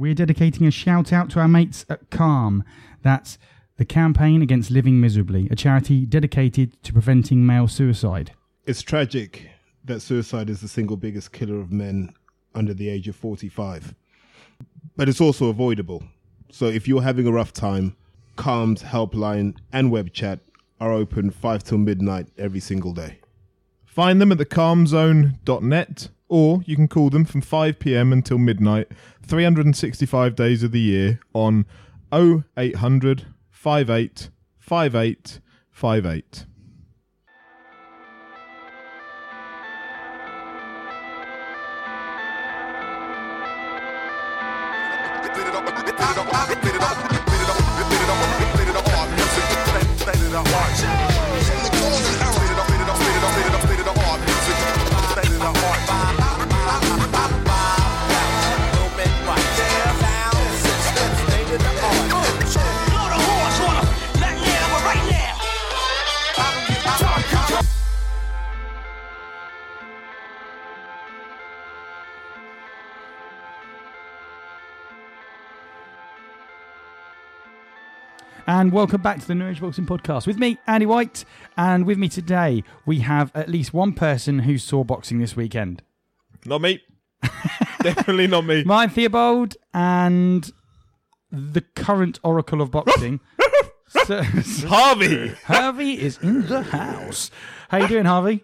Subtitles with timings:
[0.00, 2.64] we're dedicating a shout out to our mates at Calm.
[3.02, 3.36] That's
[3.76, 8.32] the Campaign Against Living Miserably, a charity dedicated to preventing male suicide.
[8.64, 9.50] It's tragic
[9.84, 12.14] that suicide is the single biggest killer of men
[12.54, 13.94] under the age of 45.
[14.96, 16.02] But it's also avoidable.
[16.50, 17.94] So if you're having a rough time,
[18.36, 20.40] Calm's helpline and web chat
[20.80, 23.18] are open 5 till midnight every single day.
[23.84, 28.88] Find them at thecalmzone.net or you can call them from 5 pm until midnight,
[29.22, 31.66] 365 days of the year on
[32.12, 35.40] 0800 58 58
[35.70, 36.46] 58.
[78.50, 81.24] And welcome back to the New Age Boxing Podcast with me, Andy White.
[81.56, 85.84] And with me today, we have at least one person who saw boxing this weekend.
[86.44, 86.82] Not me.
[87.80, 88.64] Definitely not me.
[88.64, 90.50] Martin Theobald and
[91.30, 93.20] the current Oracle of Boxing.
[93.86, 94.24] Sir-
[94.66, 95.28] Harvey!
[95.44, 97.30] Harvey is in the house.
[97.68, 98.42] How you doing, Harvey?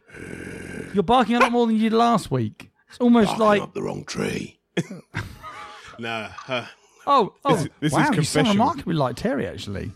[0.95, 2.71] You're barking a lot more than you did last week.
[2.91, 4.61] It's almost like up the wrong tree.
[5.99, 6.67] nah, uh,
[7.07, 8.53] oh oh This- this is wow, you sound confessional.
[8.53, 9.93] remarkably like Terry actually.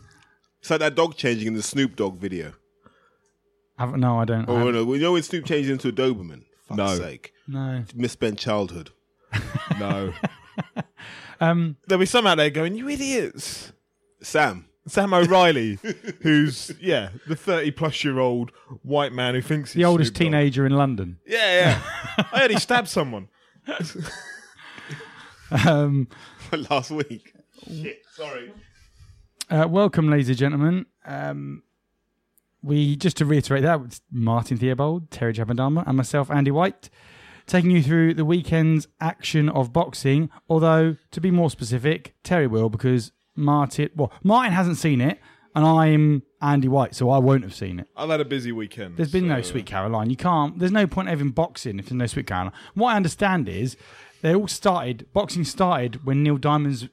[0.61, 2.53] it's like that dog changing in the Snoop Dogg video.
[3.79, 4.49] Have, no, I don't.
[4.49, 6.43] I Oh, haven't- no, you know when Snoop changed into a Doberman?
[6.67, 6.95] Fuck's No.
[6.97, 7.33] sake.
[7.49, 7.85] no.
[7.95, 8.91] Misspent childhood.
[9.79, 10.13] No.
[11.43, 13.73] Um, There'll be some out there going, you idiots.
[14.21, 14.67] Sam.
[14.87, 15.79] Sam O'Reilly,
[16.23, 18.51] who's, yeah, the 30 plus year old
[18.83, 20.33] white man who thinks he's the oldest Snoop Dogg.
[20.33, 21.19] teenager in London.
[21.27, 21.81] Yeah,
[22.19, 22.25] yeah.
[22.31, 23.29] I heard he stabbed someone.
[25.51, 26.09] Um,
[26.71, 27.35] Last week.
[27.67, 28.53] Shit, sorry.
[29.49, 30.87] Uh, welcome, ladies and gentlemen.
[31.05, 31.63] Um,
[32.63, 36.91] we just to reiterate that it's Martin Theobald, Terry Javandama, and myself, Andy White,
[37.47, 40.31] taking you through the weekend's action of boxing.
[40.49, 43.91] Although, to be more specific, Terry will because Martin.
[43.97, 45.19] Well, Martin hasn't seen it,
[45.55, 47.89] and I'm Andy White, so I won't have seen it.
[47.97, 48.97] I've had a busy weekend.
[48.97, 50.11] There's been no Sweet Caroline.
[50.11, 50.59] You can't.
[50.59, 52.53] There's no point having boxing if there's no Sweet Caroline.
[52.75, 53.77] What I understand is
[54.23, 55.07] they all started.
[55.13, 56.89] Boxing started when Neil Diamond's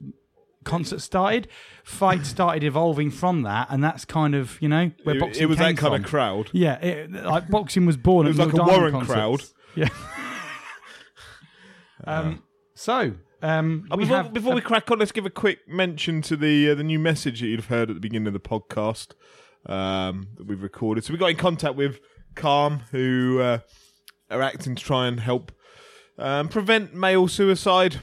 [0.63, 1.47] concert started.
[1.83, 5.45] Fight started evolving from that, and that's kind of you know where It, boxing it
[5.47, 6.03] was that kind from.
[6.03, 6.49] of crowd.
[6.53, 8.25] Yeah, it, like boxing was born.
[8.27, 9.53] It was like Neil a Diamond Warren concerts.
[9.75, 9.89] Yeah.
[12.05, 12.43] um.
[12.75, 13.13] So.
[13.39, 16.71] Um, Uh, we before, before we crack on, let's give a quick mention to the
[16.71, 19.09] uh, the new message that you'd have heard at the beginning of the podcast
[19.67, 21.03] um, that we've recorded.
[21.03, 21.99] So we got in contact with
[22.33, 23.59] Calm, who uh,
[24.31, 25.51] are acting to try and help
[26.17, 27.97] um, prevent male suicide.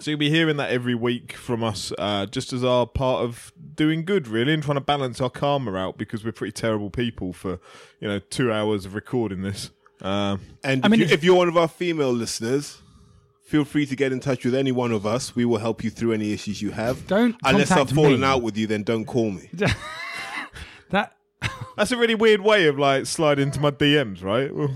[0.00, 3.52] So you'll be hearing that every week from us, uh, just as our part of
[3.74, 7.34] doing good, really, and trying to balance our karma out because we're pretty terrible people
[7.34, 7.58] for
[8.00, 9.70] you know two hours of recording this.
[10.00, 12.80] Um, And I if, mean, you, if you're one of our female listeners,
[13.44, 15.36] feel free to get in touch with any one of us.
[15.36, 17.06] We will help you through any issues you have.
[17.06, 18.26] Don't Unless I've contact fallen me.
[18.26, 19.50] out with you, then don't call me.
[20.90, 21.16] that.
[21.76, 24.54] that's a really weird way of like sliding into my DMs, right?
[24.54, 24.70] Well,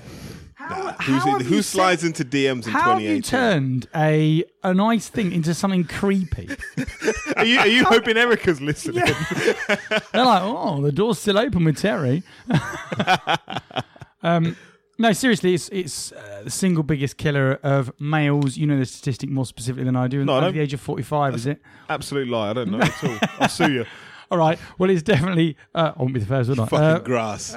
[0.68, 4.74] How, Who's, how who slides said- into DMs in How have you turned a a
[4.74, 6.48] nice thing into something creepy?
[7.36, 9.04] are you are you hoping Erica's listening?
[10.12, 12.22] They're like, oh, the door's still open with Terry.
[14.22, 14.56] um,
[14.98, 18.56] no, seriously, it's it's uh, the single biggest killer of males.
[18.56, 20.24] You know the statistic more specifically than I do.
[20.24, 20.54] No, under don't.
[20.54, 21.60] the age of forty-five, is it?
[21.88, 22.50] Absolute lie.
[22.50, 23.18] I don't know at all.
[23.38, 23.84] I'll sue you.
[24.30, 24.58] All right.
[24.78, 25.56] Well, it's definitely.
[25.74, 26.66] Uh, I won't be the first, will I?
[26.66, 27.56] Fucking Uh, grass.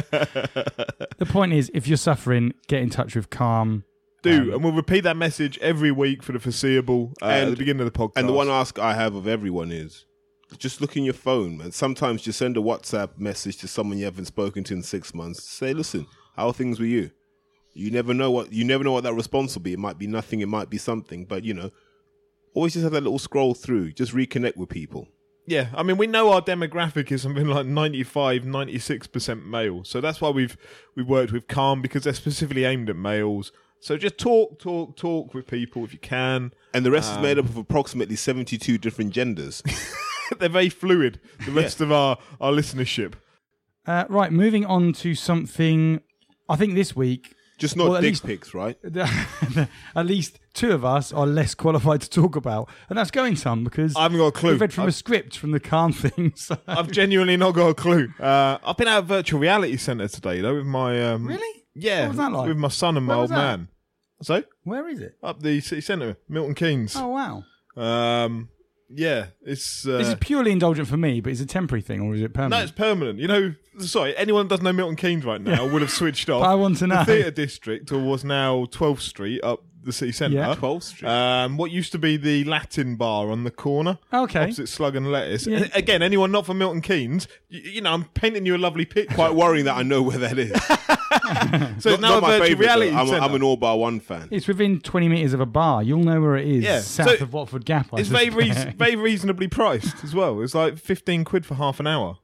[1.18, 3.84] the point is, if you're suffering, get in touch with Calm.
[4.22, 7.56] Do and we'll repeat that message every week for the foreseeable uh, at And- the
[7.56, 8.14] beginning of the podcast.
[8.16, 10.04] And the one ask I have of everyone is
[10.56, 11.72] just look in your phone, man.
[11.72, 15.44] Sometimes just send a WhatsApp message to someone you haven't spoken to in six months.
[15.44, 16.06] Say, listen,
[16.36, 17.10] how are things with you?
[17.74, 19.72] You never know what you never know what that response will be.
[19.72, 21.70] It might be nothing, it might be something, but you know,
[22.54, 23.92] always just have that little scroll through.
[23.92, 25.06] Just reconnect with people.
[25.48, 29.82] Yeah, I mean, we know our demographic is something like 95, 96% male.
[29.82, 30.58] So that's why we've
[30.94, 33.50] we've worked with Calm because they're specifically aimed at males.
[33.80, 36.52] So just talk, talk, talk with people if you can.
[36.74, 39.62] And the rest is Um, made up of approximately seventy-two different genders.
[40.38, 41.18] they're very fluid.
[41.46, 43.14] The rest of our our listenership.
[43.86, 46.00] Uh, right, moving on to something.
[46.46, 48.78] I think this week Just not Well, dick least- pics, right?
[49.96, 53.64] at least two of us are less qualified to talk about, and that's going some
[53.64, 54.52] because I haven't got a clue.
[54.52, 56.32] we've read from a I've, script from the Calm thing.
[56.36, 56.56] So.
[56.68, 58.12] I've genuinely not got a clue.
[58.20, 61.62] Uh, I've been out at virtual reality centre today though with my um, Really?
[61.74, 62.48] yeah What was that like?
[62.48, 63.36] with my son and my old that?
[63.36, 63.68] man.
[64.22, 65.16] So Where is it?
[65.22, 66.94] up the city centre, Milton Keynes.
[66.96, 67.44] Oh wow!
[67.76, 68.48] Um,
[68.90, 72.00] yeah, it's uh, this is purely indulgent for me, but is it a temporary thing
[72.00, 72.60] or is it permanent?
[72.60, 73.18] no, it's permanent.
[73.18, 76.42] You know, sorry, anyone that doesn't know Milton Keynes right now would have switched off.
[76.46, 76.98] I want to know.
[77.00, 80.36] the theatre district, or was now 12th Street up the city centre.
[80.36, 80.54] Yeah.
[80.54, 81.08] 12th Street.
[81.08, 84.44] Um, what used to be the Latin bar on the corner, okay.
[84.44, 85.46] opposite Slug and Lettuce.
[85.46, 85.66] Yeah.
[85.74, 88.84] A- Again, anyone not from Milton Keynes, you, you know, I'm painting you a lovely
[88.84, 89.14] picture.
[89.16, 90.52] Quite worrying that I know where that is.
[91.82, 92.96] so it's Not- now not a my virtual favourite, reality though.
[92.98, 93.22] I'm, centre.
[93.22, 94.28] I'm an All Bar One fan.
[94.30, 95.82] It's within 20 metres of a bar.
[95.82, 96.62] You'll know where it is.
[96.64, 97.88] Yeah, South so of Watford Gap.
[97.92, 98.56] I it's very, suspect.
[98.66, 100.40] reas- very reasonably priced as well.
[100.42, 102.18] It's like 15 quid for half an hour.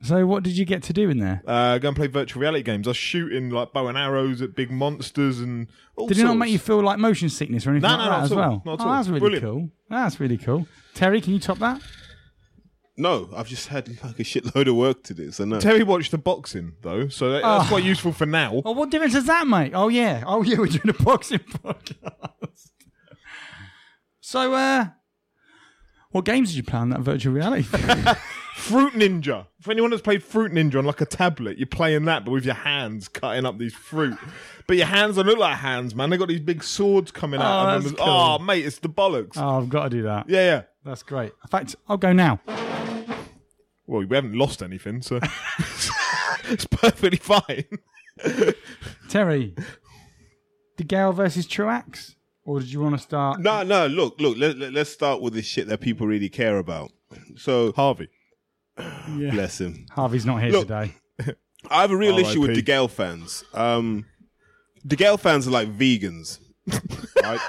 [0.00, 1.42] So, what did you get to do in there?
[1.44, 2.86] Uh, go and play virtual reality games.
[2.86, 5.66] I was shooting like bow and arrows at big monsters and
[5.96, 8.04] all Did it not make you feel like motion sickness or anything No, like no,
[8.04, 8.40] that not as at all.
[8.50, 8.62] well?
[8.64, 8.94] Not at oh, all.
[8.96, 9.44] that's really Brilliant.
[9.44, 9.70] cool.
[9.90, 10.68] That's really cool.
[10.94, 11.82] Terry, can you top that?
[12.96, 15.30] No, I've just had like a shitload of work to do.
[15.32, 15.58] So no.
[15.58, 17.68] Terry watched the boxing though, so that, that's Oh.
[17.68, 18.62] quite useful for now.
[18.64, 19.72] Oh, what difference does that make?
[19.74, 20.22] Oh, yeah.
[20.26, 22.70] Oh, yeah, we're doing a boxing podcast.
[24.20, 24.86] so, uh,
[26.10, 27.66] what games did you play on that virtual reality?
[28.58, 29.46] Fruit Ninja.
[29.60, 32.44] For anyone that's played Fruit Ninja on like a tablet, you're playing that, but with
[32.44, 34.18] your hands cutting up these fruit.
[34.66, 36.10] But your hands don't look like hands, man.
[36.10, 37.76] They got these big swords coming Oh, out.
[37.76, 38.04] of that's them.
[38.04, 38.14] cool.
[38.14, 39.36] Oh, mate, it's the bollocks.
[39.36, 40.28] oh, I've got to do that.
[40.28, 40.62] yeah, yeah.
[40.84, 41.32] That's great.
[41.42, 42.40] In fact, I'll go now.
[43.86, 45.18] Well, we haven't lost anything, so
[46.50, 47.64] it's perfectly fine.
[49.08, 49.54] Terry,
[50.76, 52.16] DeGale versus Truax?
[52.44, 53.40] Or did you want to start?
[53.40, 53.86] No, no.
[53.86, 54.36] Look, look.
[54.38, 56.90] Let, let, us start with the shit that people really care about.
[57.36, 58.08] So, Harvey.
[59.16, 59.30] Yeah.
[59.32, 59.86] bless him.
[59.90, 60.68] Harvey's not here Look.
[60.68, 60.94] today.
[61.70, 62.62] I have a real issue with R.I.P..
[62.62, 63.44] DeGale fans.
[63.52, 64.04] Um,
[64.86, 66.38] DeGale fans are like vegans,
[67.22, 67.40] right?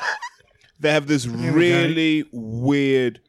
[0.79, 1.51] They have this we go.
[1.53, 3.21] really weird,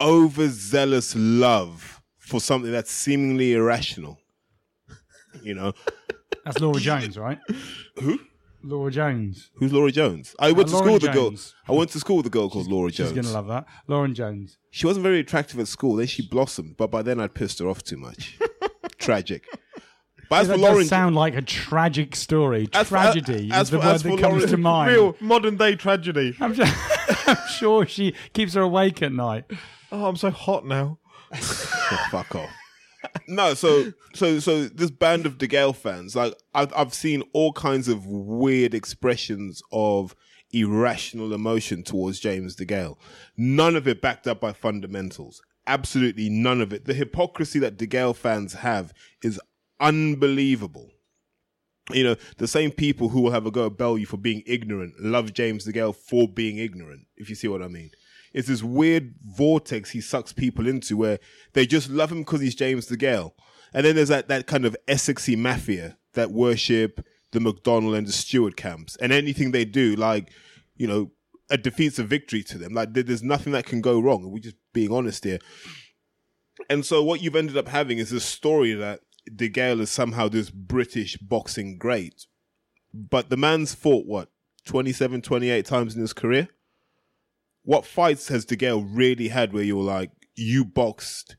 [0.00, 4.18] overzealous love for something that's seemingly irrational.
[5.42, 5.72] You know,
[6.44, 7.38] That's Laura Jones, right?
[8.00, 8.18] Who?
[8.64, 9.50] Laura Jones.
[9.56, 10.34] who's Laura Jones?
[10.38, 11.30] I went uh, to Lauren school with a girl.
[11.30, 11.54] Jones.
[11.68, 13.10] I went to school with a girl called Laura Jones.
[13.10, 13.26] She's Jones.
[13.26, 13.66] going to love that.
[13.86, 14.56] Lauren Jones.
[14.70, 15.96] She wasn't very attractive at school.
[15.96, 18.38] Then she blossomed, but by then I'd pissed her off too much.
[18.98, 19.46] Tragic.
[20.30, 22.68] But as that for does Lauren, sound like a tragic story.
[22.72, 24.56] As for- uh, Tragedy as is the for- word as that for comes Lauren- to
[24.56, 24.90] mind.
[24.92, 26.34] Real modern day tragedy.
[26.40, 26.74] I'm, just,
[27.28, 29.44] I'm sure she keeps her awake at night.
[29.92, 30.98] Oh, I'm so hot now.
[31.32, 31.36] Oh,
[32.10, 32.50] fuck off.
[33.28, 37.88] No, so so so this band of DeGale fans, like I've I've seen all kinds
[37.88, 40.14] of weird expressions of
[40.52, 42.96] irrational emotion towards James DeGale.
[43.36, 45.42] None of it backed up by fundamentals.
[45.66, 46.84] Absolutely none of it.
[46.84, 48.92] The hypocrisy that DeGale fans have
[49.22, 49.40] is
[49.80, 50.90] unbelievable.
[51.90, 54.94] You know, the same people who will have a go at Bellew for being ignorant
[55.00, 57.90] love James DeGale for being ignorant, if you see what I mean.
[58.34, 61.20] It's this weird vortex he sucks people into where
[61.52, 63.32] they just love him because he's James DeGale.
[63.72, 68.12] And then there's that, that kind of Essexy mafia that worship the McDonald and the
[68.12, 68.96] Stewart camps.
[68.96, 70.30] And anything they do, like,
[70.76, 71.12] you know,
[71.50, 72.74] a defeat's a victory to them.
[72.74, 74.30] Like, there's nothing that can go wrong.
[74.30, 75.38] We're just being honest here.
[76.68, 79.00] And so what you've ended up having is this story that
[79.34, 82.26] De Gale is somehow this British boxing great.
[82.92, 84.30] But the man's fought, what,
[84.64, 86.48] 27, 28 times in his career?
[87.64, 91.36] What fights has De Gale really had where you're like, you boxed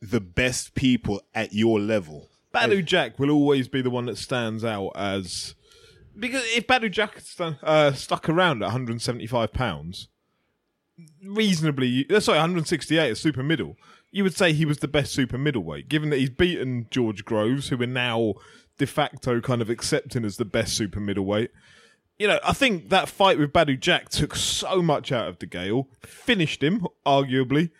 [0.00, 2.28] the best people at your level?
[2.52, 5.54] Badou Jack will always be the one that stands out as
[6.18, 10.08] because if Badou Jack stu- uh, stuck around at 175 pounds,
[11.24, 13.76] reasonably, uh, sorry, 168 as super middle,
[14.10, 15.88] you would say he was the best super middleweight.
[15.88, 18.34] Given that he's beaten George Groves, who we're now
[18.78, 21.50] de facto kind of accepting as the best super middleweight.
[22.22, 25.46] You know, I think that fight with Badou Jack took so much out of De
[25.46, 27.70] Gale, finished him, arguably.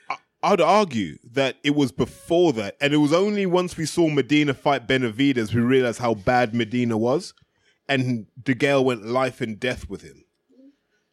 [0.43, 4.53] I'd argue that it was before that, and it was only once we saw Medina
[4.53, 7.35] fight Benavidez we realized how bad Medina was,
[7.89, 10.25] and De Gale went life and death with him.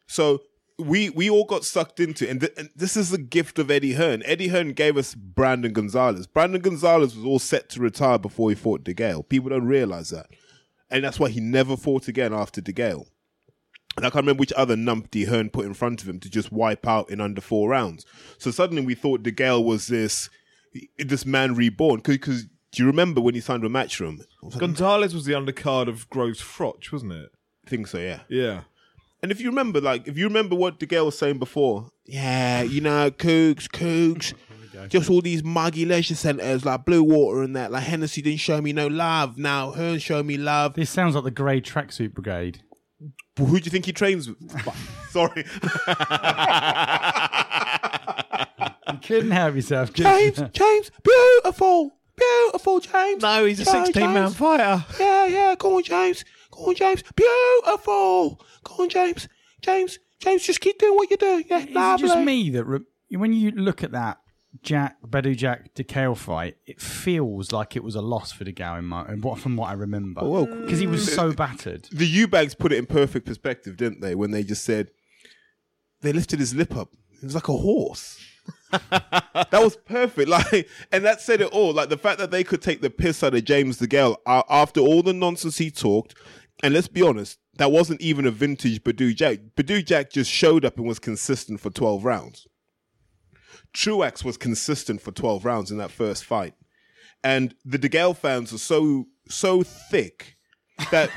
[0.08, 0.40] So
[0.76, 3.92] we we all got sucked into, and, th- and this is the gift of Eddie
[3.92, 4.24] Hearn.
[4.26, 6.26] Eddie Hearn gave us Brandon Gonzales.
[6.26, 9.22] Brandon Gonzales was all set to retire before he fought De Gale.
[9.22, 10.26] People don't realize that,
[10.90, 13.06] and that's why he never fought again after De Gale.
[13.96, 16.52] And I can't remember which other numpty Hearn put in front of him to just
[16.52, 18.06] wipe out in under four rounds.
[18.38, 20.30] So suddenly we thought De Gale was this
[20.98, 22.00] this man reborn.
[22.00, 24.20] Because do you remember when he signed with Matchroom?
[24.20, 27.30] I was Gonzales was the undercard of Groves Froch, wasn't it?
[27.66, 28.20] I think so, yeah.
[28.28, 28.62] Yeah.
[29.22, 32.62] And if you remember, like, if you remember what De Gale was saying before, yeah,
[32.62, 34.32] you know, kooks, kooks.
[34.88, 37.70] just all these muggy leisure centres like Blue Water and that.
[37.70, 39.36] Like Hennessy didn't show me no love.
[39.36, 40.74] Now Hearn showed me love.
[40.74, 42.62] This sounds like the Grey Tracksuit Brigade.
[43.38, 44.36] Who do you think he trains with?
[45.10, 45.44] Sorry,
[48.92, 49.88] You couldn't help yourself.
[49.92, 50.38] could James.
[50.38, 50.48] you?
[50.52, 53.22] James, beautiful, beautiful, James.
[53.22, 54.36] No, he's a Go, 16 man James.
[54.36, 54.84] fighter.
[54.98, 55.54] Yeah, yeah.
[55.58, 56.24] Go on, James.
[56.50, 57.02] Go on, James.
[57.14, 58.42] Beautiful.
[58.64, 59.28] Go on, James.
[59.62, 59.98] James.
[60.18, 61.44] James, just keep doing what you're doing.
[61.48, 62.08] Yeah, Is it lovely.
[62.08, 62.80] just me that re-
[63.12, 64.18] when you look at that
[64.62, 68.84] Jack Badou Jack DeGale fight, it feels like it was a loss for DeGale in
[68.84, 70.22] my and what from what I remember.
[70.22, 71.88] well, because he was so battered.
[71.92, 74.14] the U-Bags put it in perfect perspective, didn't they?
[74.14, 74.90] When they just said
[76.02, 76.92] they lifted his lip up.
[77.22, 78.18] It was like a horse.
[78.70, 80.28] that was perfect.
[80.30, 81.72] Like, and that said it all.
[81.72, 84.80] Like the fact that they could take the piss out of James DeGale uh, after
[84.80, 86.14] all the nonsense he talked.
[86.62, 89.38] And let's be honest, that wasn't even a vintage Badou Jack.
[89.56, 92.46] Badou Jack just showed up and was consistent for 12 rounds.
[93.72, 96.54] Truax was consistent for 12 rounds in that first fight.
[97.22, 100.36] And the DeGale fans are so, so thick
[100.90, 101.10] that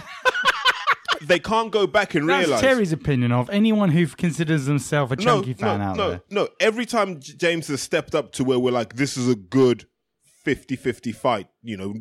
[1.21, 2.61] they can't go back and That's realize.
[2.61, 6.21] Terry's opinion of anyone who considers themselves a chunky fan no, out no, there.
[6.29, 9.35] No, every time J- James has stepped up to where we're like, this is a
[9.35, 9.87] good
[10.43, 11.93] 50 50 fight, you know,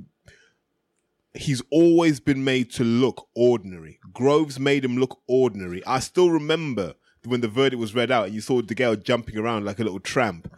[1.35, 3.99] he's always been made to look ordinary.
[4.13, 5.85] Groves made him look ordinary.
[5.87, 9.79] I still remember when the verdict was read out you saw DeGale jumping around like
[9.79, 10.53] a little tramp,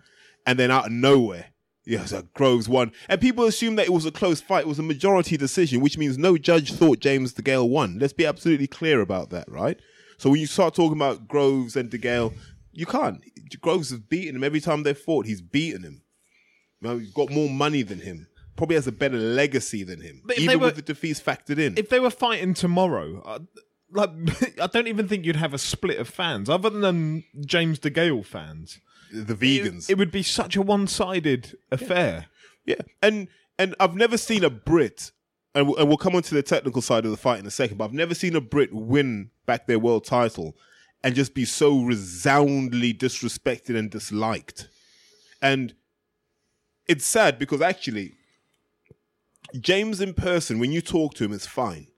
[0.46, 1.46] and then out of nowhere,
[1.86, 2.92] yeah, it's like Groves won.
[3.08, 4.64] And people assumed that it was a close fight.
[4.64, 7.98] It was a majority decision, which means no judge thought James DeGale won.
[7.98, 9.78] Let's be absolutely clear about that, right?
[10.16, 12.32] So when you start talking about Groves and DeGale,
[12.72, 13.20] you can't.
[13.60, 15.26] Groves has beaten him every time they've fought.
[15.26, 16.02] He's beaten him.
[16.80, 18.26] Know, he's got more money than him.
[18.56, 21.58] Probably has a better legacy than him, But even they were- with the defeats factored
[21.58, 21.76] in.
[21.76, 23.38] If they were fighting tomorrow, uh,
[23.94, 24.10] like
[24.60, 28.80] I don't even think you'd have a split of fans other than James DeGale fans.
[29.12, 32.26] the vegans, it would be such a one-sided affair.
[32.66, 35.12] Yeah, and and I've never seen a Brit,
[35.54, 37.50] and we'll, and we'll come on to the technical side of the fight in a
[37.50, 37.78] second.
[37.78, 40.56] But I've never seen a Brit win back their world title
[41.04, 44.68] and just be so resoundingly disrespected and disliked.
[45.42, 45.74] And
[46.88, 48.14] it's sad because actually,
[49.60, 51.88] James in person, when you talk to him, is fine.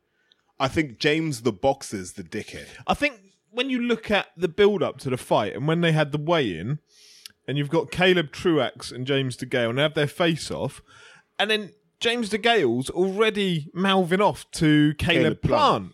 [0.59, 2.67] I think James the boxer's the dickhead.
[2.87, 3.21] I think
[3.51, 6.79] when you look at the build-up to the fight and when they had the weigh-in,
[7.49, 10.83] and you've got Caleb Truax and James DeGale, and they have their face-off,
[11.39, 15.61] and then James DeGale's already mouthing off to Caleb, Caleb Plant.
[15.61, 15.93] Plant.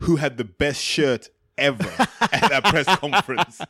[0.00, 1.84] Who had the best shirt ever
[2.20, 3.60] at that press conference?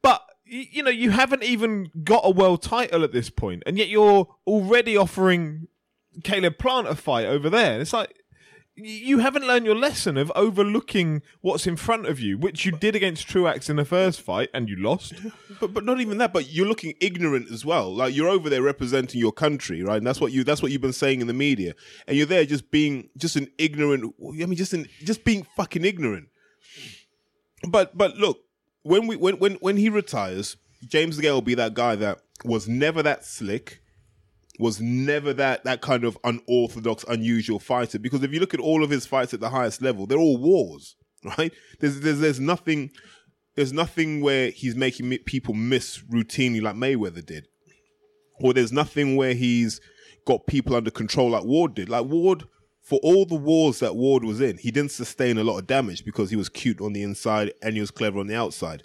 [0.00, 3.88] But you know, you haven't even got a world title at this point, and yet
[3.88, 5.68] you're already offering
[6.24, 7.80] Caleb Plant a fight over there.
[7.80, 8.21] It's like
[8.74, 12.96] you haven't learned your lesson of overlooking what's in front of you, which you did
[12.96, 15.14] against Truax in the first fight, and you lost.
[15.60, 16.32] But but not even that.
[16.32, 17.94] But you're looking ignorant as well.
[17.94, 19.98] Like you're over there representing your country, right?
[19.98, 21.74] And that's what you that's what you've been saying in the media.
[22.08, 24.12] And you're there just being just an ignorant.
[24.20, 26.28] I mean, just an just being fucking ignorant.
[27.68, 28.40] But but look,
[28.82, 30.56] when we when when when he retires,
[30.88, 33.81] James Gale will be that guy that was never that slick.
[34.58, 37.98] Was never that that kind of unorthodox, unusual fighter.
[37.98, 40.36] Because if you look at all of his fights at the highest level, they're all
[40.36, 40.96] wars,
[41.38, 41.52] right?
[41.80, 42.90] There's there's there's nothing
[43.54, 47.48] there's nothing where he's making people miss routinely like Mayweather did,
[48.40, 49.80] or there's nothing where he's
[50.26, 51.88] got people under control like Ward did.
[51.88, 52.44] Like Ward,
[52.80, 56.04] for all the wars that Ward was in, he didn't sustain a lot of damage
[56.04, 58.82] because he was cute on the inside and he was clever on the outside.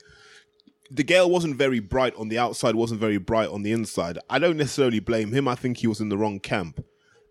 [0.94, 4.18] De Gale wasn't very bright on the outside, wasn't very bright on the inside.
[4.30, 5.48] I don't necessarily blame him.
[5.48, 6.84] I think he was in the wrong camp,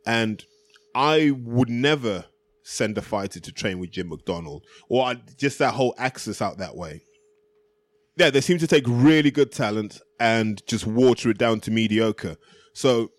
[0.07, 0.45] and
[0.95, 2.27] I would never
[2.63, 6.75] send a fighter to train with Jim McDonald or just that whole axis out that
[6.75, 7.03] way
[8.17, 12.37] yeah, they seem to take really good talent and just water it down to mediocre.
[12.73, 13.11] So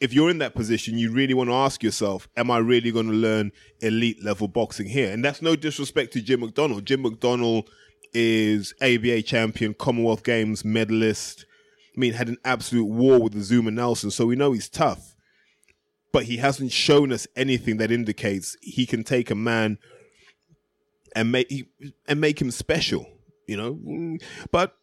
[0.00, 3.08] if you're in that position, you really want to ask yourself, am I really going
[3.08, 5.12] to learn elite level boxing here?
[5.12, 6.86] And that's no disrespect to Jim McDonald.
[6.86, 7.68] Jim McDonald
[8.14, 11.44] is ABA champion, Commonwealth Games medalist.
[11.96, 15.14] I mean, had an absolute war with Azumah Nelson, so we know he's tough.
[16.12, 19.78] But he hasn't shown us anything that indicates he can take a man
[21.16, 21.68] and make
[22.06, 23.06] and make him special,
[23.46, 24.18] you know.
[24.50, 24.76] But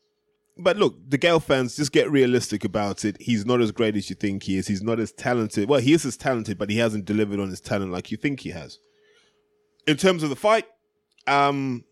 [0.58, 3.18] but look, DeGale fans just get realistic about it.
[3.20, 4.68] He's not as great as you think he is.
[4.68, 5.70] He's not as talented.
[5.70, 8.42] Well, he is as talented, but he hasn't delivered on his talent like you think
[8.42, 8.78] he has.
[9.88, 10.66] In terms of the fight,
[11.28, 11.84] um,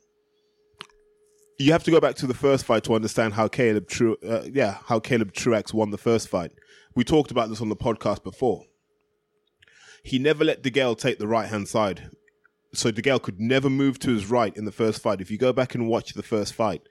[1.60, 3.88] you have to go back to the first fight to understand how Caleb
[4.26, 6.54] uh, yeah, how Caleb Truax won the first fight.
[6.96, 8.64] We talked about this on the podcast before.
[10.04, 12.10] He never let DeGale take the right hand side
[12.74, 15.20] so DeGale could never move to his right in the first fight.
[15.20, 16.82] If you go back and watch the first fight,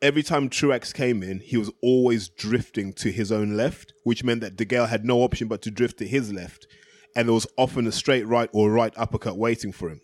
[0.00, 4.42] every time Truax came in, he was always drifting to his own left, which meant
[4.42, 6.68] that De Gale had no option but to drift to his left.
[7.16, 10.00] And there was often a straight right or right uppercut waiting for him.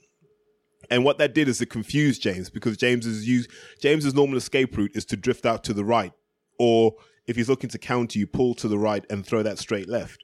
[0.90, 3.47] And what that did is it confused James because James's use
[3.80, 6.12] James's normal escape route is to drift out to the right,
[6.59, 6.95] or
[7.26, 10.23] if he's looking to counter you, pull to the right and throw that straight left.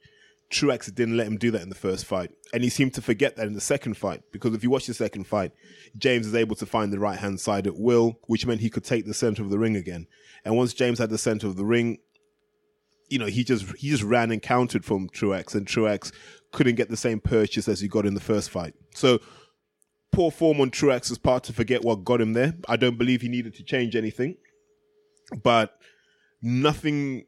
[0.51, 3.37] Truax didn't let him do that in the first fight, and he seemed to forget
[3.37, 5.53] that in the second fight because if you watch the second fight,
[5.99, 8.85] James is able to find the right hand side at will, which meant he could
[8.85, 10.07] take the center of the ring again.
[10.45, 11.99] And once James had the center of the ring,
[13.09, 16.13] you know he just he just ran and countered from Truax, and Truax
[16.53, 18.75] couldn't get the same purchase as he got in the first fight.
[18.95, 19.21] So
[20.15, 22.55] poor form on Truax's part to forget what got him there.
[22.69, 24.37] I don't believe he needed to change anything,
[25.43, 25.77] but
[26.41, 27.25] nothing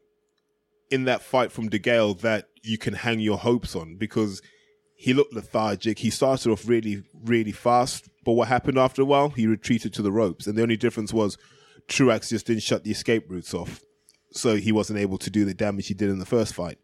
[0.89, 4.41] in that fight from De Gale that you can hang your hopes on because
[4.95, 5.99] he looked lethargic.
[5.99, 9.29] He started off really, really fast, but what happened after a while?
[9.29, 11.37] He retreated to the ropes, and the only difference was
[11.87, 13.81] Truax just didn't shut the escape routes off,
[14.31, 16.77] so he wasn't able to do the damage he did in the first fight.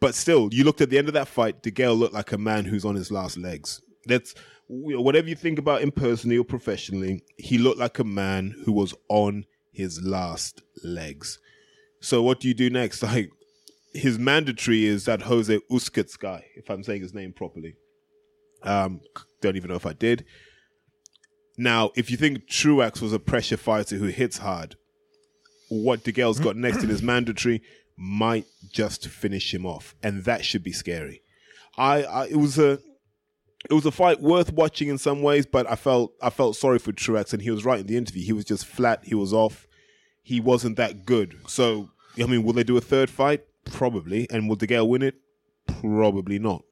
[0.00, 1.62] But still, you looked at the end of that fight.
[1.62, 3.80] De Gale looked like a man who's on his last legs.
[4.04, 4.34] That's
[4.68, 7.22] whatever you think about him personally or professionally.
[7.36, 11.38] He looked like a man who was on his last legs.
[12.00, 13.02] So what do you do next?
[13.02, 13.30] Like
[13.92, 17.76] his mandatory is that Jose Uskits guy, if I'm saying his name properly.
[18.62, 19.00] Um,
[19.40, 20.24] don't even know if I did.
[21.56, 24.76] Now, if you think Truax was a pressure fighter who hits hard,
[25.68, 27.62] what De Gale's got next in his mandatory
[27.96, 31.22] might just finish him off, and that should be scary.
[31.78, 32.78] I, I it was a
[33.68, 36.78] it was a fight worth watching in some ways, but I felt I felt sorry
[36.78, 38.24] for Truax, and he was right in the interview.
[38.24, 39.00] He was just flat.
[39.04, 39.66] He was off.
[40.22, 41.38] He wasn't that good.
[41.46, 43.44] So I mean, will they do a third fight?
[43.64, 44.28] Probably.
[44.30, 45.16] And will De Gale win it?
[45.66, 46.62] Probably not.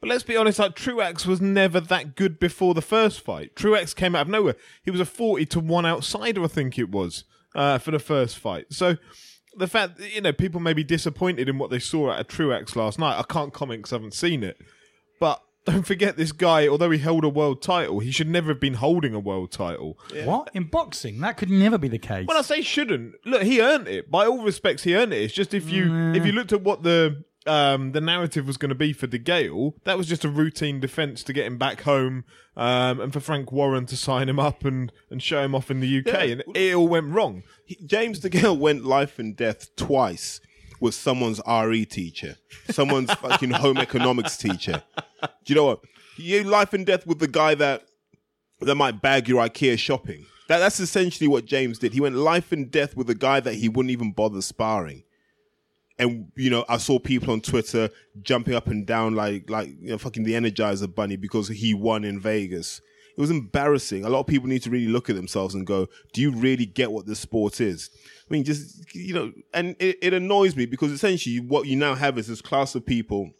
[0.00, 3.56] But let's be honest, like Truax was never that good before the first fight.
[3.56, 4.56] Truax came out of nowhere.
[4.82, 7.24] He was a forty to one outsider, I think it was,
[7.54, 8.66] uh, for the first fight.
[8.70, 8.96] So
[9.56, 12.76] the fact you know people may be disappointed in what they saw at a Truax
[12.76, 13.18] last night.
[13.18, 14.58] I can't comment because I haven't seen it,
[15.20, 16.68] but don't forget this guy.
[16.68, 19.98] Although he held a world title, he should never have been holding a world title.
[20.24, 21.20] What in boxing?
[21.20, 22.26] That could never be the case.
[22.26, 24.10] When I say shouldn't, look, he earned it.
[24.10, 25.22] By all respects, he earned it.
[25.22, 28.70] It's just if you if you looked at what the um, the narrative was going
[28.70, 31.82] to be for De Gale, that was just a routine defence to get him back
[31.82, 32.24] home,
[32.56, 35.80] um, and for Frank Warren to sign him up and, and show him off in
[35.80, 36.20] the UK, Yeah.
[36.22, 37.42] and it all went wrong.
[37.66, 40.40] He, James De Gale went life and death twice
[40.80, 42.36] with someone's RE teacher,
[42.70, 44.82] someone's fucking home economics teacher.
[45.44, 45.80] Do you know what?
[46.16, 47.84] You life and death with the guy that
[48.60, 50.26] that might bag your IKEA shopping.
[50.48, 51.92] That, that's essentially what James did.
[51.92, 55.04] He went life and death with a guy that he wouldn't even bother sparring.
[55.98, 57.88] And you know, I saw people on Twitter
[58.22, 62.04] jumping up and down like like you know, fucking the Energizer Bunny because he won
[62.04, 62.80] in Vegas.
[63.16, 64.04] It was embarrassing.
[64.04, 66.66] A lot of people need to really look at themselves and go, "Do you really
[66.66, 67.90] get what this sport is?"
[68.28, 71.94] I mean, just you know, and it, it annoys me because essentially what you now
[71.94, 73.30] have is this class of people.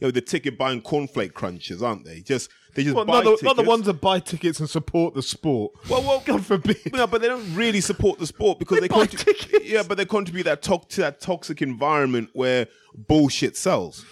[0.00, 2.20] You know, the ticket buying cornflake crunchers, aren't they?
[2.20, 3.42] Just they just Well, buy not, the, tickets.
[3.44, 5.72] not the ones that buy tickets and support the sport.
[5.88, 6.92] Well, well, God forbid.
[6.92, 9.64] no, but they don't really support the sport because They they, buy contri- tickets.
[9.68, 14.04] Yeah, but they contribute that to- to that toxic environment where bullshit sells,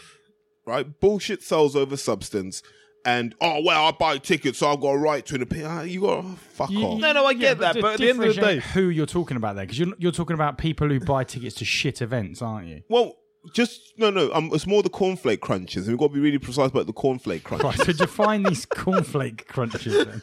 [0.66, 0.98] right?
[1.00, 2.62] Bullshit sells over substance,
[3.04, 5.70] and oh well, I buy tickets, so I've got a right to an opinion.
[5.70, 7.00] Ah, You got to fuck You- off.
[7.00, 8.88] No, no, I Yeah, get that, di- but at the end of the day- who
[8.88, 12.02] you're talking about there, because you're you're talking about people who buy tickets to shit
[12.02, 12.82] events, aren't you?
[12.88, 13.14] Well,
[13.54, 14.32] just no, no.
[14.32, 16.92] Um, it's more the cornflake crunches, and we've got to be really precise about the
[16.92, 17.78] cornflake crunches.
[17.78, 17.86] Right.
[17.86, 20.04] So define these cornflake crunches.
[20.06, 20.20] Then.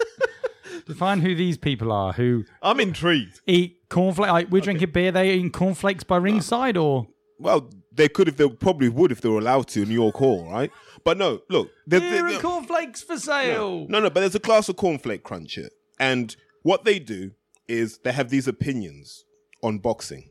[0.87, 3.41] define who these people are who I'm intrigued.
[3.47, 4.31] eat cornflake.
[4.31, 7.07] Like we're drinking beer, they eating cornflakes by ringside, or
[7.39, 10.15] Well, they could if they probably would if they were allowed to in New York
[10.15, 10.71] Hall, right?
[11.03, 13.85] But no, look, there- beer there- and cornflakes for sale.
[13.89, 17.31] No, no, but there's a class of cornflake cruncher, and what they do
[17.67, 19.23] is they have these opinions
[19.63, 20.29] on boxing.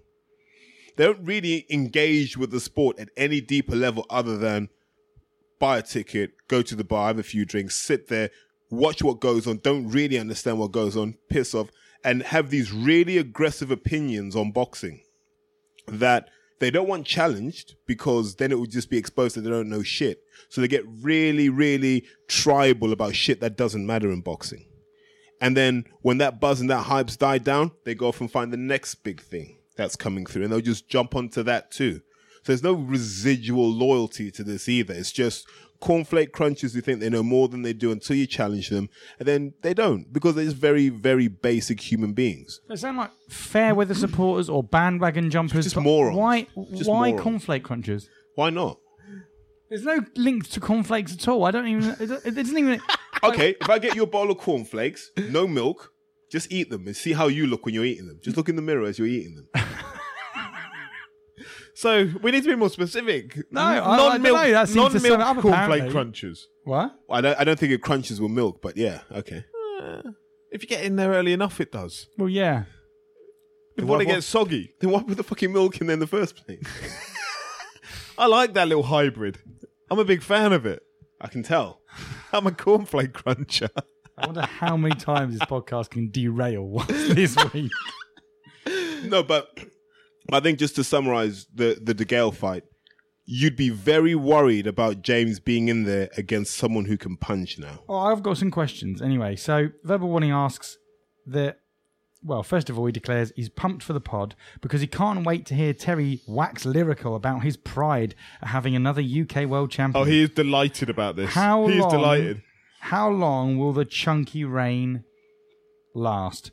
[0.96, 4.68] They don't really engage with the sport at any deeper level other than
[5.58, 8.30] buy a ticket, go to the bar, have a few drinks, sit there,
[8.70, 11.70] watch what goes on, don't really understand what goes on, piss off,
[12.04, 15.02] and have these really aggressive opinions on boxing
[15.88, 16.28] that
[16.60, 19.82] they don't want challenged because then it would just be exposed that they don't know
[19.82, 20.22] shit.
[20.48, 24.66] So they get really, really tribal about shit that doesn't matter in boxing.
[25.40, 28.52] And then when that buzz and that hype's died down, they go off and find
[28.52, 32.00] the next big thing that's coming through and they'll just jump onto that too.
[32.42, 34.92] So there's no residual loyalty to this either.
[34.92, 35.48] It's just
[35.80, 38.88] cornflake crunchers who think they know more than they do until you challenge them.
[39.18, 42.60] And then they don't because they're just very, very basic human beings.
[42.68, 45.64] They sound like fair weather supporters or bandwagon jumpers.
[45.64, 46.16] Just morons.
[46.16, 46.46] Why?
[46.74, 47.44] Just why morons.
[47.44, 48.08] cornflake crunchers?
[48.34, 48.78] Why not?
[49.70, 51.44] There's no link to cornflakes at all.
[51.44, 51.90] I don't even.
[51.98, 52.80] It, it doesn't even.
[53.22, 55.93] Okay, if I get you a bowl of cornflakes, no milk,
[56.34, 58.18] Just eat them and see how you look when you're eating them.
[58.20, 59.48] Just look in the mirror as you're eating them.
[61.76, 63.36] So we need to be more specific.
[63.50, 65.90] No, I- I don't non-milk, know, that seems to sum non-milk up, cornflake apparently.
[65.90, 66.38] crunchers.
[66.62, 66.94] What?
[67.10, 69.44] I don't, I don't think it crunches with milk, but yeah, okay.
[69.82, 70.02] Uh,
[70.52, 72.06] if you get in there early enough, it does.
[72.16, 72.64] Well, yeah.
[73.76, 74.72] Before what- it gets soggy.
[74.80, 76.62] Then why put the fucking milk in there in the first place?
[78.18, 79.38] I like that little hybrid.
[79.90, 80.80] I'm a big fan of it.
[81.20, 81.80] I can tell.
[82.32, 83.68] I'm a cornflake cruncher.
[84.16, 87.72] I wonder how many times this podcast can derail this week.
[89.04, 89.58] No, but
[90.32, 92.64] I think just to summarize the the De Gale fight,
[93.24, 97.80] you'd be very worried about James being in there against someone who can punch now.
[97.88, 99.02] Oh, I've got some questions.
[99.02, 100.78] Anyway, so Verbal Warning asks
[101.26, 101.60] that.
[102.26, 105.44] Well, first of all, he declares he's pumped for the pod because he can't wait
[105.44, 110.02] to hear Terry wax lyrical about his pride at having another UK world oh, champion.
[110.02, 111.34] Oh, he is delighted about this.
[111.34, 112.40] How he is delighted.
[112.88, 115.04] How long will the chunky reign
[115.94, 116.50] last?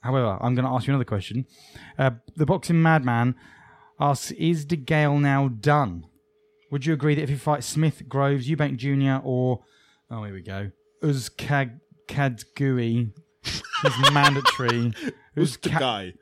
[0.00, 1.46] However, I'm going to ask you another question.
[1.96, 3.36] Uh, the boxing madman
[4.00, 6.06] asks, "Is De Gale now done?
[6.72, 9.60] Would you agree that if he fights Smith, Groves, Eubank Jr., or
[10.10, 10.72] oh, here we go,
[11.04, 13.12] Uzkag Kadzgui,
[13.44, 14.92] is mandatory?
[15.36, 16.14] Who's the guy?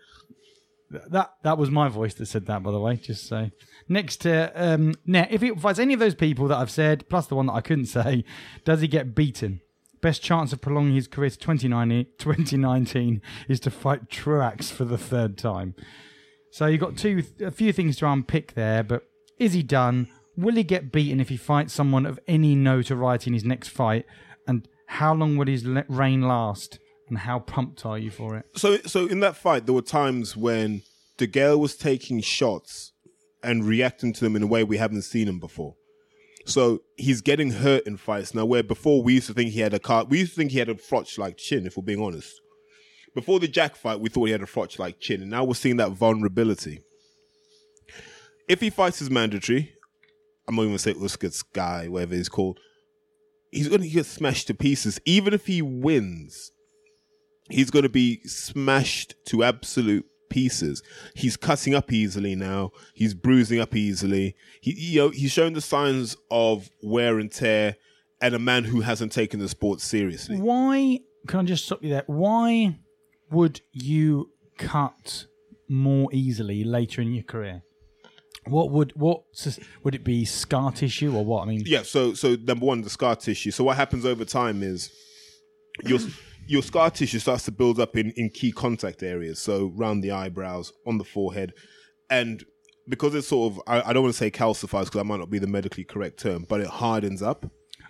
[0.91, 2.97] that that was my voice that said that, by the way.
[2.97, 3.51] Just say
[3.91, 7.27] next to um, now, if he fights any of those people that I've said, plus
[7.27, 8.25] the one that I couldn't say,
[8.65, 9.61] does he get beaten?
[10.01, 14.97] Best chance of prolonging his career to 2019, 2019 is to fight Truax for the
[14.97, 15.75] third time.
[16.53, 18.83] So you've got two, a few things to unpick there.
[18.83, 19.03] But
[19.39, 20.09] is he done?
[20.39, 24.07] Will he get beaten if he fights someone of any notoriety in his next fight?
[24.47, 26.79] And how long will his reign last?
[27.09, 28.47] And how pumped are you for it?
[28.55, 30.83] So, so in that fight, there were times when
[31.19, 32.90] De was taking shots
[33.43, 35.75] and reacting to them in a way we haven't seen him before.
[36.47, 38.45] So he's getting hurt in fights now.
[38.45, 40.59] Where before we used to think he had a car, we used to think he
[40.59, 41.67] had a Froch like chin.
[41.67, 42.41] If we're being honest,
[43.15, 45.55] before the Jack fight, we thought he had a Froch like chin, and now we're
[45.55, 46.83] seeing that vulnerability.
[48.49, 49.75] If he fights his mandatory,
[50.49, 52.59] I'm not even gonna say Uskas guy, whatever he's called.
[53.53, 55.01] He's going to get smashed to pieces.
[55.05, 56.53] Even if he wins,
[57.49, 60.83] he's going to be smashed to absolute pieces.
[61.15, 62.71] He's cutting up easily now.
[62.95, 64.35] He's bruising up easily.
[64.61, 67.77] He, you know, he's showing the signs of wear and tear,
[68.23, 70.39] and a man who hasn't taken the sport seriously.
[70.41, 72.05] Why can I just stop you there?
[72.07, 72.79] Why
[73.31, 75.27] would you cut
[75.69, 77.63] more easily later in your career?
[78.47, 79.25] What would what
[79.85, 81.43] would it be scar tissue or what?
[81.43, 81.83] I mean, Yeah.
[81.83, 83.51] So, so number one, the scar tissue.
[83.51, 84.91] So what happens over time is
[85.85, 85.99] your
[86.51, 89.39] your scar tissue starts to build up in in key contact areas.
[89.39, 91.53] So around the eyebrows, on the forehead,
[92.11, 92.45] and
[92.89, 95.31] because it's sort of I, I don't want to say calcifies because that might not
[95.31, 97.41] be the medically correct term, but it hardens up.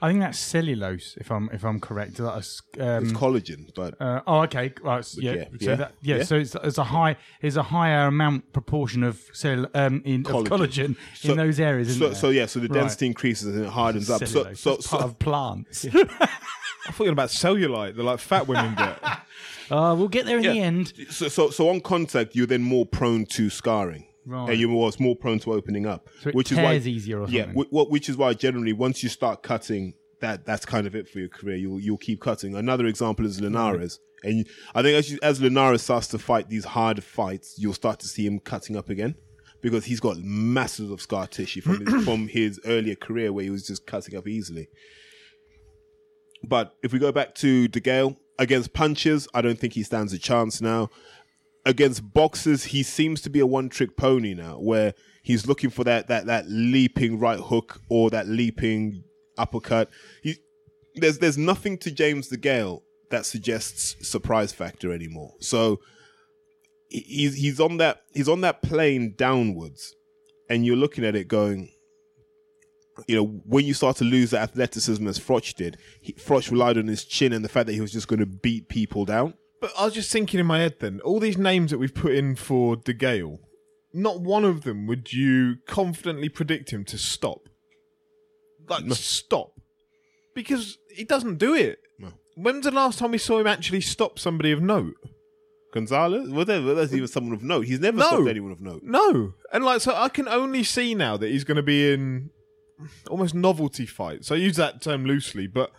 [0.02, 1.16] I think that's cellulose.
[1.20, 4.72] If I'm if I'm correct, that's um, It's collagen, but Uh, oh, okay.
[4.82, 5.04] Right.
[5.04, 5.32] so yeah.
[5.34, 6.22] yeah, So yeah, that, yeah, yeah.
[6.24, 7.16] So it's, it's a high.
[7.42, 10.40] it's a higher amount proportion of cell um, in Collagen.
[10.40, 11.88] of collagen So- in those areas.
[11.90, 12.46] Isn't so so yeah.
[12.46, 12.80] So the Right.
[12.80, 14.20] density increases and it hardens up.
[14.20, 14.60] So Cellulose.
[14.60, 15.86] so It's part so, of plants.
[16.90, 19.02] I thought you were about cellulite, the like fat women get.
[19.70, 20.92] uh, we'll get there in the end.
[21.10, 24.06] so so so on contact, you're then more prone to scarring.
[24.26, 24.50] Right.
[24.50, 27.20] And you're more, more prone to opening up, So it which is why tears easier
[27.22, 27.62] or yeah, something.
[27.64, 31.08] wh- what which is why generally once you start cutting, that that's kind of it
[31.08, 31.56] for your career.
[31.56, 32.54] You'll you'll keep cutting.
[32.54, 36.48] Another example is Linares, and you, I think as you, as Linares starts to fight
[36.50, 39.14] these hard fights, you'll start to see him cutting up again
[39.62, 43.50] because he's got masses of scar tissue from his, from his earlier career where he
[43.50, 44.68] was just cutting up easily.
[46.42, 50.12] But if we go back to De Gale against punches, I don't think he stands
[50.12, 50.88] a chance now.
[51.66, 56.08] Against boxers, he seems to be a one-trick pony now, where he's looking for that
[56.08, 59.04] that that leaping right hook or that leaping
[59.36, 59.90] uppercut.
[60.22, 60.36] He,
[60.94, 65.34] there's there's nothing to James De Gale that suggests surprise factor anymore.
[65.40, 65.80] So
[66.88, 69.94] he's he's on that he's on that plane downwards,
[70.48, 71.70] and you're looking at it going,
[73.06, 76.78] you know, when you start to lose that athleticism as Froch did, he, Froch relied
[76.78, 79.34] on his chin and the fact that he was just going to beat people down.
[79.60, 82.12] But I was just thinking in my head then, all these names that we've put
[82.14, 83.38] in for De Gale,
[83.92, 87.48] not one of them would you confidently predict him to stop.
[88.68, 89.52] Like, stop.
[90.34, 91.80] Because he doesn't do it.
[91.98, 92.12] No.
[92.36, 94.94] When's the last time we saw him actually stop somebody of note?
[95.72, 97.66] Gonzales, whatever, that's even someone of note.
[97.66, 98.06] He's never No.
[98.06, 98.82] stopped anyone of note.
[98.82, 99.34] No.
[99.52, 102.30] And like, so I can only see now that he's going to be in
[103.08, 104.30] almost novelty fights.
[104.30, 105.72] I use that term loosely, but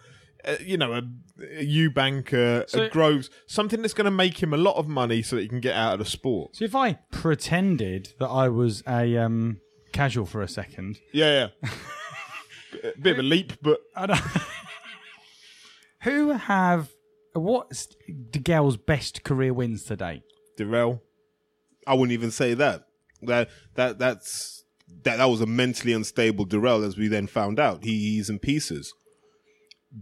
[0.45, 1.01] uh, you know, a,
[1.43, 4.87] a Eubank, a, So- a Groves, something that's going to make him a lot of
[4.87, 6.55] money so that he can get out of the sport.
[6.55, 9.59] So if I pretended that I was a um,
[9.93, 11.69] casual for a second, Yeah, yeah.
[12.95, 14.21] a bit of a leap, but I don't.
[16.03, 16.89] Who have
[17.33, 20.23] what's DeGale's best career wins today?
[20.57, 21.01] Dirrell.
[21.85, 22.85] I wouldn't even say that.
[23.21, 24.60] That that that's
[25.03, 27.83] that that was a mentally unstable Dirrell, as we then found out.
[27.83, 28.93] He, he's in pieces.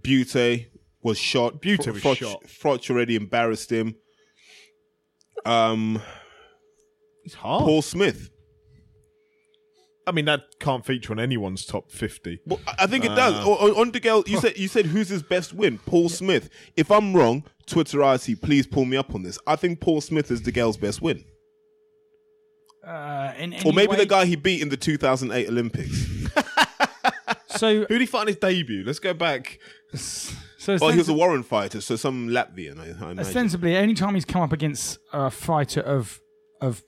[0.02, 0.68] Bute
[1.02, 1.62] was shot.
[1.62, 2.44] Bute Fro- was Froch, shot.
[2.44, 3.96] Froch already embarrassed him.
[5.46, 6.02] Um,
[7.24, 7.64] It's hard.
[7.64, 8.30] Paul Smith.
[10.08, 12.40] I mean, that can't feature on anyone's top 50.
[12.48, 13.36] Well, I think it does.
[13.36, 13.48] Uh.
[13.48, 15.78] On, on DeGale, you said you said who's his best win?
[15.78, 16.50] Paul Smith.
[16.76, 19.38] If I'm wrong, Twitter Twitterati, please pull me up on this.
[19.46, 21.24] I think Paul Smith is DeGale's best win,
[22.90, 26.08] Uh, in or maybe any the guy he beat in the 2008 Olympics.
[27.52, 28.84] So, Who did he fight in his debut?
[28.86, 29.60] Let's go back.
[29.96, 33.20] so Well, he was a Warren fighter, so some Latvian, I, I imagine.
[33.20, 36.22] ostensibly, any time he's come up against a fighter of
[36.62, 36.84] of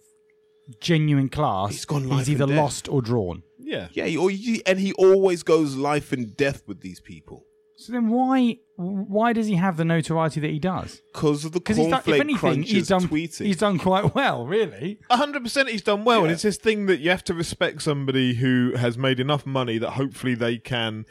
[0.79, 3.43] genuine class, He's gone he's either lost or drawn.
[3.59, 3.87] Yeah.
[3.91, 7.45] Yeah, he, or he- and he always goes life and death with these people
[7.77, 11.01] So then, why why does he have the notoriety that he does?
[11.13, 13.45] because of the Because he's done, if cornflake anything, crunches he's done tweeting.
[13.45, 14.99] he's done quite well, really.
[15.09, 18.35] hundred percent he's done well, and it's this thing that you have to respect somebody
[18.35, 21.05] who has made enough money that hopefully they can.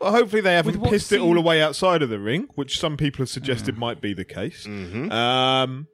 [0.00, 2.78] Well, hopefully they haven't With what pissed it all away outside of the ring, which
[2.78, 4.66] some people have suggested might be the case.
[4.66, 5.10] Mm-hmm.
[5.10, 5.86] Um,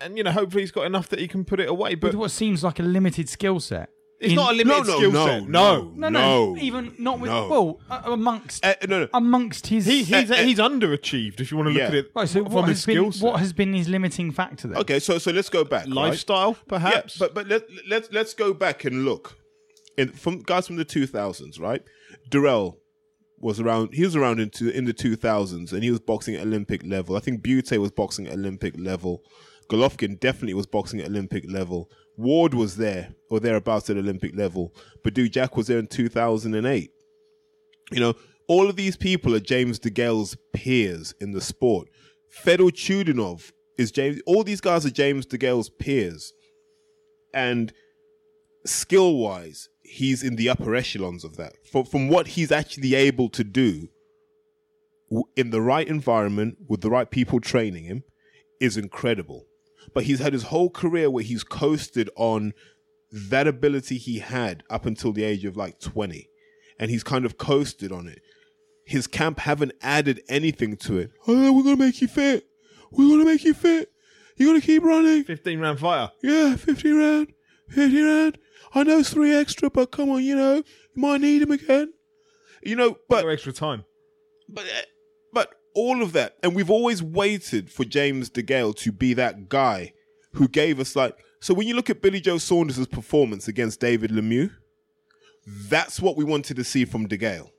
[0.00, 1.94] and you know, hopefully he's got enough that he can put it away.
[1.96, 3.90] But With what seems like a limited skill set.
[4.24, 5.48] It's in- not a limited no, no, skill no, set.
[5.48, 5.92] no.
[5.96, 7.48] No, no, even not with no.
[7.48, 9.08] well uh, amongst Uh, no, no.
[9.14, 9.86] amongst his.
[9.86, 11.88] He, he's Uh, uh, he's underachieved if you want to look Yeah.
[11.88, 13.22] at it right, so from what his has, been, skill set.
[13.24, 14.78] what has been his limiting factor then?
[14.78, 15.86] Okay, so so let's go back.
[15.86, 15.94] right?
[15.94, 17.20] Lifestyle, perhaps.
[17.20, 19.36] Yeah, but but let let's let's go back and look.
[19.96, 21.82] In, from guys from the two thousands, right?
[22.30, 22.76] Dirrell
[23.38, 23.94] was around.
[23.94, 27.16] He was around into in the two thousands, and he was boxing at Olympic level.
[27.16, 29.22] I think Bute was boxing at Olympic level.
[29.70, 31.90] Golovkin definitely was boxing at Olympic level.
[32.16, 34.74] Ward was there or thereabouts at Olympic level.
[35.04, 36.90] Badou Jack was there in two thousand and eight.
[37.90, 38.14] You know,
[38.48, 41.88] all of these people are James DeGale's peers in the sport.
[42.30, 44.20] Fedor Chudinov is James.
[44.26, 46.32] All these guys are James DeGale's peers,
[47.32, 47.72] and
[48.64, 51.52] skill wise, he's in the upper echelons of that.
[51.70, 53.88] From from what he's actually able to do
[55.36, 58.02] in the right environment with the right people training him
[58.60, 59.46] is incredible.
[59.92, 62.52] But he's had his whole career where he's coasted on
[63.10, 66.28] that ability he had up until the age of like 20
[66.80, 68.20] and he's kind of coasted on it.
[68.86, 71.10] His camp haven't added anything to it.
[71.26, 72.44] Oh we're gonna make you fit.
[72.90, 73.90] We're gonna make you fit.
[74.36, 75.24] You're gonna keep running.
[75.24, 76.10] Fifteen round fire.
[76.22, 77.32] Yeah 50 round
[77.68, 78.38] 50 round.
[78.74, 80.64] I know it's three extra but come on you know you
[80.96, 81.92] might need him again.
[82.62, 83.84] You know but no extra time.
[84.48, 84.93] but uh, but
[85.74, 89.92] all of that, and we've always waited for James DeGale to be that guy
[90.32, 91.16] who gave us like.
[91.40, 94.50] So when you look at Billy Joe Saunders' performance against David Lemieux,
[95.46, 97.50] that's what we wanted to see from DeGale.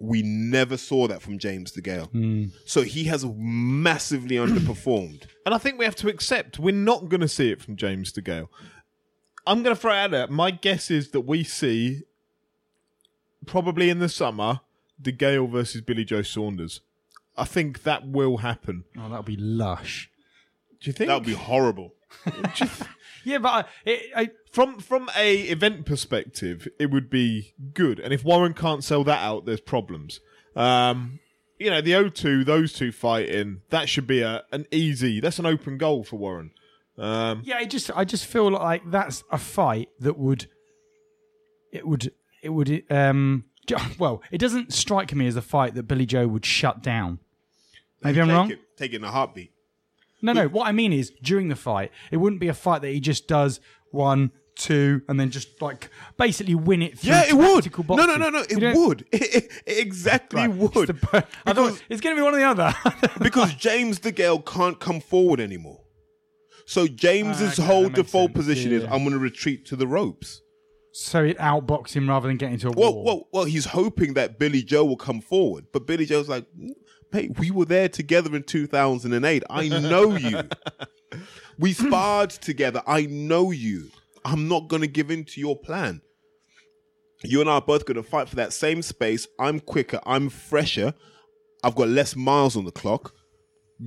[0.00, 2.10] We never saw that from James DeGale.
[2.10, 2.44] Hmm.
[2.64, 5.26] So he has massively underperformed.
[5.46, 8.12] And I think we have to accept we're not going to see it from James
[8.12, 8.48] DeGale.
[9.46, 10.28] I'm going to throw out there.
[10.28, 12.02] My guess is that we see
[13.46, 14.60] probably in the summer
[15.02, 16.80] DeGale versus Billy Joe Saunders.
[17.36, 18.84] I think that will happen.
[18.98, 20.10] Oh, that'll be lush.
[20.80, 21.08] Do you think?
[21.08, 21.94] That would be horrible.
[23.24, 27.98] Yeah, but I, it, I, from from a event perspective, it would be good.
[27.98, 30.20] And if Warren can't sell that out, there's problems.
[30.54, 31.20] Um,
[31.58, 35.20] you know, the O2, those two fighting, that should be a an easy.
[35.20, 36.50] That's an open goal for Warren.
[36.98, 40.46] Um, yeah, I just I just feel like that's a fight that would
[41.72, 43.44] it would it would um
[43.98, 47.18] well it doesn't strike me as a fight that Billy Joe would shut down.
[48.04, 48.50] Maybe I'm take wrong.
[48.50, 49.52] It, take it in a heartbeat.
[50.22, 50.46] No, no.
[50.48, 53.26] What I mean is during the fight, it wouldn't be a fight that he just
[53.28, 56.98] does one, two, and then just like basically win it.
[56.98, 57.64] Through Yeah, it would.
[57.64, 58.44] tactical No, no, no, no.
[58.48, 59.04] It would.
[59.12, 59.22] It,
[59.66, 60.88] it- exactly Right, it's would.
[60.88, 62.74] the- I thought it's going to be one or the other.
[63.20, 65.80] because James DeGale can't come forward anymore.
[66.66, 68.36] So James's Ah, okay, whole default sense.
[68.36, 68.94] position Yeah, is yeah.
[68.94, 70.40] I'm going to retreat to the ropes.
[70.94, 74.38] so it outbox him rather than getting into a Well, well, well, he's hoping that
[74.38, 76.46] Billy Joe will come forward, but Billy Joe's like,
[77.14, 79.44] "Mate, we were there together in 2008.
[79.48, 80.40] I know you.
[81.58, 82.82] we sparred together.
[82.86, 83.90] I know you.
[84.24, 86.00] I'm not going to give in to your plan.
[87.22, 89.28] You and I are both going to fight for that same space.
[89.38, 90.00] I'm quicker.
[90.04, 90.92] I'm fresher.
[91.62, 93.14] I've got less miles on the clock.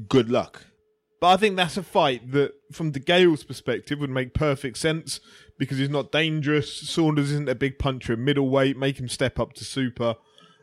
[0.08, 0.66] Good luck."
[1.20, 5.20] But I think that's a fight that, from DeGale's perspective, would make perfect sense
[5.58, 6.72] because he's not dangerous.
[6.72, 8.78] Saunders isn't a big puncher in middleweight.
[8.78, 10.16] Make him step up to super.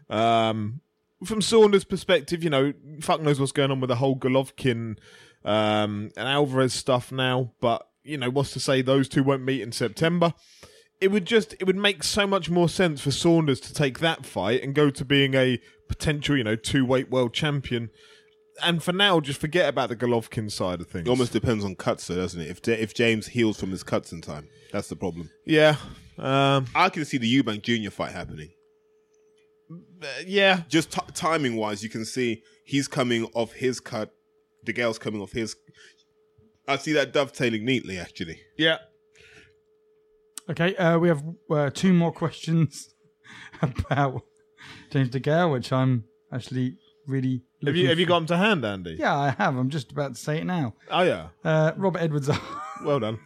[0.09, 0.81] Um,
[1.24, 4.98] from Saunders' perspective, you know, fuck knows what's going on with the whole Golovkin
[5.44, 7.52] um, and Alvarez stuff now.
[7.60, 10.34] But you know, what's to say those two won't meet in September?
[11.00, 14.24] It would just it would make so much more sense for Saunders to take that
[14.24, 17.90] fight and go to being a potential, you know, two weight world champion
[18.62, 21.06] and for now, just forget about the Golovkin side of things.
[21.06, 22.48] It almost depends on cuts, though, doesn't it?
[22.48, 25.30] If if James heals from his cuts in time, that's the problem.
[25.44, 25.76] yeah,
[26.18, 28.50] um, I can see the Eubank Junior fight happening.
[30.27, 30.62] Yeah.
[30.69, 34.11] Just t- timing wise, you can see he's coming off his cut.
[34.67, 35.57] DeGale's coming off his.
[36.67, 38.40] I see that dovetailing neatly, actually.
[38.57, 38.79] Yeah.
[40.51, 42.95] Okay, uh, we have uh, two more questions
[43.62, 44.23] about
[44.90, 47.43] James De Gale, which I'm actually really.
[47.64, 48.97] Have you looking have you got them to hand, Andy?
[48.99, 49.57] Yeah, I have.
[49.57, 50.75] I'm just about to say it now.
[50.90, 51.29] Oh yeah.
[51.43, 52.29] Uh, Robert Edwards,
[52.85, 53.21] Well done.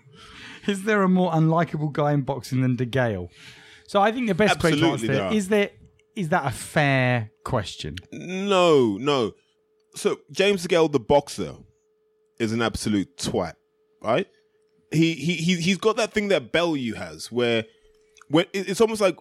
[0.68, 3.28] is there a more unlikable guy in boxing than De Gale?
[3.88, 5.48] So I think the best way to Absolutely answer there that are.
[5.48, 5.70] there
[6.18, 7.96] is that a fair question?
[8.12, 9.32] No, no.
[9.94, 11.54] So James DeGale, the boxer,
[12.38, 13.54] is an absolute twat,
[14.02, 14.26] right?
[14.92, 17.64] He he he he's got that thing that Bellew has, where
[18.28, 19.16] when it's almost like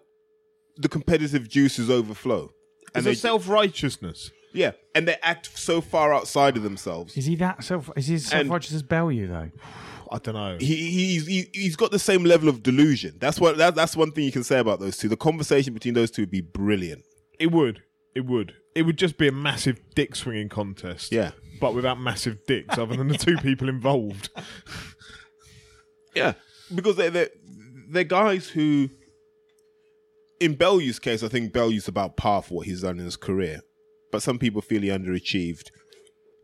[0.78, 4.32] the competitive juices overflow, It's and they a self righteousness.
[4.54, 7.18] yeah, and they act so far outside of themselves.
[7.18, 7.90] Is he that self?
[7.96, 9.52] Is he as self righteous as Bellew though?
[10.12, 10.58] I don't know.
[10.60, 13.16] he, he's he, he's got the same level of delusion.
[13.20, 15.10] That's what that, that's one thing you can say about those two.
[15.10, 17.04] The conversation between those two would be brilliant.
[17.40, 17.82] It would.
[18.16, 18.54] It would.
[18.76, 21.12] It would just be a massive dick swinging contest.
[21.12, 24.30] Yeah, But without massive dicks, other than the two people involved.
[26.16, 26.34] yeah,
[26.74, 27.28] because they they
[27.90, 28.90] they're guys who,
[30.40, 33.62] in Bellew's case, I think Bellew's about par for what he's done in his career,
[34.12, 35.70] but some people feel he underachieved.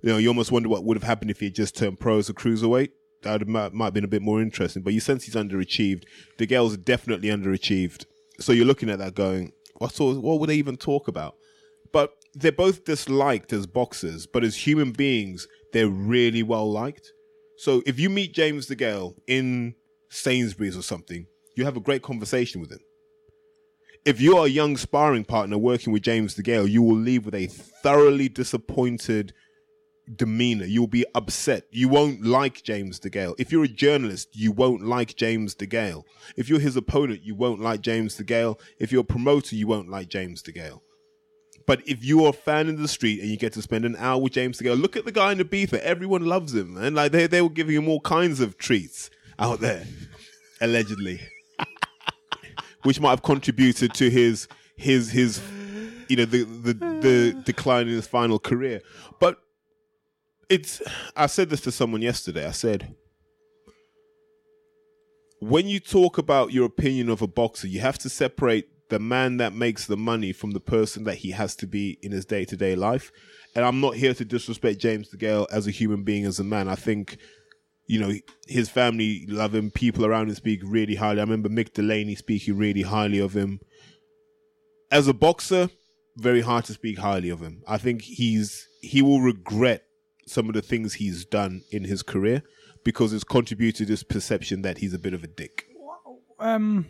[0.02, 2.18] You know, you almost wonder what would have happened if he had just turned pro
[2.18, 2.90] as a cruiserweight.
[3.24, 4.84] That might, have been a bit more interesting.
[4.84, 6.04] But you sense he's underachieved.
[6.38, 8.06] The girls definitely underachieved.
[8.40, 11.36] So you're looking at that going, what sort, what would they even talk about?
[11.92, 17.12] But they're both disliked as boxers, but as human beings, they're really well liked.
[17.58, 19.76] So if you meet James the DeGale in
[20.10, 22.80] Sainsbury's or something, you have a great conversation with him.
[24.06, 27.36] If you're a young sparring partner working with James the DeGale, you will leave with
[27.36, 29.34] a thoroughly disappointed
[30.16, 30.66] demeanor.
[30.66, 31.66] You'll be upset.
[31.72, 33.36] You won't like James DeGale.
[33.38, 36.04] If you're a journalist, you won't like James DeGale.
[36.36, 38.60] If you're his opponent, you won't like James DeGale.
[38.80, 40.82] If you're a promoter, you won't like James DeGale.
[41.66, 44.22] But if you're a fan in the street and you get to spend an hour
[44.22, 45.80] with James DeGale, look at the guy in the beefer.
[45.80, 46.94] Everyone loves him, man.
[46.94, 49.86] Like they they were giving him all kinds of treats out there,
[50.62, 51.22] allegedly,
[52.84, 55.42] which might have contributed to his his his
[56.10, 58.82] you know the the the decline in his final career.
[59.20, 59.43] But
[60.54, 60.82] it's
[61.16, 62.48] I said this to someone yesterday.
[62.48, 62.96] I said
[65.40, 69.38] when you talk about your opinion of a boxer, you have to separate the man
[69.38, 72.46] that makes the money from the person that he has to be in his day
[72.46, 73.12] to day life.
[73.56, 76.70] And I'm not here to disrespect James DeGale as a human being, as a man.
[76.70, 77.18] I think,
[77.88, 78.14] you know,
[78.48, 79.72] his family love him.
[79.72, 81.20] People around him speak really highly.
[81.20, 83.60] I remember Mick Delaney speaking really highly of him.
[84.92, 85.70] As a boxer,
[86.18, 87.64] very hard to speak highly of him.
[87.68, 89.84] I think he's he will regret
[90.28, 92.44] some of the things he's done in his career
[92.84, 95.66] because it's contributed to this perception that he's a bit of a dick.
[96.40, 96.88] Um,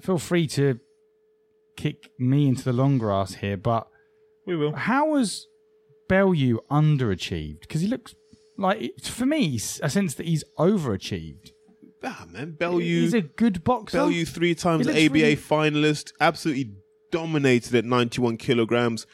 [0.00, 0.78] feel free to
[1.76, 3.88] kick me into the long grass here, but
[4.46, 4.72] We will.
[4.74, 5.46] how was
[6.08, 7.60] Bellew underachieved?
[7.60, 8.14] Because he looks
[8.56, 11.52] like, for me, a sense that he's overachieved.
[12.02, 13.98] Ah man, Bellew, He's a good boxer.
[13.98, 16.72] Bellew three times ABA really- finalist, absolutely
[17.10, 19.06] dominated at 91 kilograms.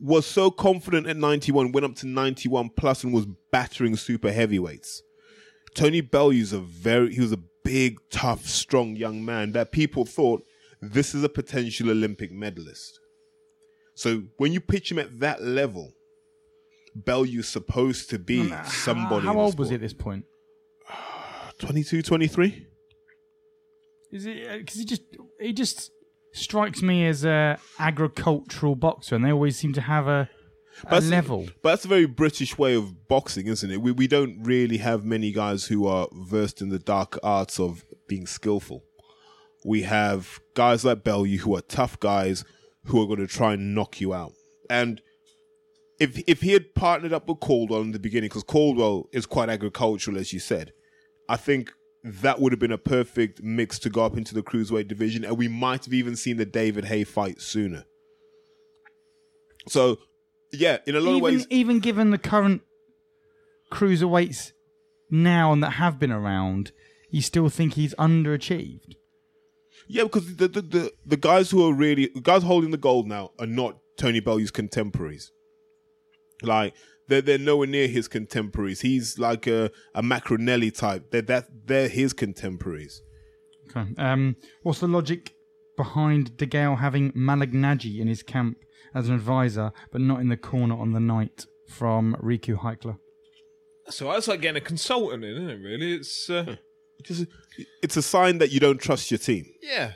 [0.00, 5.02] Was so confident at 91, went up to 91 plus and was battering super heavyweights.
[5.74, 10.42] Tony Bellew's a very, he was a big, tough, strong young man that people thought
[10.80, 13.00] this is a potential Olympic medalist.
[13.94, 15.92] So when you pitch him at that level,
[16.94, 19.26] Bellew's supposed to be somebody.
[19.26, 20.24] How the old was he at this point?
[21.58, 22.66] 22, 23?
[24.12, 25.02] Is it because uh, he just
[25.40, 25.90] he just
[26.36, 30.28] strikes me as a agricultural boxer, and they always seem to have a,
[30.86, 31.48] a level.
[31.62, 33.80] But that's a very British way of boxing, isn't it?
[33.80, 37.84] We we don't really have many guys who are versed in the dark arts of
[38.08, 38.84] being skillful.
[39.64, 42.44] We have guys like Bellew who are tough guys
[42.84, 44.32] who are going to try and knock you out.
[44.70, 45.00] And
[45.98, 49.48] if if he had partnered up with Caldwell in the beginning, because Caldwell is quite
[49.48, 50.72] agricultural, as you said,
[51.28, 51.72] I think
[52.06, 55.36] that would have been a perfect mix to go up into the cruiserweight division, and
[55.36, 57.84] we might have even seen the David Haye fight sooner.
[59.68, 59.98] So,
[60.52, 62.62] yeah, in a lot of Even ways, even given the current
[63.72, 64.52] cruiserweights
[65.10, 66.70] now and that have been around,
[67.10, 68.94] you still think he's underachieved.
[69.88, 73.06] Yeah, because the, the the the guys who are really the guys holding the gold
[73.06, 75.32] now are not Tony Bellew's contemporaries.
[76.42, 76.74] Like
[77.08, 78.80] they're they're nowhere near his contemporaries.
[78.80, 81.10] He's like a a Macronelli type.
[81.10, 83.02] They're that they're his contemporaries.
[83.70, 83.86] Okay.
[83.98, 85.32] Um, what's the logic
[85.76, 88.56] behind De Gale having Malignaggi in his camp
[88.94, 92.96] as an advisor, but not in the corner on the night from Riku Heikler.
[93.88, 95.60] So that's like getting a consultant in, isn't it?
[95.62, 96.56] Really, it's uh,
[97.04, 97.26] Just,
[97.82, 99.44] it's a sign that you don't trust your team.
[99.62, 99.92] yeah.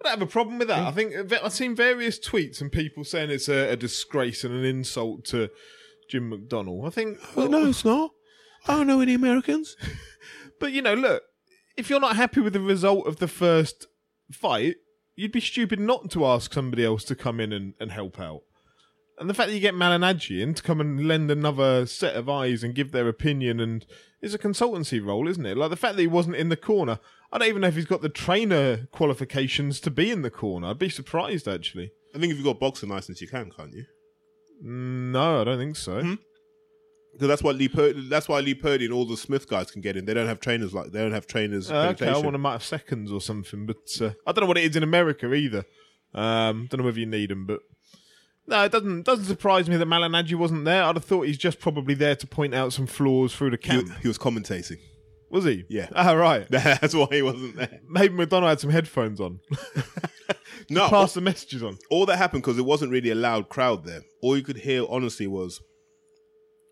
[0.00, 0.86] I don't have a problem with that.
[0.86, 4.64] I think I've seen various tweets and people saying it's a, a disgrace and an
[4.64, 5.50] insult to
[6.08, 6.86] Jim McDonnell.
[6.86, 8.12] I think, oh, well, it's not.
[8.66, 9.76] I don't know any Americans.
[10.60, 11.22] but you know, look,
[11.76, 13.86] if you're not happy with the result of the first
[14.32, 14.76] fight,
[15.16, 18.40] you'd be stupid not to ask somebody else to come in and, and help out.
[19.20, 22.28] And the fact that you get Malignaggi in to come and lend another set of
[22.28, 23.84] eyes and give their opinion and
[24.22, 25.58] it's a consultancy role, isn't it?
[25.58, 26.98] Like the fact that he wasn't in the corner.
[27.30, 30.68] I don't even know if he's got the trainer qualifications to be in the corner.
[30.68, 31.90] I'd be surprised actually.
[32.14, 33.84] I think if you've got boxing license, you can, can't you?
[34.62, 36.16] No, I don't think so.
[37.12, 39.82] Because that's why Lee Purdy, that's why Lee Purdy and all the Smith guys can
[39.82, 40.06] get in.
[40.06, 41.70] They don't have trainers like they don't have trainers.
[41.70, 44.46] Uh, okay, I want a matter of seconds or something, but uh, I don't know
[44.46, 45.64] what it is in America either.
[46.14, 47.60] Um, don't know whether you need them, but
[48.50, 50.82] no, it doesn't doesn't surprise me that Malignaggi wasn't there.
[50.84, 53.68] I'd have thought he's just probably there to point out some flaws through the he,
[53.68, 53.90] camp.
[54.02, 54.78] he was commentating.
[55.30, 55.64] Was he?
[55.68, 55.88] Yeah.
[55.94, 56.46] Ah, right.
[56.50, 57.80] That's why he wasn't there.
[57.88, 59.40] Maybe McDonnell had some headphones on.
[60.68, 61.78] No, Pass the messages on.
[61.90, 64.02] all that happened because it wasn't really a loud crowd there.
[64.22, 65.60] All you could hear, honestly, was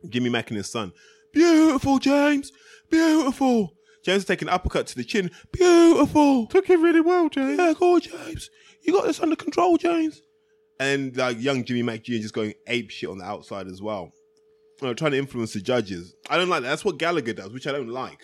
[0.08, 0.92] Jimmy Mack and his son.
[1.32, 2.52] Beautiful, James.
[2.90, 3.72] Beautiful.
[4.04, 5.30] James taking an uppercut to the chin.
[5.52, 6.46] Beautiful.
[6.46, 7.58] Took it really well, James.
[7.58, 8.50] Yeah, go on, James.
[8.82, 10.22] You got this under control, James.
[10.80, 12.12] And like young Jimmy Jr.
[12.14, 14.12] just going ape shit on the outside as well.
[14.80, 16.14] You know, trying to influence the judges.
[16.30, 16.68] I don't like that.
[16.68, 18.20] That's what Gallagher does, which I don't like.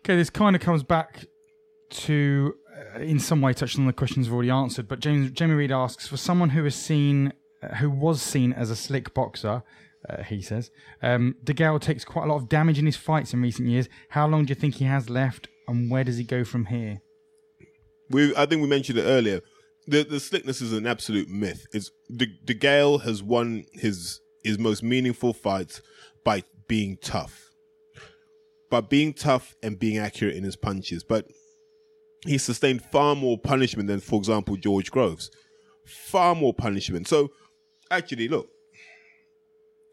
[0.00, 1.26] Okay, this kind of comes back
[1.90, 2.54] to,
[2.94, 4.88] uh, in some way, touching on the questions we've already answered.
[4.88, 7.32] But James Jamie Reed asks for someone who is seen,
[7.62, 9.62] uh, who was seen as a slick boxer.
[10.08, 10.70] Uh, he says,
[11.02, 13.88] um, De Gale takes quite a lot of damage in his fights in recent years.
[14.10, 17.00] How long do you think he has left, and where does he go from here?
[18.10, 19.40] We, I think we mentioned it earlier.
[19.86, 21.66] The the slickness is an absolute myth.
[21.72, 25.80] It's the De Gale has won his his most meaningful fights
[26.24, 27.50] by being tough,
[28.70, 31.04] by being tough and being accurate in his punches.
[31.04, 31.26] But
[32.24, 35.30] he sustained far more punishment than, for example, George Groves.
[35.84, 37.06] Far more punishment.
[37.06, 37.30] So,
[37.90, 38.48] actually, look,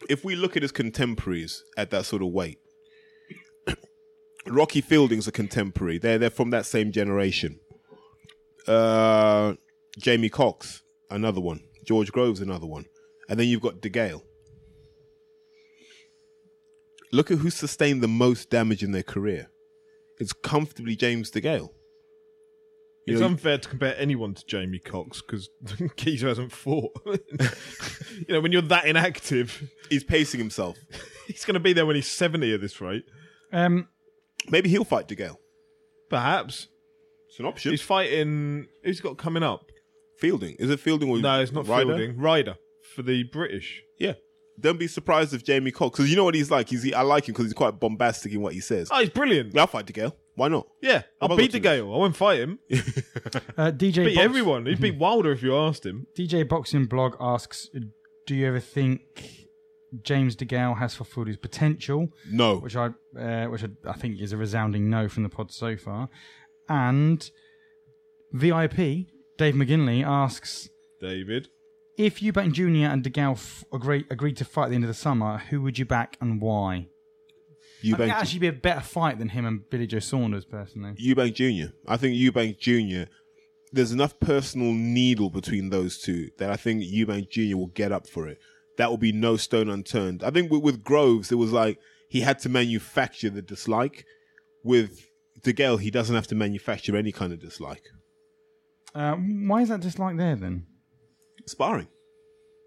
[0.10, 2.58] if we look at his contemporaries at that sort of weight,
[4.48, 6.00] Rocky Fielding's a contemporary.
[6.00, 7.60] They're they're from that same generation.
[8.68, 9.54] Uh,
[10.00, 11.62] Jamie Cox, another one.
[11.86, 12.86] George Groves, another one.
[13.30, 14.24] And then you've got De Gale.
[17.12, 19.50] Look at who sustained the most damage in their career.
[20.20, 21.72] It's comfortably James De Gale.
[23.06, 25.50] You It's know, unfair to compare anyone to Jamie Cox because
[25.98, 26.94] Geezer hasn't fought.
[27.06, 30.78] you know, when you're that inactive, he's pacing himself.
[31.28, 33.04] he's going to be there when he's 70 at this rate.
[33.52, 33.90] Um,
[34.50, 35.40] Maybe he'll fight De Gale.
[36.10, 36.68] Perhaps.
[37.30, 37.72] It's an option.
[37.72, 38.68] He's fighting.
[38.84, 39.66] Who's he got coming up?
[40.24, 40.56] Fielding.
[40.58, 41.98] Is it Fielding or No, it's not Ryder?
[41.98, 42.18] Fielding.
[42.18, 42.56] Ryder
[42.96, 43.84] for the British.
[44.00, 44.14] Yeah.
[44.58, 46.70] Don't be surprised if Jamie Cox, because you know what he's like.
[46.70, 48.88] He's he, I like him because he's quite bombastic in what he says.
[48.90, 49.54] Oh, he's brilliant.
[49.54, 50.16] Yeah, I'll fight De Gale.
[50.36, 50.66] Why not?
[50.82, 51.80] Yeah, I'll I'll beat go the to this.
[51.82, 51.94] Gale.
[51.94, 52.60] I won't fight him.
[52.72, 54.66] uh, DJ Beat Box- everyone.
[54.68, 56.08] He'd beat Wilder if you asked him.
[56.18, 57.68] DJ Boxing Blog asks,
[58.26, 59.02] "Do you ever think
[60.04, 62.58] James De Gale has fulfilled his potential?" No.
[62.60, 65.76] Which I, uh, which I, I think is a resounding no from the pod so
[65.76, 66.08] far.
[66.70, 67.30] And
[68.32, 69.08] VIP
[69.44, 70.70] Dave McGinley asks,
[71.02, 71.50] David.
[71.98, 72.90] "If you Eubank Jr.
[72.90, 75.62] and De Gale f- agree, agreed to fight at the end of the summer, who
[75.62, 76.88] would you back and why?" I think
[77.84, 80.94] Eubank, it'd actually be a better fight than him and Billy Joe Saunders, personally.
[80.94, 81.74] Eubank Jr.
[81.86, 83.12] I think Eubank Jr.
[83.74, 87.58] There's enough personal needle between those two that I think Eubank Jr.
[87.58, 88.40] will get up for it.
[88.78, 90.24] That will be no stone unturned.
[90.24, 94.06] I think with, with Groves, it was like he had to manufacture the dislike.
[94.64, 95.06] With
[95.44, 97.84] De Gale, he doesn't have to manufacture any kind of dislike.
[98.96, 100.66] Uh, why is that dislike there then?
[101.48, 101.88] Sparring.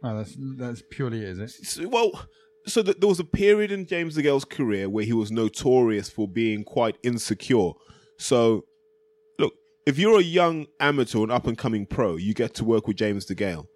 [0.03, 1.51] Oh, that's that's purely it, is it?
[1.67, 2.27] So- well,
[2.67, 6.27] so th- there was a period in James DeGale's career where he was notorious for
[6.29, 7.71] being quite insecure.
[8.19, 8.65] So,
[9.39, 9.55] look,
[9.87, 12.97] if you're a young amateur and up and coming pro, you get to work with
[12.97, 13.67] James DeGale.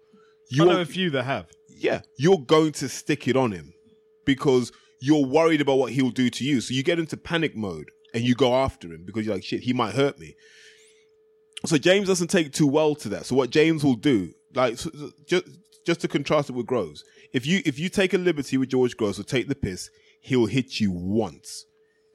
[0.53, 1.45] I know You're, a few that have.
[1.69, 3.71] yeah, you're going to stick it on him
[4.25, 4.71] because
[5.01, 6.59] you're worried about what he'll do to you.
[6.61, 9.61] So you get into panic mode and you go after him because you're like, shit,
[9.61, 10.35] he might hurt me.
[11.65, 13.25] So James doesn't take too well to that.
[13.25, 15.45] So what James will do, like, so- so just
[15.85, 17.03] just to contrast it with Groves,
[17.33, 19.89] if you if you take a liberty with George Groves or take the piss,
[20.21, 21.65] he'll hit you once,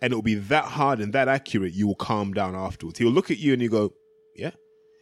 [0.01, 1.75] and it'll be that hard and that accurate.
[1.75, 2.99] You will calm down afterwards.
[2.99, 3.93] He'll look at you and you go,
[4.37, 4.53] yeah,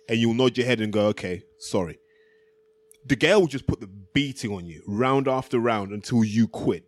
[0.08, 1.98] and you'll nod your head and go, okay, sorry.
[3.06, 6.84] De Gale will just put the beating on you round after round until you quit.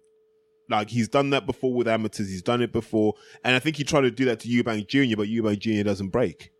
[0.71, 3.85] Like he's done that before with amateurs, he's done it before, and I think he
[3.85, 5.83] tried to do that to Eubank Jr., but Eubank Jr.
[5.85, 6.51] doesn't break,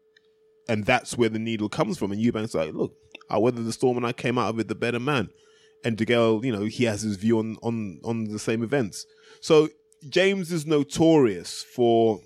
[0.68, 2.12] and that's where the needle comes from.
[2.12, 2.94] And Eubank's like, look,
[3.30, 5.30] I weathered the storm and I came out of it the better man,
[5.84, 9.06] and DeGale, you know, he has his view on on on the same events.
[9.40, 9.68] So
[10.08, 12.20] James is notorious for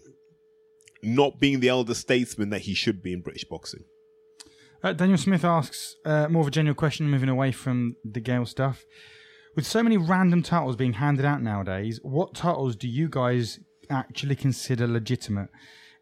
[1.03, 3.85] not being the elder statesman that he should be in British boxing.
[4.83, 8.47] Uh, Daniel Smith asks uh, more of a general question, moving away from the Gale
[8.47, 8.85] stuff.
[9.57, 13.59] With so many random titles being handed out nowadays, what titles do you guys
[13.91, 15.49] actually consider legitimate?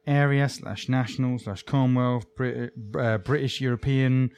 [0.08, 4.30] Area slash national slash Commonwealth, Brit- uh, British, European.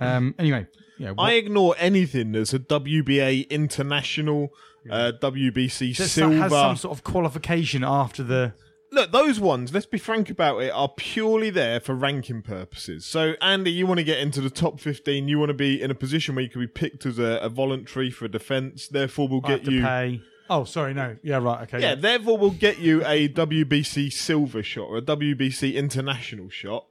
[0.00, 0.66] Um, anyway,
[0.98, 1.12] yeah.
[1.12, 4.50] what- I ignore anything that's a WBA international,
[4.90, 6.36] uh, WBC silver.
[6.36, 8.54] has some sort of qualification after the.
[8.90, 13.04] Look, those ones, let's be frank about it, are purely there for ranking purposes.
[13.04, 15.90] So, Andy, you want to get into the top 15, you want to be in
[15.90, 19.42] a position where you can be picked as a, a voluntary for defence, therefore, we'll
[19.44, 19.82] I have get to you.
[19.82, 20.22] pay.
[20.50, 21.16] Oh, sorry, no.
[21.22, 21.62] Yeah, right.
[21.62, 21.80] Okay.
[21.80, 26.86] Yeah, therefore, we'll get you a WBC silver shot or a WBC international shot.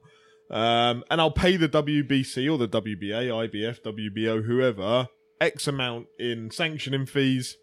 [0.50, 5.08] Um, and I'll pay the WBC or the WBA, IBF, WBO, whoever,
[5.40, 7.56] X amount in sanctioning fees.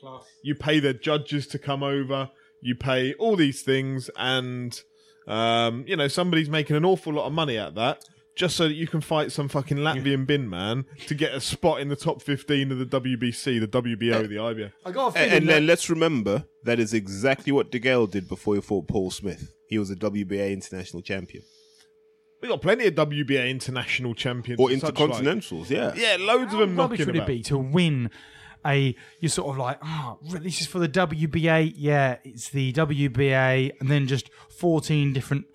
[0.00, 0.24] Plus.
[0.42, 2.30] You pay the judges to come over.
[2.60, 4.78] You pay all these things, and
[5.26, 8.04] um, you know somebody's making an awful lot of money at that,
[8.36, 11.80] just so that you can fight some fucking Latvian bin man to get a spot
[11.80, 14.72] in the top fifteen of the WBC, the WBO, eh, the IBF.
[14.84, 18.10] I got a And, feeling and that- then let's remember that is exactly what DeGale
[18.10, 19.52] did before he fought Paul Smith.
[19.68, 21.42] He was a WBA international champion
[22.42, 25.10] We got plenty of WBA international champions or and such like.
[25.12, 25.70] intercontinentals.
[25.70, 27.28] Yeah, Yeah, loads of them How them rubbish would about.
[27.30, 28.10] it be to win
[28.66, 28.94] a?
[29.20, 31.72] You're sort of like, oh, this is for the WBA.
[31.76, 35.46] Yeah, it's the WBA, and then just 14 different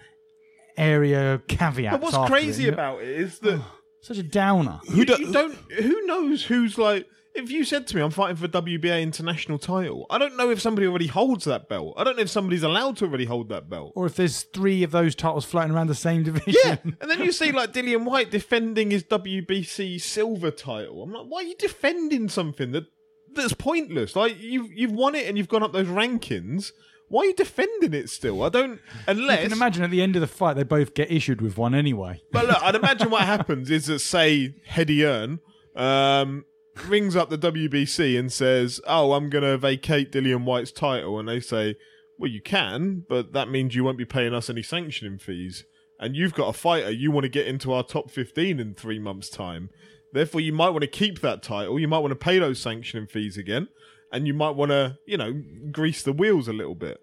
[0.80, 1.94] area caveats.
[1.94, 2.74] But what's after crazy it.
[2.74, 4.80] about it is that oh, such a downer?
[4.90, 8.38] who do, you don't who knows who's like if you said to me I'm fighting
[8.38, 11.94] for WBA international title, I don't know if somebody already holds that belt.
[11.98, 13.94] I don't know if somebody's allowed to already hold that belt.
[13.96, 16.56] Or if there's three of those titles floating around the same division.
[16.64, 21.04] Yeah, and then you see like Dillian Whyte defending his WBC silver title.
[21.04, 22.86] I'm like, why are you defending something that
[23.34, 24.16] that's pointless?
[24.16, 26.72] Like you've you've won it and you've gone up those rankings.
[27.10, 28.42] Why are you defending it still?
[28.44, 31.12] I don't You unless can imagine at the end of the fight they both get
[31.12, 32.22] issued with one anyway.
[32.32, 35.40] But look, I'd imagine what happens is that say Eddie Hearn
[35.76, 36.46] um,
[36.88, 41.28] rings up the WBC and says, "Oh, I'm going to vacate Dillian Whyte's title," and
[41.28, 41.76] they say,
[42.18, 45.66] "Well, you can, but that means you won't be paying us any sanctioning fees,
[46.00, 49.00] and you've got a fighter you want to get into our top 15 in three
[49.00, 49.70] months' time.
[50.14, 51.80] Therefore, you might want to keep that title.
[51.80, 53.68] You might want to pay those sanctioning fees again."
[54.12, 55.42] And you might want to, you know,
[55.72, 57.00] grease the wheels a little bit.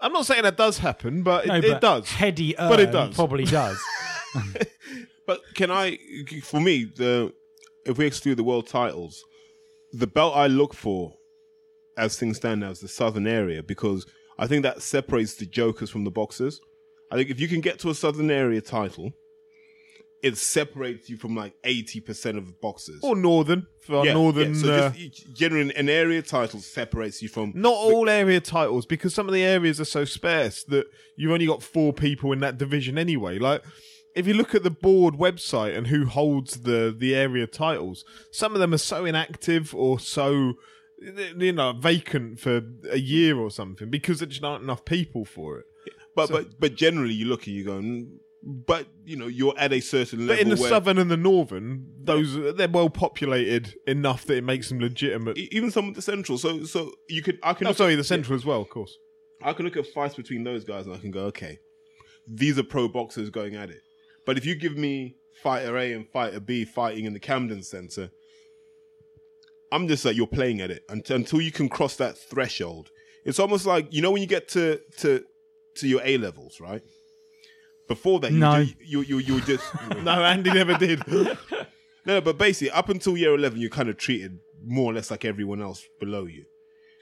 [0.00, 2.10] I'm not saying that does happen, but it, No, it does.
[2.10, 3.14] Heady But it does.
[3.14, 3.78] Probably does.
[5.26, 5.98] But can I,
[6.42, 7.32] for me, the
[7.86, 9.24] if we exclude the world titles,
[9.92, 11.14] the belt I look for,
[11.96, 14.06] as things stand now, is the southern area because
[14.38, 16.60] I think that separates the jokers from the boxers.
[17.10, 19.12] I think if you can get to a southern area title,
[20.22, 23.00] it separates you from like eighty percent of the boxers.
[23.02, 24.54] or northern for Yeah, northern.
[24.54, 24.60] yeah.
[24.60, 29.12] So uh, just, generally, an area title separates you from not all area titles because
[29.14, 32.56] some of the areas are so sparse that you've only got four people in that
[32.58, 33.38] division anyway.
[33.38, 33.62] Like
[34.14, 38.54] if you look at the board website and who holds the the area titles, some
[38.54, 40.54] of them are so inactive or so
[41.36, 45.58] you know vacant for a year or something because there just aren't enough people for
[45.58, 45.64] it.
[46.14, 49.72] But but but generally, you look and you go, "Mm," but you know, you're at
[49.72, 50.34] a certain level.
[50.36, 54.68] But in the southern and the northern, those they're well populated enough that it makes
[54.68, 55.38] them legitimate.
[55.38, 56.38] even some of the central.
[56.38, 58.96] So so you could I can Oh, sorry, at- the central as well, of course.
[59.44, 61.58] I can look at fights between those guys and I can go, okay,
[62.28, 63.80] these are pro boxers going at it.
[64.24, 68.10] But if you give me fighter A and fighter B fighting in the Camden Center,
[69.72, 72.90] I'm just like you're playing at it until, until you can cross that threshold.
[73.24, 75.24] It's almost like you know when you get to to
[75.76, 76.82] to your A levels, right?
[77.94, 78.64] Before that, you No.
[78.64, 79.64] ju- you you you, just
[80.08, 80.98] No, Andy never did.
[82.06, 84.32] no, but basically, up until year 11, you're kind of treated
[84.64, 86.44] more or less like everyone else below you.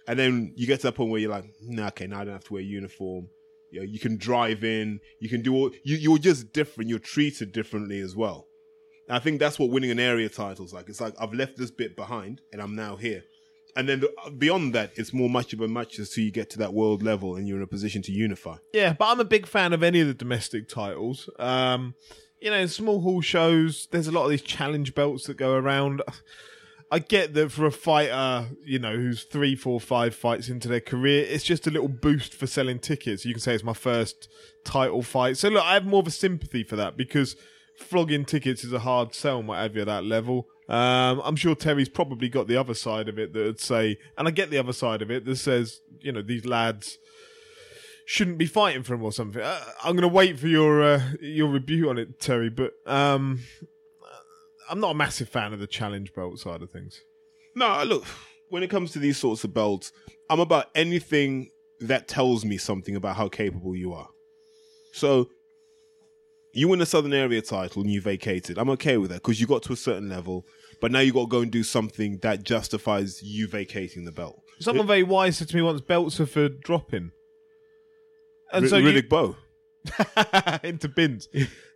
[0.08, 2.32] And then you get to that point where you're like, nah, okay, now I don't
[2.34, 3.28] have to wear a uniform.
[3.70, 6.90] You, know, you can drive in, you can do all, you, you're just different.
[6.90, 8.48] You're treated differently as well.
[9.08, 10.88] And I think that's what winning an area title's like.
[10.88, 13.22] It's like, I've left this bit behind and I'm now here.
[13.76, 16.58] And then the, beyond that, it's more much of a match until you get to
[16.58, 18.56] that world level and you're in a position to unify.
[18.72, 21.28] Yeah, but I'm a big fan of any of the domestic titles.
[21.38, 21.94] Um,
[22.40, 26.02] you know, small hall shows, there's a lot of these challenge belts that go around.
[26.90, 30.80] I get that for a fighter, you know, who's three, four, five fights into their
[30.80, 33.24] career, it's just a little boost for selling tickets.
[33.24, 34.28] You can say it's my first
[34.64, 35.36] title fight.
[35.36, 37.36] So look, I have more of a sympathy for that because
[37.76, 40.48] flogging tickets is a hard sell what have you at that level.
[40.70, 44.28] Um, I'm sure Terry's probably got the other side of it that would say, and
[44.28, 46.96] I get the other side of it that says, you know, these lads
[48.06, 49.42] shouldn't be fighting for him or something.
[49.42, 52.50] Uh, I'm going to wait for your uh, your review on it, Terry.
[52.50, 53.40] But um,
[54.70, 57.00] I'm not a massive fan of the challenge belt side of things.
[57.56, 58.04] No, look,
[58.48, 59.90] when it comes to these sorts of belts,
[60.30, 61.50] I'm about anything
[61.80, 64.08] that tells me something about how capable you are.
[64.92, 65.30] So,
[66.52, 68.58] you win the Southern Area title and you vacated.
[68.58, 70.46] I'm okay with that because you got to a certain level,
[70.80, 74.40] but now you got to go and do something that justifies you vacating the belt.
[74.60, 77.12] Someone very wise said to me once, belts are for dropping.
[78.52, 79.36] And R- so you- Riddick Bowe.
[80.62, 81.28] into bins.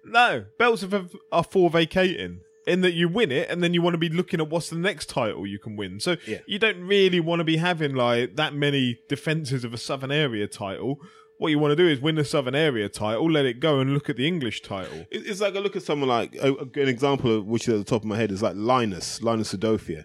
[0.05, 2.41] no, belts are for, are for vacating.
[2.67, 4.77] In that you win it, and then you want to be looking at what's the
[4.79, 6.01] next title you can win.
[6.01, 6.39] So Yeah.
[6.47, 10.47] you don't really want to be having like that many defenses of a Southern Area
[10.47, 10.97] title.
[11.39, 13.93] What you want to do is win the Southern Area title, let it go, and
[13.93, 15.07] look at the English title.
[15.11, 18.03] It's like I look at someone like an example of which is at the top
[18.03, 20.05] of my head is like Linus, Linus Udofia.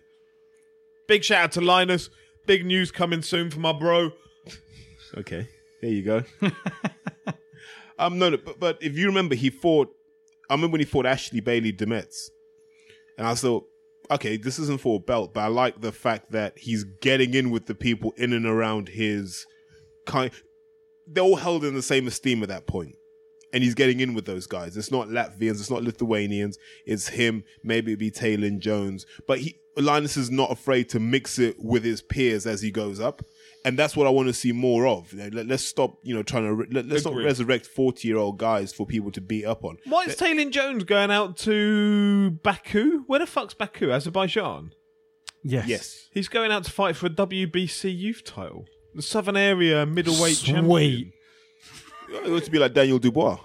[1.07, 2.09] Big shout out to Linus.
[2.45, 4.11] Big news coming soon for my bro.
[5.17, 5.47] Okay,
[5.81, 6.23] there you go.
[7.99, 9.89] um, no, no, but, but if you remember, he fought.
[10.49, 12.29] I remember when he fought Ashley Bailey Demetz,
[13.17, 13.65] and I thought,
[14.09, 17.51] okay, this isn't for a belt, but I like the fact that he's getting in
[17.51, 19.45] with the people in and around his
[20.05, 20.31] kind.
[21.11, 22.95] They're all held in the same esteem at that point,
[23.53, 24.77] and he's getting in with those guys.
[24.77, 27.43] It's not Latvians, it's not Lithuanians, it's him.
[27.63, 31.83] Maybe it'd be Taylor Jones, but he Linus is not afraid to mix it with
[31.83, 33.21] his peers as he goes up
[33.65, 35.11] and that's what I want to see more of.
[35.13, 38.37] You know, let, us stop, you know, trying to re- let, us not resurrect forty-year-old
[38.37, 39.77] guys for people to beat up on.
[39.85, 43.03] Why is Taylor Jones going out to Baku?
[43.07, 43.91] Where the fuck's Baku?
[43.91, 44.73] Azerbaijan?
[45.43, 45.67] Yes.
[45.67, 48.65] Yes, He's going out to fight for a WBC youth title.
[48.95, 50.53] The Southern Area middleweight Sweet.
[50.53, 51.13] champion.
[52.25, 53.37] it was to be like Daniel Dubois,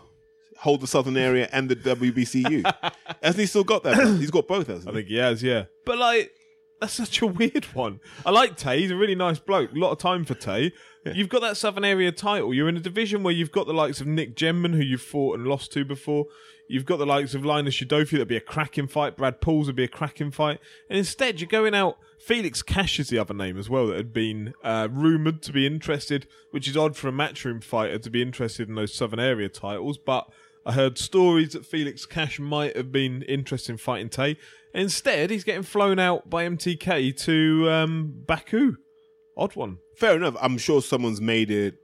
[0.58, 2.64] hold the Southern area and the WBCU.
[3.22, 3.96] Hasn't he still got that?
[4.18, 4.96] He's got both, hasn't I he?
[4.98, 5.64] think he has, yeah.
[5.84, 6.32] But like,
[6.80, 8.00] that's such a weird one.
[8.24, 8.80] I like Tay.
[8.80, 9.72] He's a really nice bloke.
[9.72, 10.72] A lot of time for Tay.
[11.14, 12.54] You've got that Southern Area title.
[12.54, 15.38] You're in a division where you've got the likes of Nick Gemman, who you've fought
[15.38, 16.26] and lost to before.
[16.66, 18.12] You've got the likes of Linus Udofia.
[18.12, 19.16] That'd be a cracking fight.
[19.16, 20.60] Brad Pauls would be a cracking fight.
[20.88, 21.98] And instead, you're going out.
[22.18, 25.66] Felix Cash is the other name as well that had been uh, rumoured to be
[25.66, 29.50] interested, which is odd for a matchroom fighter to be interested in those Southern Area
[29.50, 29.98] titles.
[29.98, 30.30] But
[30.64, 34.38] I heard stories that Felix Cash might have been interested in fighting Tay.
[34.72, 38.76] Instead, he's getting flown out by MTK to um, Baku.
[39.36, 39.78] Odd one.
[39.96, 40.36] Fair enough.
[40.40, 41.74] I'm sure someone's made it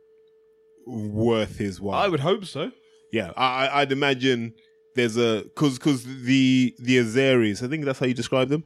[0.87, 2.01] worth his while.
[2.01, 2.71] I would hope so.
[3.13, 4.55] yeah, I, I'd imagine
[4.95, 8.65] there's a because because the the Azeris, I think that's how you describe them,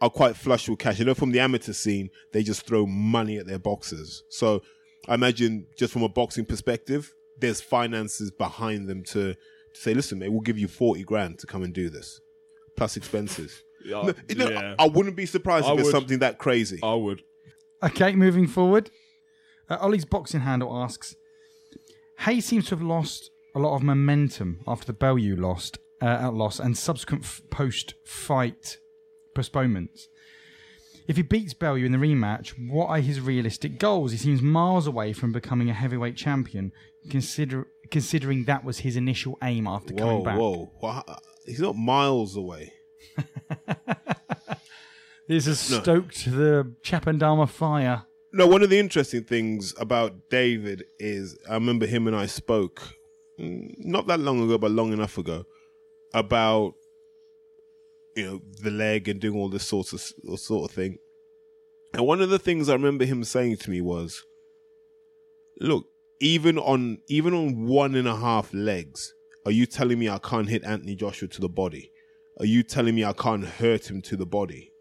[0.00, 0.98] are quite flush with cash.
[0.98, 4.22] You know, from the amateur scene, they just throw money at their boxers.
[4.28, 4.62] So
[5.08, 10.18] I imagine just from a boxing perspective, there's finances behind them to, to say, listen,
[10.18, 12.20] mate, we'll give you forty grand to come and do this,
[12.76, 13.62] plus expenses.
[13.84, 14.74] Yeah, No, yeah.
[14.78, 15.92] I, I wouldn't be surprised I if it's would.
[15.92, 16.80] something that crazy.
[16.82, 17.22] I would.
[17.82, 18.90] Okay, moving forward.
[19.68, 21.14] Uh, Ollie's boxing handle asks
[22.20, 26.34] Haye seems to have lost a lot of momentum after the Bellew lost, uh, out
[26.34, 28.78] loss and subsequent f- post fight
[29.34, 30.08] postponements.
[31.08, 34.12] If he beats Bellew in the rematch, what are his realistic goals?
[34.12, 36.72] He seems miles away from becoming a heavyweight champion,
[37.10, 40.38] consider- considering that was his initial aim after whoa, coming back.
[40.38, 41.02] whoa, Wha-
[41.46, 42.74] he's not miles away.
[45.30, 48.02] This has stoked the Chapandama fire.
[48.32, 52.82] No, one of the interesting things about David is I remember him and I spoke
[53.38, 55.44] mm, not that long ago, but long enough ago
[56.12, 56.74] about
[58.16, 60.00] you know the leg and doing all this sort of
[60.40, 60.98] sort of thing.
[61.94, 64.24] And one of the things I remember him saying to me was,
[65.60, 65.86] "Look,
[66.18, 69.14] even on even on one and a half legs,
[69.46, 71.92] are you telling me I can't hit Anthony Joshua to the body?
[72.40, 74.72] Are you telling me I can't hurt him to the body?"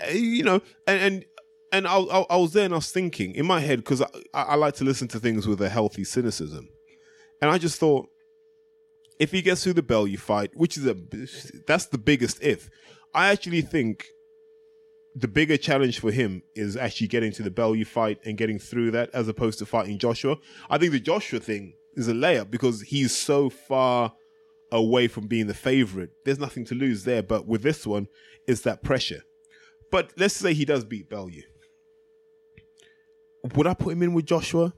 [0.00, 1.24] Uh, you know, and and
[1.72, 4.08] and I, I, I was there and I was thinking in my head because I,
[4.32, 6.68] I, like to listen to things with a healthy cynicism,
[7.40, 8.08] and I just thought,
[9.18, 10.96] if he gets through the Bellew fight, which is a
[11.66, 12.70] that's the biggest if,
[13.14, 14.06] I actually think
[15.14, 18.92] the bigger challenge for him is actually getting to the Bellew fight and getting through
[18.92, 20.36] that as opposed to fighting Joshua.
[20.70, 24.12] I think the Joshua thing is a layup because he's so far
[24.70, 26.10] away from being the favorite.
[26.24, 28.06] There's nothing to lose there, but with this one,
[28.46, 29.22] it's that pressure.
[29.90, 31.42] But let's say he does beat Bellew.
[33.54, 34.74] Would I put him in with Joshua?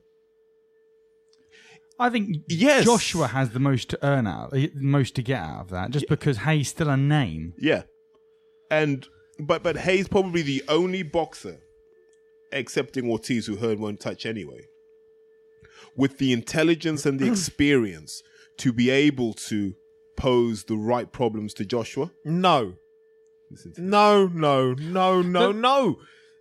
[1.98, 2.84] I think Yes.
[2.84, 6.08] Joshua has the most to earn out, the most to get out of that, just
[6.08, 7.52] because Haye's still a name.
[7.58, 7.82] Yeah.
[8.70, 9.06] And
[9.38, 11.58] but but Haye's probably the only boxer,
[12.52, 14.66] excepting Ortiz, who Hearn won't touch anyway,
[15.94, 18.22] with the intelligence and the experience
[18.58, 19.74] to be able to
[20.16, 22.10] pose the right problems to Joshua.
[22.24, 22.74] No.
[23.50, 25.98] Listen to No, no, no, no, no.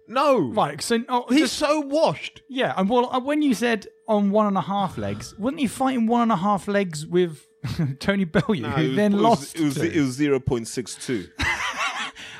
[0.08, 0.82] No, Right.
[0.82, 2.42] So oh, He's just- so washed.
[2.50, 2.74] yeah.
[2.76, 6.08] And well, uh, when you said on one and a half legs, wasn't he fighting
[6.08, 7.46] one and a half legs with
[8.00, 9.56] Tony Bellew, No, who it was- then it was- lost?
[9.56, 9.96] It was to?
[9.98, 11.28] it was zero point six two.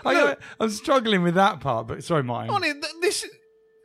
[0.06, 2.56] I got- I'm struggling with that part, but sorry, Martin.
[2.56, 3.30] On it, th- this is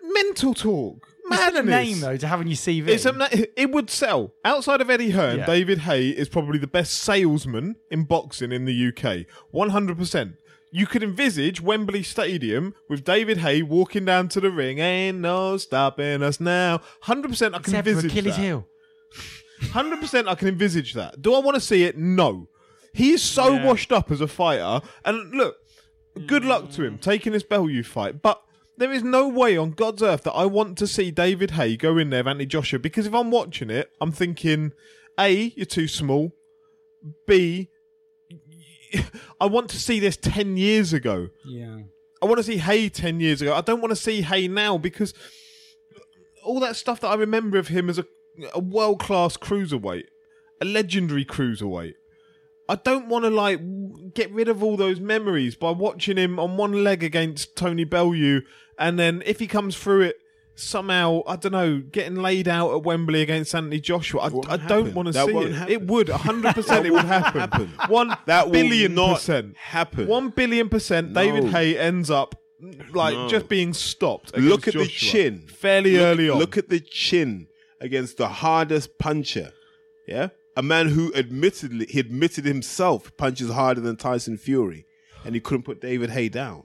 [0.03, 1.07] mental talk.
[1.27, 1.65] It's a Madness.
[1.67, 2.89] name though to have on your CV.
[2.89, 3.15] It's a,
[3.61, 4.33] it would sell.
[4.45, 5.47] Outside of Eddie Hearn, Yeah.
[5.47, 9.27] David Haye is probably the best salesman in boxing in the UK.
[9.53, 10.37] 100%.
[10.77, 14.81] You could envisage Wembley Stadium with David Haye walking down to the ring.
[14.81, 16.81] Ain't no stopping us now.
[17.05, 18.43] 100% I can Except for envisage Achilles that.
[18.43, 18.67] heel.
[19.71, 21.23] Hundred percent, I can envisage that.
[21.23, 21.97] Do I want to see it?
[21.97, 22.49] No.
[22.93, 23.65] He is so Yeah.
[23.65, 25.57] washed up as a fighter, and look,
[26.27, 27.01] good luck to him mm.
[27.01, 28.21] taking this Bellew fight.
[28.21, 28.43] But
[28.77, 31.99] there is no way on God's earth that I want to see David Haye go
[31.99, 34.73] in there with Anthony Joshua because if I'm watching it, I'm thinking,
[35.19, 36.33] a, you're too small.
[37.29, 37.69] B,
[39.41, 41.29] I want to see this ten years ago.
[41.45, 41.79] Yeah.
[42.25, 43.55] I want to see Haye 10 years ago.
[43.55, 45.13] I don't want to see Haye now because
[46.43, 48.07] all that stuff that I remember of him as a,
[48.55, 50.05] a world class cruiserweight,
[50.59, 51.95] a legendary cruiserweight.
[52.67, 53.61] I don't want to like
[54.15, 58.41] get rid of all those memories by watching him on one leg against Tony Bellew,
[58.79, 60.17] and then if he comes through it
[60.55, 64.21] somehow, I don't know, getting laid out at Wembley against Anthony Joshua.
[64.23, 65.53] I, I don't want to see it.
[65.53, 65.73] happen.
[65.73, 67.41] It would, hundred percent, it would happen.
[67.41, 67.69] happen.
[67.89, 70.07] One That billion not percent happen.
[70.07, 71.13] One billion percent.
[71.13, 71.51] David No.
[71.51, 72.35] Hay ends up
[72.93, 73.29] like No.
[73.29, 74.37] just being stopped.
[74.37, 75.41] Look at against the chin.
[75.49, 76.39] fairly Look- early on.
[76.39, 77.47] Look at the chin
[77.81, 79.53] against the hardest puncher.
[80.07, 84.87] Yeah, a man who admittedly he admitted himself punches harder than Tyson Fury,
[85.25, 86.65] and he couldn't put David Haye down.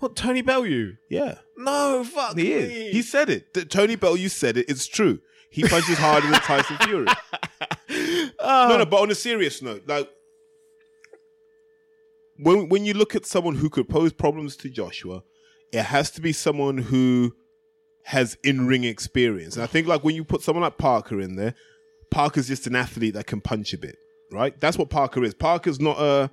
[0.00, 0.94] What Tony Bellew?
[1.08, 2.50] Yeah, No, fuck he me.
[2.52, 2.92] is.
[2.92, 3.54] He said it.
[3.54, 4.68] Th- Tony Bellew said it.
[4.68, 5.20] It's true.
[5.50, 7.06] He punches harder than Tyson Fury.
[8.42, 8.68] Oh.
[8.70, 8.86] no, no.
[8.86, 10.08] But on a serious note, like
[12.38, 15.22] when when you look at someone who could pose problems to Joshua,
[15.72, 17.34] it has to be someone who
[18.04, 19.56] has in ring experience.
[19.56, 21.54] And I think like when you put someone like Parker in there,
[22.10, 23.96] Parker's just an athlete that can punch a bit,
[24.32, 24.58] right?
[24.60, 25.34] That's what Parker is.
[25.34, 26.30] Parker's not a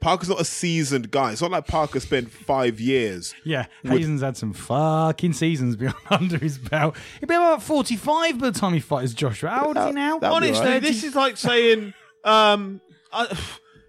[0.00, 1.32] Parker's not a seasoned guy.
[1.32, 3.34] It's not like Parker spent five years.
[3.44, 6.96] Yeah, Hazen's had some fucking seasons beyond under his belt.
[7.20, 9.50] He'll be about 45 by the time he fights Joshua.
[9.50, 10.18] How old is he now?
[10.18, 10.82] That'll be Honestly, alright.
[10.82, 11.94] this is like saying,
[12.24, 12.80] um,
[13.12, 13.36] I,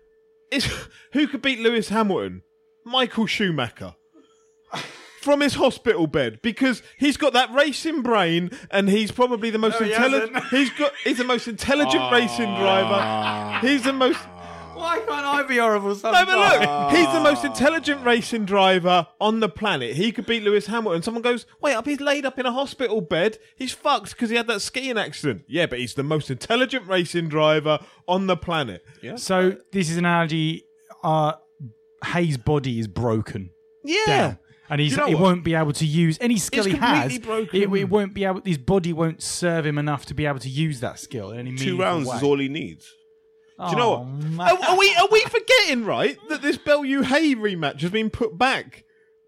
[0.52, 0.68] it's,
[1.14, 2.42] who could beat Lewis Hamilton?
[2.86, 3.96] Michael Schumacher.
[5.22, 9.80] From his hospital bed because he's got that racing brain and he's probably the most
[9.82, 10.34] No, he intelligent.
[10.34, 10.50] hasn't.
[10.54, 13.68] He's got he's the most intelligent racing driver.
[13.68, 14.18] He's the most
[14.80, 16.26] Why can't I be horrible No, sometimes?
[16.28, 19.96] but look, he's the most intelligent racing driver on the planet.
[19.96, 21.02] He could beat Lewis Hamilton.
[21.04, 23.38] Someone goes, wait up, he's laid up in a hospital bed.
[23.56, 25.44] He's fucked because he had that skiing accident.
[25.48, 28.84] Yeah, but he's the most intelligent racing driver on the planet.
[29.02, 29.18] Yeah.
[29.18, 30.64] So this is an analogy.
[31.04, 31.34] Uh,
[32.04, 33.50] Haye's body is broken
[33.84, 34.04] Yeah.
[34.08, 35.24] down, and he's You know he what?
[35.24, 37.02] won't be able to use any skill It's he has.
[37.12, 37.62] completely broken.
[37.62, 38.42] It, it won't be able.
[38.46, 41.52] His body won't serve him enough to be able to use that skill in any
[41.56, 42.18] Two meaningful rounds way.
[42.18, 42.90] is all he needs.
[43.60, 44.06] Do you know
[44.38, 44.52] what?
[44.52, 48.38] Are, are we are we forgetting right that this Bellew Haye rematch has been put
[48.38, 48.86] back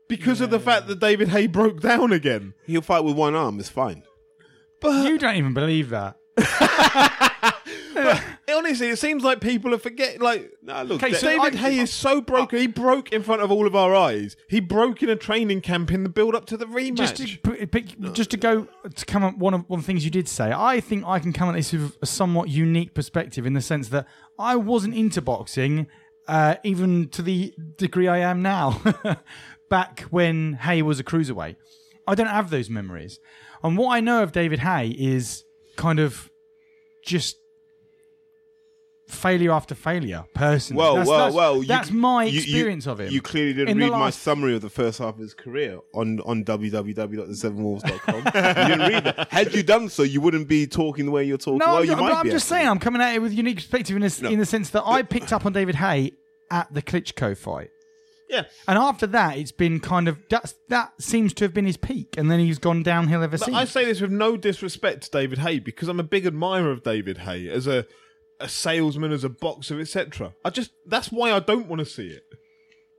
[0.08, 2.54] because of the fact that David Haye broke down again?
[2.66, 3.60] He'll fight with one arm.
[3.60, 4.04] It's fine.
[4.80, 6.16] But You don't even believe that.
[8.50, 10.22] honestly, it seems like people are forgetting.
[10.22, 12.60] Like Nah, look, Okay, that- so David I- Haye is so broken.
[12.60, 14.36] He broke in front of all of our eyes.
[14.48, 16.96] He broke in a training camp in the build up to the rematch.
[16.98, 20.06] Just to, pick, just to go to come up one of one of the things
[20.06, 23.46] you did say, I think I can come at this with a somewhat unique perspective
[23.46, 24.08] in the sense that
[24.40, 25.88] I wasn't into boxing,
[26.28, 28.82] uh, even to the degree I am now.
[29.70, 31.56] Back when Haye was a cruiserweight,
[32.06, 33.20] I don't have those memories,
[33.64, 35.46] and what I know of David Haye is
[35.78, 36.30] kind of
[37.06, 37.38] just
[39.12, 40.26] failure after failure.
[40.34, 41.58] Personally, well, that's, well, that's, well.
[41.58, 43.12] you- that's my you- you- experience of him.
[43.12, 45.80] You clearly didn't In read my last- summary of the first half of his career
[45.94, 48.16] on on www.thesevenwolves.com.
[48.16, 48.32] you
[48.68, 49.28] didn't read that.
[49.32, 51.58] Had you done so, you wouldn't be talking the way you're talking.
[51.60, 52.58] No, well, I'm, you I'm- might I'm just actually.
[52.58, 55.04] saying I'm coming at it with unique perspective in, this, in the sense that I
[55.04, 56.14] picked up on David Haye
[56.50, 57.70] at the Klitschko fight.
[58.30, 58.44] yeah.
[58.68, 62.16] And after that, it's been kind of that's, that seems to have been his peak,
[62.18, 63.56] and then he's gone downhill ever But since.
[63.58, 66.84] I say this with no disrespect to David Haye because I'm a big admirer of
[66.84, 67.86] David Haye as a
[68.42, 70.34] a salesman, as a boxer, etc.
[70.46, 72.24] I just that's why I don't want to see it.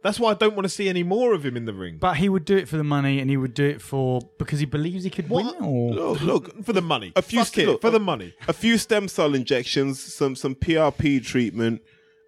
[0.03, 1.99] That's why I don't want to see any more of him in the ring.
[2.01, 4.59] but he would do it for the money, and he would do it for because
[4.59, 5.55] he believes he could What?
[5.61, 5.64] win.
[5.64, 8.34] Or Look, look, for the money, a few Fuck it, look, for a- the money.
[8.49, 11.82] a few stem cell injections, some some PRP treatment,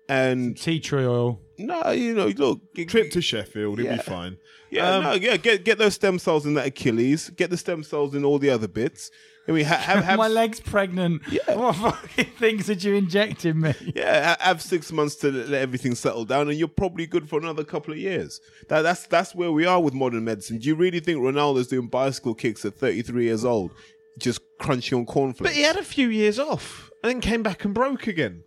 [0.08, 1.40] and tea tree oil.
[1.58, 3.96] No, you know, look, g- Trip to Sheffield, he'll Yeah.
[3.96, 4.38] be fine.
[4.70, 7.82] Yeah, Um, no, yeah, get get those stem cells in that Achilles, get the stem
[7.84, 9.10] cells in all the other bits.
[9.46, 11.20] I mean, ha- have, have My leg's pregnant.
[11.30, 11.54] Yeah.
[11.54, 13.74] What fucking things did you inject in me?
[13.94, 17.38] yeah, ha- have six months to let everything settle down, and you're probably good for
[17.38, 18.40] another couple of years.
[18.68, 20.58] That, that's that's where we are with modern medicine.
[20.58, 23.72] Do you really think Ronaldo's doing bicycle kicks at 33 years old,
[24.18, 25.50] just crunching on cornflakes?
[25.50, 28.44] But he had a few years off and then came back and broke again.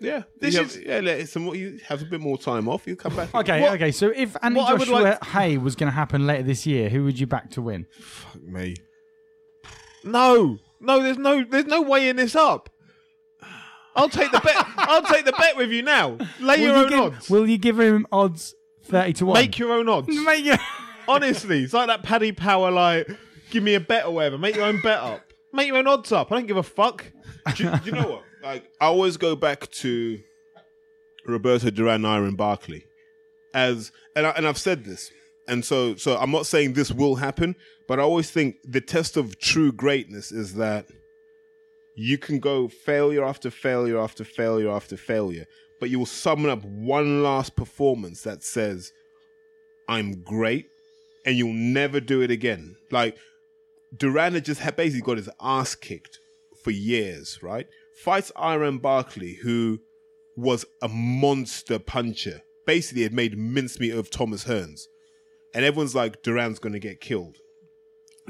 [0.00, 2.68] yeah, This you is- have, yeah, let some more, you have a bit more time
[2.68, 2.86] off.
[2.86, 3.34] You come back.
[3.34, 3.90] Okay, What- okay.
[3.90, 6.66] So if Andy what I would Joshua like- Haye was going to happen later this
[6.66, 7.86] year, who would you back to win?
[7.98, 8.76] Fuck me.
[10.06, 12.70] No, no, there's no, there's no weighing this up.
[13.94, 14.54] I'll take the bet.
[14.76, 16.18] I'll take the bet with you now.
[16.40, 17.30] Lay your will, own you give, odds.
[17.30, 18.54] will you give him odds
[18.84, 19.34] thirty to one?
[19.34, 20.08] Make your own odds.
[20.24, 20.58] Make your-
[21.08, 23.08] Honestly, it's like that Paddy Power, like,
[23.50, 24.38] give me a bet or whatever.
[24.38, 25.22] Make your own bet up.
[25.52, 26.30] Make your own odds up.
[26.32, 27.04] I don't give a fuck.
[27.54, 28.22] do, you- do you know what?
[28.42, 30.18] Like, I always go back to
[31.26, 32.84] Roberto Duran, Iran Barkley,
[33.54, 35.10] as and I, and I've said this,
[35.48, 37.56] and so so I'm not saying this will happen,
[37.88, 40.86] but I always think the test of true greatness is that
[41.96, 45.46] you can go failure after failure after failure after failure,
[45.80, 48.92] but you will summon up one last performance that says,
[49.88, 50.66] "I'm great,"
[51.24, 52.76] and you'll never do it again.
[52.90, 53.16] Like
[53.96, 56.20] Duran had just basically got his ass kicked
[56.62, 57.66] for years, right?
[58.02, 59.80] Fights Iran Barkley, who
[60.36, 62.42] was a monster puncher.
[62.66, 64.82] Basically, had made mincemeat of Thomas Hearns.
[65.54, 67.38] And everyone's like, Duran's going to get killed.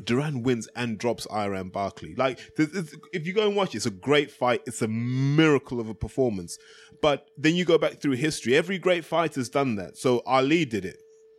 [0.05, 2.15] Duran wins and drops Iran Barkley.
[2.15, 4.63] Like, if you go and watch it, it's a great fight.
[4.67, 6.59] It's a miracle of a performance.
[7.01, 8.57] But then you go back through history.
[8.57, 9.97] Every great fighter's done that.
[9.97, 10.99] So Ali did it.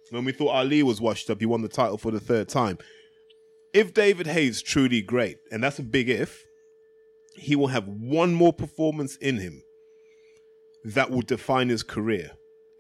[0.10, 2.78] When we thought Ali was washed up, he won the title for the third time
[3.78, 6.46] if David Haye's truly great, and that's a big if,
[7.36, 9.62] he will have one more performance in him
[10.84, 12.32] that will define his career,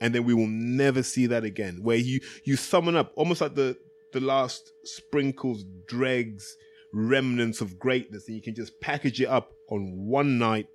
[0.01, 1.79] and then we will never see that again.
[1.83, 3.77] Where you you summon up almost like the
[4.13, 6.57] the last sprinkles, dregs,
[6.93, 10.67] remnants of greatness, and you can just package it up on one night,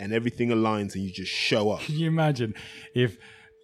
[0.00, 1.80] and everything aligns, and you just show up.
[1.80, 2.54] Can you imagine
[2.94, 3.18] if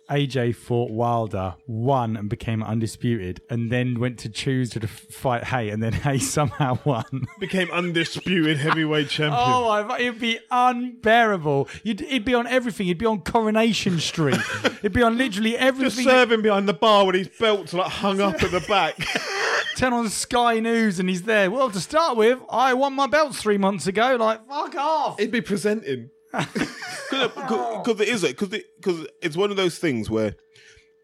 [0.09, 5.71] AJ fought Wilder, won and became undisputed, and then went to choose to fight Haye,
[5.71, 7.27] and then Haye somehow won?
[7.41, 9.43] Became undisputed heavyweight champion.
[9.43, 11.69] Oh, my, it'd be unbearable.
[11.83, 12.89] You'd, it'd be on everything.
[12.89, 14.39] It'd be on Coronation Street.
[14.65, 15.85] it'd be on literally everything.
[15.87, 16.13] Just everything.
[16.13, 18.97] serving behind the bar with his belts like hung up at the back.
[19.77, 21.51] Turn on Sky News, and he's there.
[21.51, 24.17] Well, to start with, I won my belts three months ago.
[24.19, 25.19] Like, fuck off.
[25.19, 26.11] He'd be presenting.
[27.11, 30.35] because it is because it, cause it's one of those things where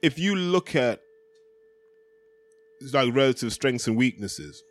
[0.02, 1.00] if you look at
[2.92, 4.62] like relative strengths and weaknesses,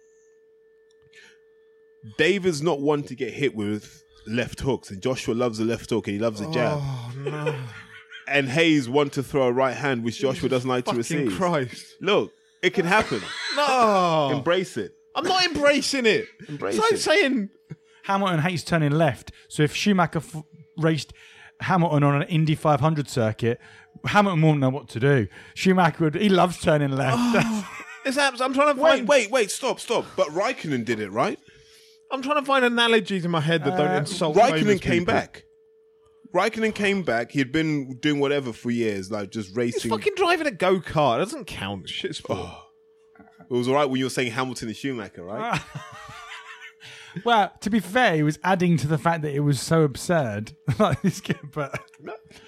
[2.17, 6.07] David's not one to get hit with left hooks, and Joshua loves a left hook
[6.07, 6.79] and he loves a jab.
[6.81, 7.55] Oh no!
[8.27, 11.33] And Haye's one to throw a right hand, which Joshua doesn't like to receive.
[11.33, 11.95] Christ!
[11.99, 12.31] Look,
[12.61, 13.21] it can happen.
[13.57, 14.93] No, Embrace it.
[15.13, 16.25] I'm not embracing it.
[16.47, 16.97] Embrace it's like it.
[16.99, 17.49] saying
[18.03, 19.31] Hamilton hates turning left.
[19.49, 20.43] So if Schumacher f-
[20.77, 21.13] raced
[21.61, 23.59] Hamilton on an Indy 500 circuit,
[24.05, 25.27] Hamilton won't know what to do.
[25.53, 26.15] Schumacher would.
[26.15, 27.65] He loves turning left.
[28.05, 29.07] it's abs- I'm trying to Wait, find.
[29.07, 30.05] wait, wait, stop, stop.
[30.15, 31.37] But Raikkonen did it, right?
[32.11, 34.35] I'm trying to find analogies in my head that don't Uh, insult.
[34.35, 35.13] Raikkonen famous came people.
[35.13, 35.43] back.
[36.33, 37.31] Raikkonen came back.
[37.31, 39.91] He'd been doing whatever for years, like just He's racing.
[39.91, 41.17] fucking driving a go kart.
[41.19, 41.89] That doesn't count.
[41.89, 42.49] Shit sport.
[43.49, 45.61] It was all right when you were saying Hamilton and Schumacher, right?
[47.25, 50.53] well, to be fair, he was adding to the fact that it was so absurd.
[50.79, 51.79] like this kid, but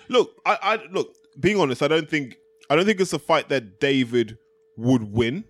[0.10, 1.16] look, I, I look.
[1.40, 2.38] Being honest, I don't think
[2.70, 4.38] I don't think it's a fight that David
[4.78, 5.46] would win,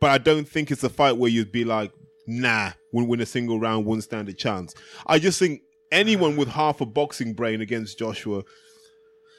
[0.00, 1.92] but I don't think it's a fight where you'd be like,
[2.26, 4.74] nah, wouldn't win a single round, wouldn't stand a chance.
[5.06, 8.42] I just think anyone with half a boxing brain against Joshua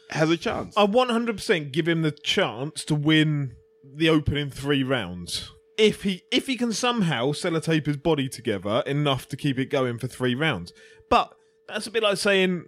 [0.09, 0.75] has a chance.
[0.75, 5.51] I 100% give him the chance to win the opening three rounds.
[5.79, 9.97] If he if he can somehow sellotape his body together enough to keep it going
[9.97, 10.73] for three rounds.
[11.09, 11.33] But
[11.67, 12.65] that's a bit like saying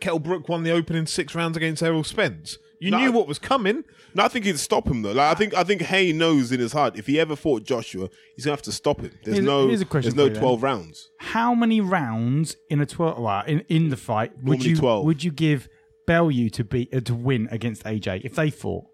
[0.00, 2.58] Kell Brook won the opening six rounds against Errol Spence.
[2.80, 2.98] You No.
[2.98, 3.84] knew what was coming.
[4.14, 5.12] No, I think he'd stop him though.
[5.12, 8.08] Like I think I think Haye knows in his heart if he ever fought Joshua,
[8.36, 9.12] he's gonna have to stop him.
[9.24, 10.42] There's Here's a- no here's a question there's no for you then.
[10.42, 11.10] twelve rounds.
[11.20, 13.18] how many rounds in a twelve?
[13.18, 15.04] Well, in, in the fight would Normally you 12.
[15.06, 15.68] would you give
[16.06, 18.84] Bellew to beat uh, to win against AJ if they fought?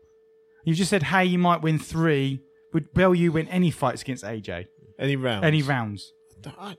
[0.65, 2.41] You just said, hey, you might win three.
[2.73, 4.67] Would Bellew win any fights against AJ?
[4.99, 5.45] Any rounds.
[5.45, 6.13] Any rounds?
[6.59, 6.77] I-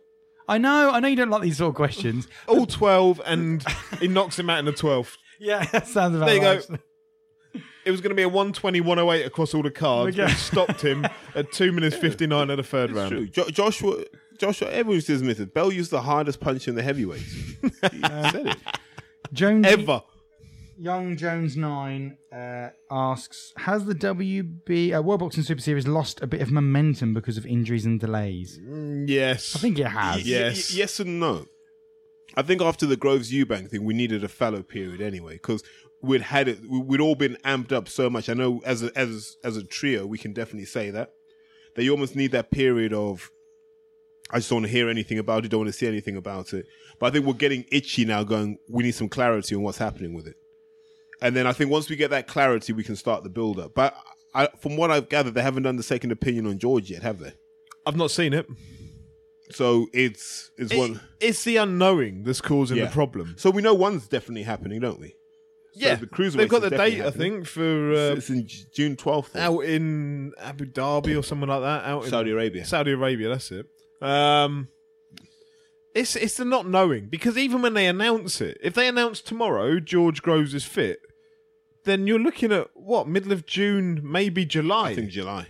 [0.48, 2.28] I know, I know you don't like these sort of questions.
[2.48, 3.64] All 12 and
[4.02, 5.16] he knocks him out in the 12th.
[5.40, 6.68] yeah, that sounds about There you right.
[6.68, 6.78] go.
[7.86, 10.28] It was going to be a 120 108 across all the cards, Okay.
[10.28, 13.10] but stopped him at 2 minutes 59 of the third round.
[13.12, 13.28] True.
[13.28, 14.04] Jo- Joshua
[14.38, 17.32] Joshua everyone's admitted Bellew's the hardest punch in the heavyweights.
[17.32, 17.70] he
[18.02, 18.58] said it.
[19.32, 20.02] Jonesy, Ever.
[20.82, 26.28] Young Jones Nine uh, asks: Has the WB uh, World Boxing Super Series lost a
[26.28, 28.60] bit of momentum because of injuries and delays?
[28.60, 29.56] Mm, yes.
[29.56, 30.28] I think it has.
[30.28, 30.72] Yes.
[30.74, 31.46] y- yes and no.
[32.36, 35.64] I think after the Groves Eubank thing, we needed a fallow period anyway because
[36.02, 36.60] we'd had it.
[36.68, 38.28] we- We'd all been amped up so much.
[38.30, 41.12] I know as a, as as a trio, we can definitely say that
[41.76, 43.30] that you almost need that period of.
[44.34, 45.50] I just don't want to hear anything about it.
[45.50, 46.66] Don't want to see anything about it.
[47.00, 48.24] But I think we're getting itchy now.
[48.24, 50.38] Going, we need some clarity on what's happening with it.
[51.22, 53.74] And then I think once we get that clarity, we can start the build up.
[53.76, 53.96] But
[54.34, 57.20] I, from what I've gathered, they haven't done the second opinion on George yet, have
[57.20, 57.34] they?
[57.86, 58.48] I've not seen it.
[59.52, 61.02] So it's it's It- one.
[61.20, 62.86] It's the unknowing that's causing Yeah.
[62.86, 63.36] the problem.
[63.38, 65.10] So we know one's definitely happening, don't we?
[65.74, 68.96] So yeah, the cruiserweights they've got the date, I think, for uh, it's in June
[68.98, 71.86] twelfth, out in Abu Dhabi or something like that.
[71.86, 72.66] Out in Saudi Arabia.
[72.66, 73.68] Saudi Arabia, that's it.
[74.02, 74.68] Um,
[75.96, 79.80] it's it's the not knowing because even when they announce it, if they announce tomorrow
[79.80, 81.00] George Groves is fit,
[81.84, 85.48] then you're looking at what middle of June, maybe July, I think July.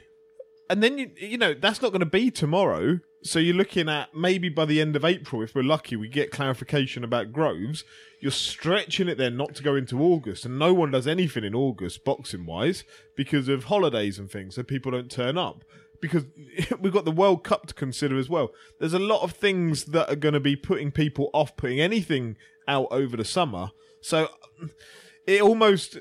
[0.69, 2.99] and then you you know that's not going to be tomorrow.
[3.23, 6.32] So you're looking at maybe by the end of April, if we're lucky, we get
[6.32, 7.84] clarification about Groves.
[8.19, 11.53] You're stretching it then not to go into August, and no one does anything in
[11.53, 12.84] August boxing wise
[13.15, 15.63] because of holidays and things, so people don't turn up.
[16.01, 16.25] Because
[16.79, 18.49] we've got the World Cup to consider as well.
[18.79, 22.38] There's a lot of things that are going to be putting people off putting anything
[22.67, 23.69] out over the summer.
[24.01, 24.29] So
[25.28, 25.97] it almost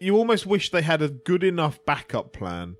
[0.00, 2.76] you almost wish they had a good enough backup plan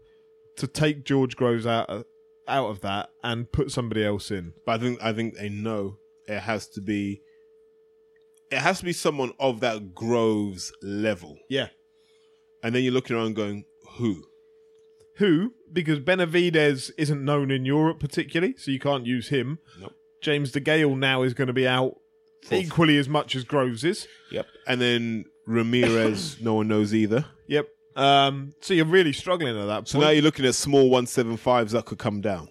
[0.57, 2.05] to take George Groves out of,
[2.49, 4.53] out of that and put somebody else in.
[4.65, 7.21] But I think I think they know it has to be.
[8.51, 11.69] It has to be someone of that Groves level, Yeah.
[12.63, 13.65] and then you're looking around going,
[13.99, 14.23] who?
[15.17, 15.53] Who?
[15.73, 19.59] Because Benavidez isn't known in Europe particularly, so you can't use him.
[19.81, 19.95] Nope.
[20.23, 21.97] James DeGale now is going to be out.
[22.53, 24.07] Equally as much as Groves is.
[24.31, 24.47] Yep.
[24.67, 27.25] And then Ramirez, no one knows either.
[27.49, 27.69] Yep.
[27.97, 31.87] Um, so you're really struggling at that So now you're looking at small 175s that
[31.87, 32.49] could come down.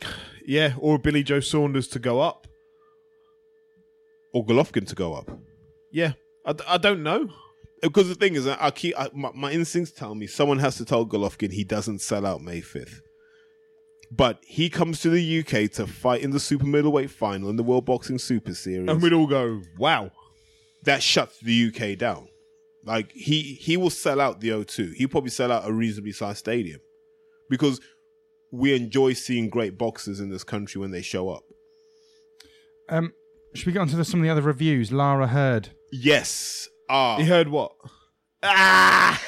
[0.46, 2.46] yeah, or Billy Joe Saunders to go up.
[4.32, 5.30] or Golovkin to go up.
[5.92, 6.12] Yeah,
[6.46, 7.28] I, d- I don't know.
[7.82, 10.84] Because the thing is, I keep I, my, my instincts tell me someone has to
[10.84, 13.00] tell Golovkin he doesn't sell out May fifth.
[14.10, 17.62] But he comes to the UK to fight in the super middleweight final in the
[17.62, 18.88] World Boxing Super Series.
[18.88, 20.10] And we'd all go, wow.
[20.84, 22.26] that shuts the UK down.
[22.84, 24.94] Like he he will sell out the O2.
[24.94, 26.80] He'll probably sell out a reasonably sized stadium
[27.50, 27.80] because
[28.52, 31.42] we enjoy seeing great boxers in this country when they show up.
[32.88, 33.12] Um,
[33.54, 34.90] should we get on to the, some of the other reviews?
[34.90, 35.68] Lara Hurd.
[35.92, 36.68] Yes.
[36.88, 37.18] Ah.
[37.18, 37.72] He heard what?
[38.42, 39.20] ah.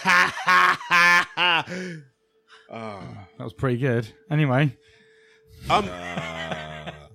[3.43, 4.07] That was pretty good.
[4.31, 4.77] Anyway,
[5.69, 5.91] Um,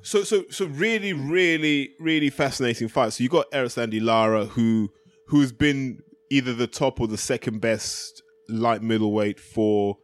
[0.01, 3.13] so so so really really really fascinating fight.
[3.13, 4.89] So you got Erislandy Lara who
[5.28, 9.99] who's been either the top or the second best light middleweight for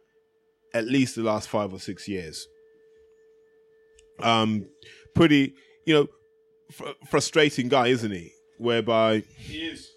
[0.72, 2.48] at least the last five or six years.
[4.22, 4.64] Um,
[5.14, 5.52] pretty
[5.84, 6.06] you know
[6.72, 8.32] fr- frustrating guy, isn't he?
[8.56, 9.90] Whereby He is.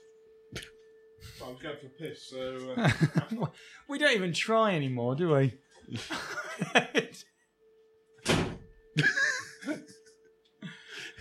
[1.42, 2.74] I was going for piss, so.
[2.76, 3.46] Uh,
[3.88, 5.54] we don't even try anymore, do we?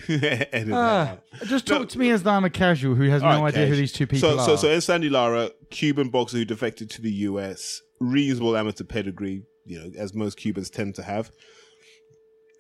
[0.09, 1.23] Edit that Ah, out.
[1.47, 3.79] just talk to me as though I'm a casual who has no idea who Cash.
[3.79, 4.45] these two people so, are.
[4.45, 9.79] So, so Erislandy Lara, Cuban boxer who defected to the US, reasonable amateur pedigree, you
[9.79, 11.31] know, as most Cubans tend to have.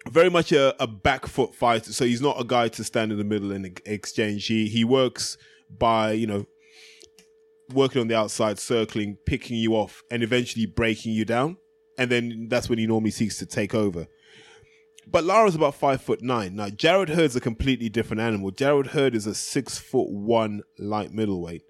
[0.08, 3.18] Very much a, a back foot fighter, so he's not a guy to stand in
[3.18, 4.46] the middle and ex- exchange.
[4.46, 5.36] He he works
[5.78, 6.46] by you know
[7.72, 11.56] working on the outside, circling, picking you off, and eventually breaking you down,
[11.98, 14.06] and then that's when he normally seeks to take over.
[15.06, 16.56] But Lara's about five foot nine.
[16.56, 18.50] Now, Jared Hurd's a completely different animal.
[18.50, 21.62] Jared Hurd is a six foot one light middleweight.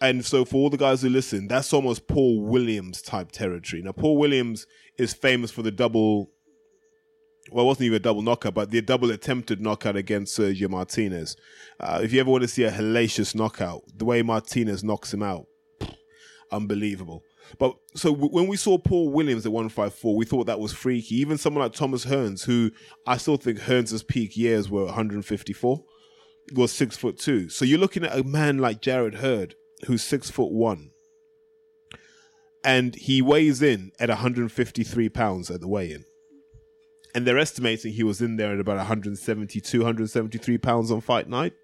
[0.00, 3.82] And so, for all the guys who listen, that's almost Paul Williams type territory.
[3.82, 4.66] Now, Paul Williams
[4.96, 6.30] is famous for the double,
[7.50, 11.36] well, it wasn't even a double knockout, but the double attempted knockout against Sergio Martinez.
[11.80, 15.22] Uh, if you ever want to see a hellacious knockout, the way Martinez knocks him
[15.22, 15.46] out,
[16.52, 17.22] unbelievable.
[17.58, 21.16] But so w- when we saw Paul Williams at 154, we thought that was freaky.
[21.16, 22.70] Even someone like Thomas Hearns, who
[23.06, 25.84] I still think Hearns' peak years were 154,
[26.54, 27.48] was six foot two.
[27.48, 29.54] So you're looking at a man like Jared Hurd,
[29.86, 30.90] who's six foot one,
[32.64, 36.04] and he weighs in at 153 pounds at the weigh-in.
[37.14, 41.54] And they're estimating he was in there at about 172, 173 pounds on fight night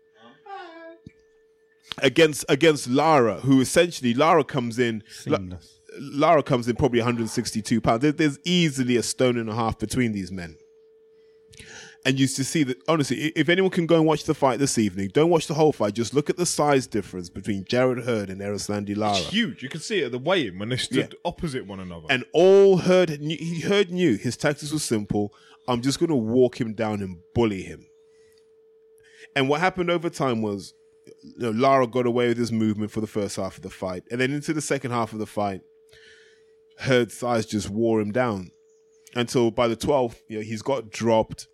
[1.98, 5.02] against against Lara, who essentially Lara comes in.
[5.10, 5.80] Seamless.
[6.00, 8.02] Lara comes in probably 162 pounds.
[8.14, 10.56] There's easily a stone and a half between these men.
[12.06, 14.76] and you to see that honestly, if anyone can go and watch the fight this
[14.76, 15.94] evening, don't watch the whole fight.
[15.94, 19.16] Just look at the size difference between Jared Hurd and Erislandy Lara.
[19.18, 19.62] It's huge.
[19.62, 21.18] You can see it at the weigh-in when they stood Yeah.
[21.24, 22.06] opposite one another.
[22.10, 25.32] And all Hurd knew, he Hurd knew his tactics were simple.
[25.66, 27.86] I'm just going to walk him down and bully him.
[29.34, 30.74] And what happened over time was,
[31.22, 34.04] you know, Lara got away with his movement for the first half of the fight,
[34.10, 35.60] and then into the second half of the fight,
[36.78, 38.50] Hurd's size just wore him down
[39.14, 41.46] until by the 12th, you know, he's got dropped.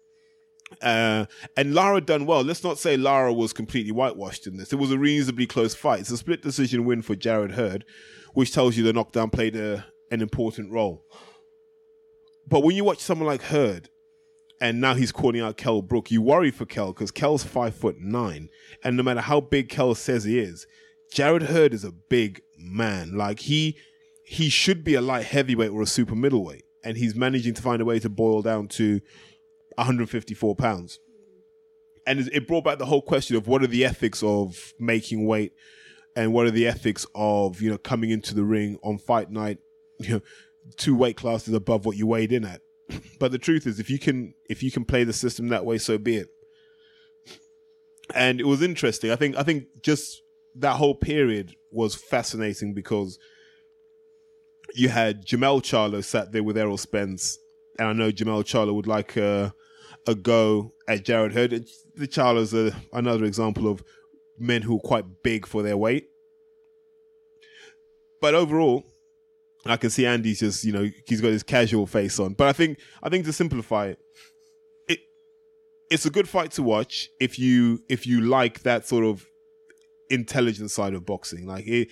[0.81, 1.27] Uh,
[1.57, 2.43] and Lara done well.
[2.43, 4.73] Let's not say Lara was completely whitewashed in this.
[4.73, 6.01] It was a reasonably close fight.
[6.01, 7.85] It's a split decision win for Jared Hurd,
[8.35, 11.05] which tells you the knockdown played a, an important role.
[12.47, 13.89] But when you watch someone like Hurd,
[14.61, 17.99] and now he's calling out Kell Brook, you worry for Kell because Kell's five foot
[17.99, 18.51] nine,
[18.85, 20.67] and no matter how big Kell says he is,
[21.13, 23.17] Jared Hurd is a big man.
[23.17, 23.77] Like he
[24.25, 27.81] he should be a light heavyweight or a super middleweight, and he's managing to find
[27.81, 29.01] a way to boil down to
[29.77, 31.01] 154 pounds.
[32.07, 35.53] And it brought back the whole question of what are the ethics of making weight,
[36.15, 39.59] and what are the ethics of you know coming into the ring on fight night,
[39.99, 40.21] you know,
[40.77, 42.61] two weight classes above what you weighed in at.
[43.19, 45.79] But the truth is, if you can if you can play the system that way,
[45.79, 46.29] so be it.
[48.15, 49.11] And it was interesting.
[49.11, 50.23] I think I think just
[50.57, 53.19] that whole period was fascinating because
[54.75, 57.39] you had Jermell Charlo sat there with Errol Spence,
[57.79, 59.55] and I know Jermell Charlo would like a,
[60.07, 61.67] a go at Jared Hurd.
[61.95, 63.83] The Charlos are another example of
[64.39, 66.09] men who are quite big for their weight.
[68.21, 68.85] But overall,
[69.67, 72.35] I can see Andy's just you know he's got his casual face on.
[72.35, 73.99] But I think I think to simplify it,
[74.89, 75.01] it
[75.91, 79.27] it's a good fight to watch if you if you like that sort of
[80.11, 81.47] intelligent side of boxing.
[81.47, 81.89] Like it,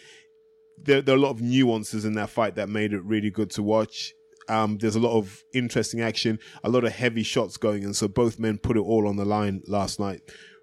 [0.82, 3.50] there, there are a lot of nuances in that fight that made it really good
[3.50, 4.12] to watch.
[4.48, 8.08] Um, there's a lot of interesting action, a lot of heavy shots going, and so
[8.08, 10.22] both men put it all on the line last night.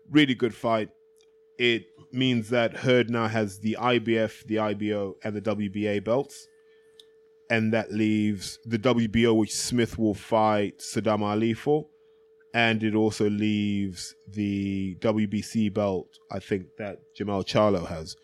[0.10, 0.90] Really good fight.
[1.60, 6.48] It means that Hurd now has the IBF, the IBO, and the WBA belts,
[7.50, 11.88] and that leaves the WBO, which Smith will fight Saddam Ali for,
[12.54, 16.08] and it also leaves the WBC belt.
[16.32, 18.16] I think that Jermell Charlo has.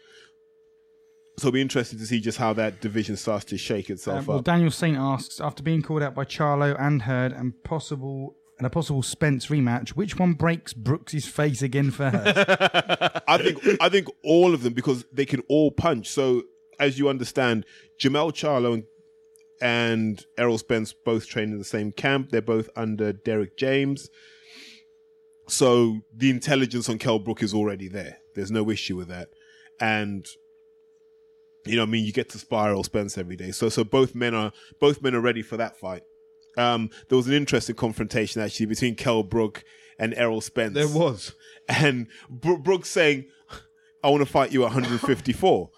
[1.38, 4.26] So it'll be interesting to see just how that division starts to shake itself Um,
[4.26, 4.44] well, up.
[4.46, 8.70] Daniel Saint asks, after being called out by Charlo and Hurd and possible and a
[8.70, 12.16] possible Spence rematch, which one breaks Brooks's face again first?
[13.28, 16.10] I think I think all of them because they can all punch.
[16.10, 16.44] So
[16.80, 17.66] as you understand,
[18.00, 18.84] Jermell Charlo and,
[19.62, 22.30] and Errol Spence both train in the same camp.
[22.32, 24.10] They're both under Derrick James.
[25.48, 28.18] So the intelligence on Kell Brook is already there.
[28.36, 29.30] There's no issue with that.
[29.80, 30.26] And
[31.66, 33.52] you know, I mean, you get to spiral Spence every day.
[33.52, 36.04] So so both men are both men are ready for that fight.
[36.58, 39.64] Um, there was an interesting confrontation actually between Kell Brook
[40.00, 41.34] and Errol Spence there was.
[41.68, 43.28] and Bro- Brooks saying,
[44.04, 45.70] "I want to fight you at 154,"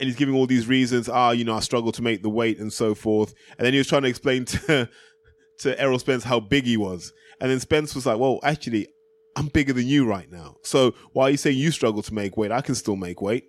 [0.00, 1.08] and he's giving all these reasons.
[1.08, 3.34] Ah, you know, I struggle to make the weight and so forth.
[3.58, 4.88] And then he was trying to explain to
[5.58, 8.88] to Errol Spence how big he was, and then Spence was like, "Well, actually,
[9.36, 10.56] I'm bigger than you right now.
[10.62, 12.50] So why are you saying you struggle to make weight?
[12.50, 13.44] I can still make weight."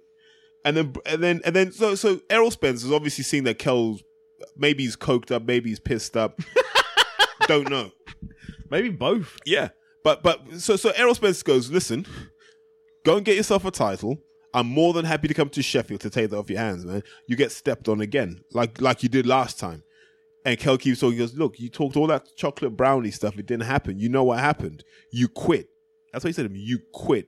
[0.65, 4.03] And then and then and then so so Errol Spence is obviously seeing that Kell's
[4.57, 6.39] maybe he's coked up, maybe he's pissed up.
[7.47, 7.91] Don't know.
[8.69, 9.37] Maybe both.
[9.45, 9.69] Yeah,
[10.03, 12.05] but but so so Errol Spence goes, listen,
[13.05, 14.17] go and get yourself a title.
[14.53, 17.03] I'm more than happy to come to Sheffield to take that off your hands, man.
[17.27, 19.83] You get stepped on again, like like you did last time.
[20.43, 21.19] And Kell keeps talking.
[21.19, 23.37] Goes, look, you talked all that chocolate brownie stuff.
[23.37, 23.99] It didn't happen.
[23.99, 24.83] You know what happened?
[25.11, 25.69] You quit.
[26.11, 26.59] That's what he said to me.
[26.59, 27.27] You quit.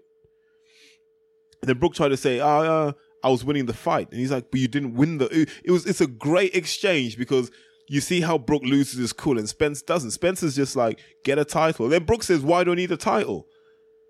[1.61, 2.91] And then Brook tried to say, ah, uh,
[3.23, 5.47] I was winning the fight, and he's like, but you didn't win the.
[5.63, 5.85] It, was.
[5.85, 7.51] It's a great exchange because
[7.87, 10.11] you see how Brook loses his cool and Spence doesn't.
[10.11, 11.87] Spence is just like, get a title.
[11.87, 13.47] then Brook says, why do I need a title?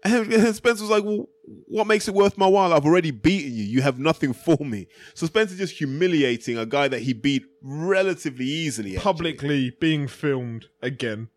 [0.06, 1.30] And, Spencer was like, well,
[1.68, 2.74] what makes it worth my while?
[2.74, 3.64] I've already beaten you.
[3.64, 4.88] You have nothing for me.
[5.14, 8.98] So Spence is just humiliating a guy that he beat relatively easily.
[8.98, 9.04] actually.
[9.04, 11.30] Publicly being filmed again.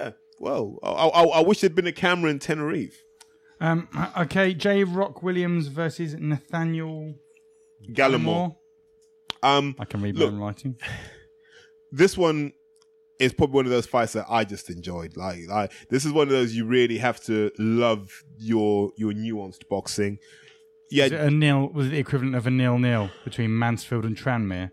[0.00, 0.10] Yeah.
[0.40, 2.96] Well, I, I, I wish there'd been a camera in Tenerife.
[3.60, 4.84] um, okay, J.
[4.84, 7.14] Rock Williams versus Nathaniel
[7.92, 8.20] Gallimore.
[8.20, 8.56] Moore.
[9.42, 10.32] Um, I can read Look.
[10.32, 10.76] my own writing.
[11.92, 12.52] this one
[13.18, 15.16] is probably one of those fights that I just enjoyed.
[15.16, 19.68] Like, like this is one of those you really have to love your your nuanced
[19.68, 20.18] boxing.
[20.90, 21.70] Yeah, a nil?
[21.72, 24.70] Was it the equivalent of a nil-nil between Mansfield and Tranmere?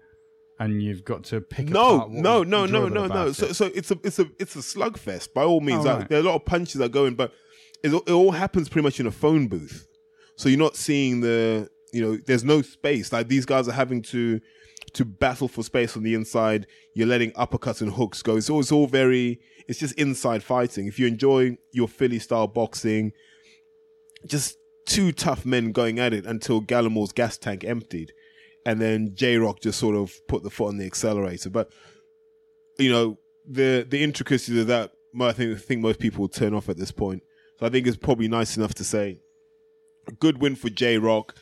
[0.60, 3.32] And you've got to pick no, no, no, no, no, no.
[3.32, 5.86] So, so it's a it's a it's a slugfest by all means.
[5.86, 6.10] Oh, Like, right.
[6.10, 7.34] there are a lot of punches that go in, but
[7.84, 9.88] it, it all happens pretty much in a phone booth.
[10.36, 12.18] So you're not seeing the you know.
[12.18, 13.12] There's no space.
[13.12, 14.40] Like these guys are having to
[14.94, 16.68] to battle for space on the inside.
[16.94, 18.38] You're letting uppercuts and hooks go.
[18.38, 20.88] It's all, it's all very, it's just inside fighting.
[20.88, 23.14] If you enjoy your Philly style boxing,
[24.26, 28.12] just two tough men going at it until Gallimore's gas tank emptied.
[28.66, 31.50] And then J Rock just sort of put the foot on the accelerator.
[31.50, 31.72] But,
[32.78, 36.54] you know, the, the intricacies of that, I think, I think most people will turn
[36.54, 37.24] off at this point.
[37.60, 39.20] So I think it's probably nice enough to say,
[40.20, 41.36] good win for J Rock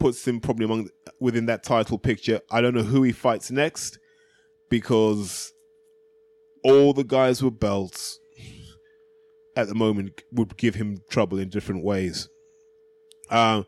[0.00, 0.88] puts him probably among
[1.20, 2.40] within that title picture.
[2.50, 3.98] I don't know who he fights next
[4.68, 5.52] because
[6.64, 8.18] all the guys with belts
[9.56, 12.28] at the moment would give him trouble in different ways.
[13.30, 13.66] Um,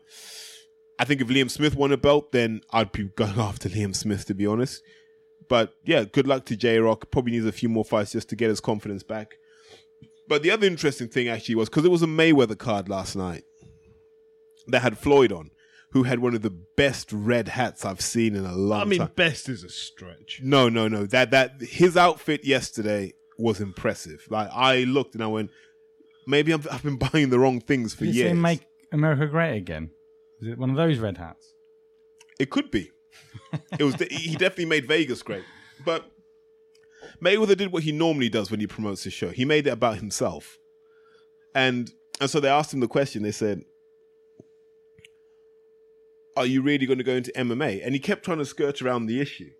[0.99, 4.25] I think if Liam Smith won a belt, then I'd be going after Liam Smith
[4.25, 4.81] to be honest.
[5.49, 7.11] But yeah, good luck to J Rock.
[7.11, 9.35] Probably needs a few more fights just to get his confidence back.
[10.27, 13.43] But the other interesting thing actually was because it was a Mayweather card last night
[14.67, 15.51] that had Floyd on,
[15.93, 18.87] who had one of the best red hats I've seen in a long time.
[18.87, 19.11] I mean, time.
[19.15, 20.41] best is a stretch.
[20.43, 21.05] No, no, no.
[21.05, 24.25] That that his outfit yesterday was impressive.
[24.29, 25.51] Like I looked and I went,
[26.25, 28.31] maybe I'm, I've been buying the wrong things for Did years.
[28.31, 29.91] it make America great again?
[30.41, 31.53] Is it one of those red hats?
[32.39, 32.91] It could be.
[33.79, 33.93] it was.
[33.95, 35.43] He definitely made Vegas great,
[35.85, 36.09] but
[37.21, 39.29] Mayweather did what he normally does when he promotes his show.
[39.29, 40.57] He made it about himself,
[41.53, 43.21] and and so they asked him the question.
[43.21, 43.63] They said,
[46.35, 49.05] "Are you really going to go into MMA?" And he kept trying to skirt around
[49.05, 49.51] the issue.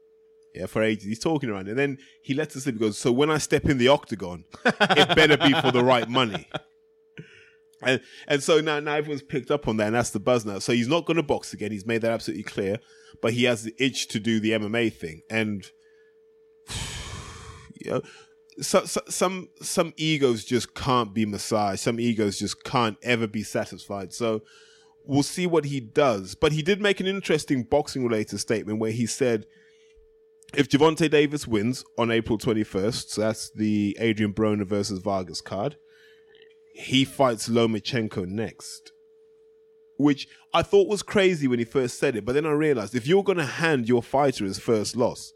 [0.54, 1.06] Yeah, for ages.
[1.06, 2.76] He's talking around, and then he lets us slip.
[2.76, 6.10] He goes, "So when I step in the octagon, it better be for the right
[6.10, 6.48] money."
[7.86, 10.60] And and so now, now everyone's picked up on that, and that's the buzz now.
[10.60, 11.72] So he's not going to box again.
[11.72, 12.78] He's made that absolutely clear,
[13.22, 15.22] but he has the itch to do the MMA thing.
[15.30, 15.70] And
[17.74, 18.02] you know,
[18.62, 21.80] so, so, some some egos just can't be massaged.
[21.80, 24.14] Some egos just can't ever be satisfied.
[24.14, 24.44] So
[25.06, 26.36] we'll see what he does.
[26.36, 29.46] But he did make an interesting boxing related statement where he said.
[30.56, 35.78] If Gervonta Davis wins on April 21st, so that's the Adrian Broner versus Vargas card,
[36.74, 38.92] he fights Lomachenko next.
[39.98, 43.08] Which I thought was crazy when he first said it, but then I realized if
[43.08, 45.34] you're going to hand your fighter his first loss,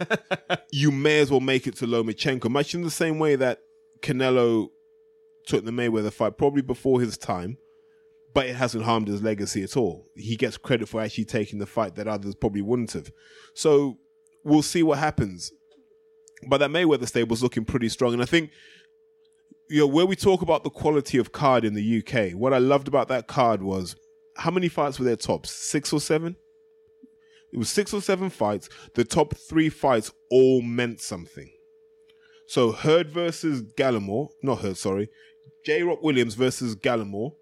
[0.72, 3.60] you may as well make it to Lomachenko, much in the same way that
[4.00, 4.68] Canelo
[5.46, 7.58] took the Mayweather fight, probably before his time,
[8.34, 10.06] but it hasn't harmed his legacy at all.
[10.16, 13.10] He gets credit for actually taking the fight that others probably wouldn't have.
[13.54, 13.98] So
[14.44, 15.52] we'll see what happens.
[16.48, 18.50] But that Mayweather stable's looking pretty strong, and I think
[19.68, 22.58] you know, where we talk about the quality of card in the UK, what I
[22.58, 23.96] loved about that card was
[24.36, 25.50] how many fights were there tops?
[25.50, 26.36] Six or seven?
[27.52, 28.68] It was six or seven fights.
[28.94, 31.50] The top three fights all meant something.
[32.46, 35.08] So Hurd versus Gallimore, not Hurd, sorry.
[35.64, 35.82] J.
[35.84, 37.32] Rock Williams versus Gallimore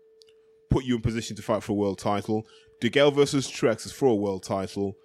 [0.71, 2.47] put you in position to fight for a world title.
[2.81, 4.97] DeGale versus Truax is for a world title.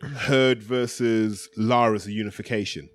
[0.00, 2.88] Hurd versus Lara is a unification.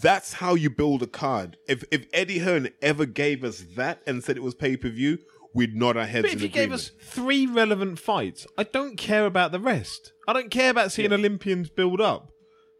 [0.00, 1.58] That's how you build a card.
[1.68, 5.18] If if Eddie Hearn ever gave us that and said it was pay per view,
[5.52, 6.22] we'd nod our heads.
[6.22, 10.12] But in if he gave us three relevant fights, I don't care about the rest.
[10.26, 12.30] I don't care about seeing Olympians build up.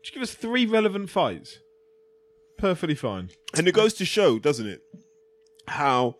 [0.02, 1.58] Just give us three relevant fights.
[2.56, 3.30] Perfectly fine.
[3.56, 4.80] and it goes to show, doesn't it,
[5.68, 6.16] how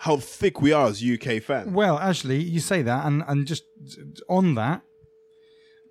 [0.00, 1.72] how thick we are as UK fans.
[1.72, 3.64] Well, actually, you say that, and, and just
[4.28, 4.82] on that,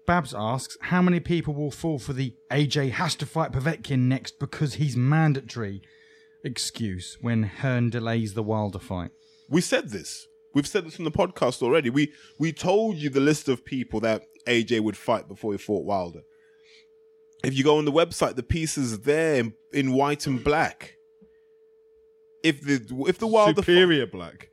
[0.05, 4.37] Babs asks, how many people will fall for the AJ has to fight Povetkin next
[4.39, 5.81] because he's mandatory
[6.43, 9.11] excuse when Hearn delays the Wilder fight?
[9.49, 10.27] We said this.
[10.53, 11.89] We've said this on the podcast already.
[11.89, 15.85] We we told you the list of people that AJ would fight before he fought
[15.85, 16.21] Wilder.
[17.43, 20.95] If you go on the website, the piece is there in, in white and black.
[22.43, 24.49] If the if the Wilder fight- Superior black.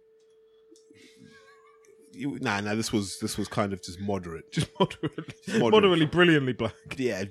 [2.12, 4.50] you, nah, nah, this was this was kind of just moderate.
[4.52, 5.72] Just moderately, Moderate.
[5.72, 6.74] moderately brilliantly black.
[6.96, 7.24] yeah,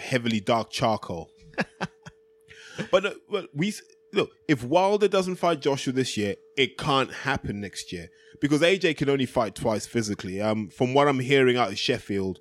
[0.00, 1.30] heavily dark charcoal.
[2.90, 3.72] but, uh, but we
[4.12, 8.08] look if Wilder doesn't fight Joshua this year, it can't happen next year
[8.40, 10.40] because AJ can only fight twice physically.
[10.40, 12.38] Um, from what I'm hearing out of Sheffield,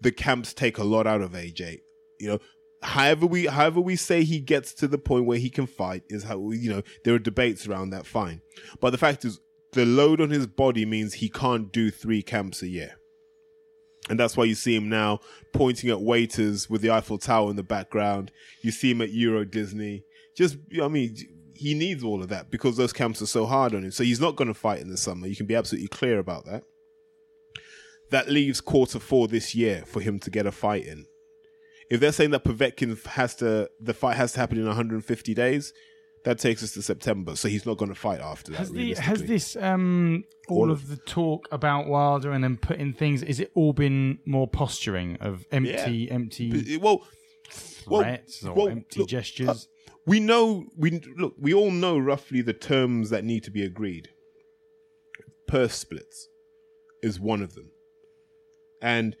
[0.00, 1.78] the camps take a lot out of AJ.
[2.18, 2.38] You know,
[2.82, 6.24] however we however we say he gets to the point where he can fight is
[6.24, 8.06] how you know there are debates around that.
[8.06, 8.40] Fine,
[8.80, 9.40] but the fact is
[9.72, 12.96] the load on his body means he can't do three camps a year.
[14.08, 15.20] And that's why you see him now
[15.52, 18.32] pointing at waiters with the Eiffel Tower in the background.
[18.62, 20.04] You see him at Euro Disney.
[20.36, 21.14] Just, I mean,
[21.54, 23.90] he needs all of that because those camps are so hard on him.
[23.90, 25.26] So he's not going to fight in the summer.
[25.26, 26.64] You can be absolutely clear about that.
[28.10, 31.06] That leaves quarter four this year for him to get a fight in.
[31.90, 35.72] If they're saying that Povetkin has to, the fight has to happen in 150 days,
[36.24, 38.58] That takes us to September, so he's not going to fight after that.
[38.58, 42.92] Has the has this um all, All of, the talk about Wilder and then putting
[42.92, 43.22] things?
[43.22, 47.02] Is it all been more posturing of empty, empty But, well,
[47.86, 49.48] well, threats or well, empty look, gestures?
[49.48, 51.34] uh, we know we look.
[51.38, 54.10] We all know roughly the terms that need to be agreed.
[55.48, 56.28] Purse splits
[57.02, 57.70] is one of them,
[58.82, 59.16] and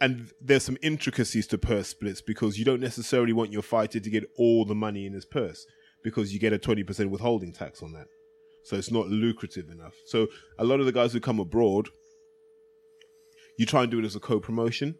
[0.00, 4.10] and there's some intricacies to purse splits because you don't necessarily want your fighter to
[4.10, 5.66] get all the money in his purse
[6.02, 8.06] because you get a twenty percent withholding tax on that,
[8.64, 9.94] so it's not lucrative enough.
[10.06, 10.28] So
[10.58, 11.88] a lot of the guys who come abroad,
[13.58, 14.96] you try and do it as a co-promotion.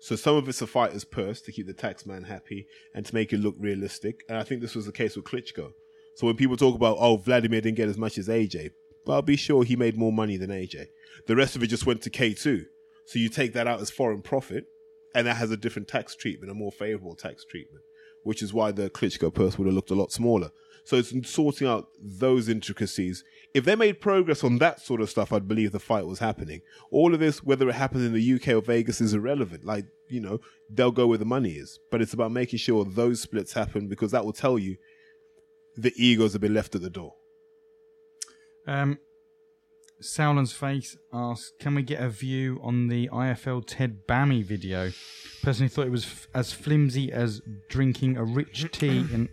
[0.00, 3.14] So some of it's a fighter's purse to keep the tax man happy and to
[3.14, 4.20] make it look realistic.
[4.28, 5.72] And I think this was the case with Klitschko.
[6.16, 8.72] So when people talk about, oh, Vladimir didn't get as much as AJ,
[9.06, 10.88] well, I'll be sure he made more money than AJ.
[11.26, 12.66] The rest of it just went to K2.
[13.06, 14.66] So you take that out as foreign profit,
[15.14, 17.84] and that has a different tax treatment, a more favorable tax treatment,
[18.22, 20.50] which is why the Klitschko purse would have looked a lot smaller.
[20.84, 23.24] So it's in sorting out those intricacies.
[23.54, 26.60] If they made progress on that sort of stuff, I'd believe the fight was happening.
[26.90, 29.64] All of this, whether it happens in the UK or Vegas, is irrelevant.
[29.64, 31.78] Like, you know, they'll go where the money is.
[31.90, 34.76] But it's about making sure those splits happen because that will tell you
[35.76, 37.14] the egos have been left at the door.
[38.66, 38.98] Um,
[40.04, 44.92] Sauron's face asks, "Can we get a view on the IFL Ted Bami video?"
[45.42, 49.28] Personally, thought it was f- as flimsy as drinking a rich tea and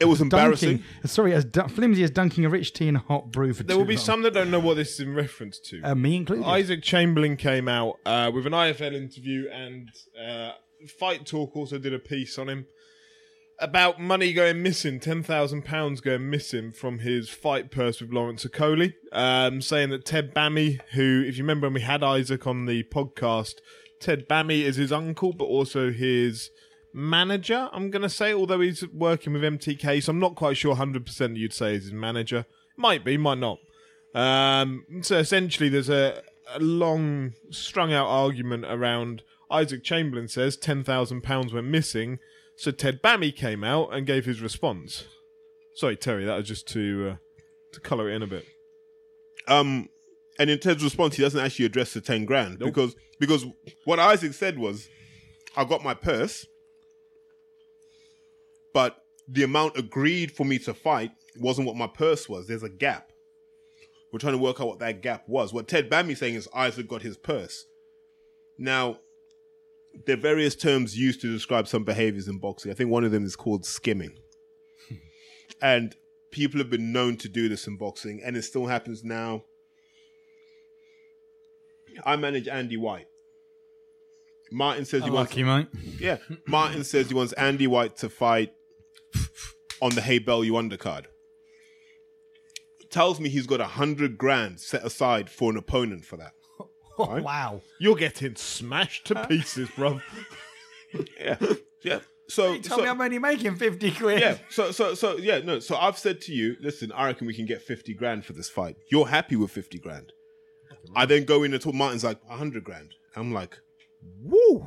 [0.00, 0.76] It was embarrassing.
[0.78, 0.84] dunking.
[1.06, 3.74] Sorry, as du- flimsy as dunking a rich tea in a hot brew for There
[3.74, 4.04] too will be long.
[4.04, 5.80] some that don't know what this is in reference to.
[5.82, 6.44] uh, me included.
[6.44, 10.52] Isaac Chamberlain came out uh, with an IFL interview, and uh,
[11.00, 12.66] Fight Talk also did a piece on him
[13.60, 18.44] about money going missing, ten thousand pounds going missing from his fight purse with Lawrence
[18.44, 22.66] Okoli, um, saying that Ted Bami, who, if you remember when we had Isaac on
[22.66, 23.56] the podcast,
[24.00, 26.50] Ted Bami is his uncle, but also his
[26.92, 27.68] manager.
[27.72, 31.36] I'm going to say, although he's working with MTK, so I'm not quite sure 100%
[31.36, 32.46] you'd say is his manager.
[32.76, 33.58] Might be, might not.
[34.14, 36.22] Um, so essentially, there's a,
[36.54, 42.18] a long, strung out argument around Isaac Chamberlain says £10,000 went missing.
[42.58, 45.04] So Ted Bami came out and gave his response.
[45.76, 47.16] Sorry, Terry, that was just to uh,
[47.72, 48.44] to colour it in a bit.
[49.46, 49.88] Um,
[50.40, 53.46] and in Ted's response, he doesn't actually address the ten grand because because
[53.84, 54.88] what Isaac said was,
[55.56, 56.46] "I got my purse,
[58.74, 58.96] but
[59.28, 62.48] the amount agreed for me to fight wasn't what my purse was.
[62.48, 63.12] There's a gap.
[64.12, 65.52] We're trying to work out what that gap was.
[65.52, 67.64] What Ted Bami saying is Isaac got his purse.
[68.58, 68.98] Now,
[70.06, 72.70] there are various terms used to describe some behaviors in boxing.
[72.70, 74.12] I think one of them is called skimming,
[74.88, 74.96] hmm.
[75.62, 75.94] and
[76.30, 79.44] people have been known to do this in boxing, and it still happens now.
[82.04, 83.08] I manage Andy White.
[84.50, 85.68] Martin says he wants Lucky mate.
[85.98, 86.18] yeah.
[86.46, 88.52] Martin says he wants Andy White to fight
[89.80, 91.04] on the Haye Bellew undercard.
[92.90, 96.32] Tells me he's got a hundred grand set aside for an opponent for that.
[97.10, 97.60] Oh, wow.
[97.78, 100.00] You're getting smashed to pieces, bro.
[101.20, 101.36] Yeah,
[101.82, 102.00] yeah.
[102.28, 104.20] So, You tell so me I'm only making 50 quid.
[104.20, 105.58] yeah, so so so yeah, no.
[105.60, 108.48] So I've said to you, listen, I reckon we can get fifty grand for this
[108.48, 108.76] fight.
[108.90, 110.12] You're happy with fifty grand.
[110.96, 111.74] I then go in and talk.
[111.74, 112.94] Martin's like hundred grand.
[113.16, 113.58] I'm like,
[114.22, 114.66] woo.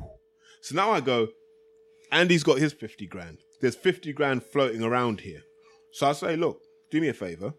[0.62, 1.30] So now I go.
[2.12, 3.40] Andy's got his fifty grand.
[3.62, 5.42] There's fifty grand floating around here.
[5.92, 7.54] So I say, look, do me a favor.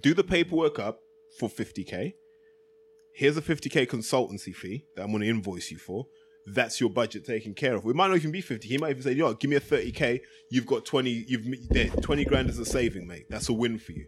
[0.00, 1.00] Do the paperwork up
[1.38, 2.14] for fifty k.
[3.14, 6.06] Here's a fifty k consultancy fee that I'm going to invoice you for.
[6.46, 7.84] That's your budget taken care of.
[7.84, 8.66] It might not even be 50.
[8.66, 10.20] He might even say, yo, give me a 30K.
[10.50, 13.26] You've got 20, you've there, 20 grand as a saving, mate.
[13.28, 14.06] That's a win for you.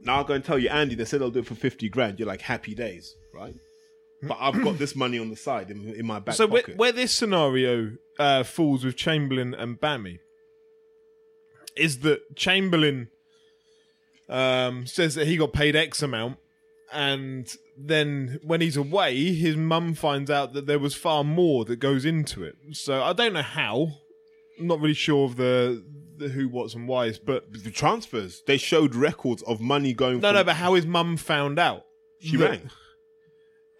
[0.00, 2.18] Now I'm going to tell you, Andy, they said they'll do it for 50 grand.
[2.18, 3.54] You're like, happy days, right?
[4.22, 6.76] But I've got this money on the side in, in my back so where, pocket.
[6.76, 10.18] where this scenario uh, falls with Chamberlain and Bami
[11.76, 13.08] is that Chamberlain
[14.28, 16.38] um, says that he got paid X amount,
[16.92, 21.76] and then when he's away, his mum finds out that there was far more that
[21.76, 22.54] goes into it.
[22.72, 23.88] So I don't know how.
[24.58, 25.84] I'm not really sure of the
[26.18, 30.28] the who, what's, and whys, but the transfers, they showed records of money going no,
[30.28, 30.44] from, no.
[30.44, 31.84] But how his mum found out?
[32.20, 32.70] she that- rang.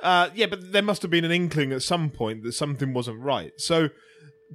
[0.03, 3.19] Uh, yeah, but there must have been an inkling at some point that something wasn't
[3.19, 3.53] right.
[3.57, 3.89] So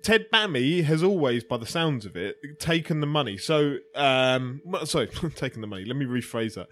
[0.03, 3.37] Ted Bami has always, by the sounds of it, taken the money.
[3.37, 5.83] So, um, well, sorry, taken the money.
[5.85, 6.67] Let me rephrase that.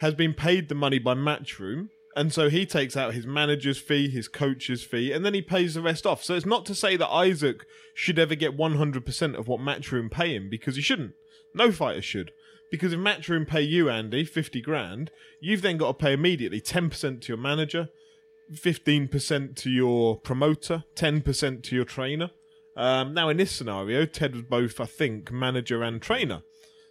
[0.00, 1.88] Has been paid the money by Matchroom.
[2.16, 5.74] And so he takes out his manager's fee, his coach's fee, and then he pays
[5.74, 6.24] the rest off.
[6.24, 7.64] So it's not to say that Isaac
[7.94, 11.12] should ever get 100% of what Matchroom pay him, because he shouldn't.
[11.54, 12.32] No fighter should.
[12.70, 17.20] Because if Matchroom pay you, Andy, 50 grand, you've then got to pay immediately 10%
[17.20, 17.88] to your manager,
[18.52, 22.30] 15% to your promoter, 10% to your trainer,
[22.76, 26.42] Um, now, in this scenario, Ted was both, I think, manager and trainer.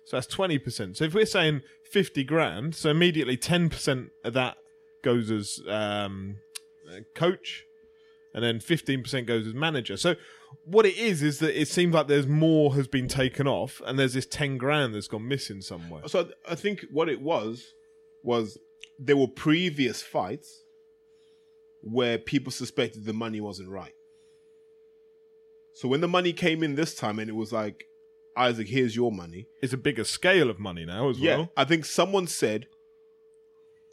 [0.09, 0.97] So that's 20%.
[0.97, 1.61] So if we're saying
[1.91, 4.57] 50 grand, so immediately 10% of that
[5.03, 6.37] goes as um,
[7.13, 7.63] coach,
[8.33, 9.97] and then 15% goes as manager.
[9.97, 10.15] So
[10.65, 13.99] what it is, is that it seems like there's more has been taken off, and
[13.99, 16.01] there's this 10 grand that's gone missing somewhere.
[16.07, 17.63] So I think what it was
[18.23, 18.57] was
[18.97, 20.63] there were previous fights
[21.83, 23.93] where people suspected the money wasn't right.
[25.75, 27.85] So when the money came in this time and it was like,
[28.39, 29.47] Isaac, here's your money.
[29.61, 31.51] It's a bigger scale of money now as Yeah, well.
[31.57, 32.67] I think someone said,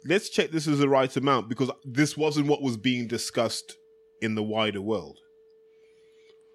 [0.05, 3.75] let's check this is the right amount because this wasn't what was being discussed
[4.21, 5.19] in the wider world.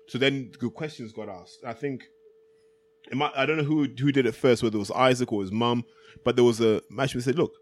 [0.09, 1.60] So then good questions got asked.
[1.64, 2.02] I think
[3.12, 5.85] I don't know who who did it first, whether it was Isaac or his mum,
[6.24, 7.52] but there was a matchman said, "Look,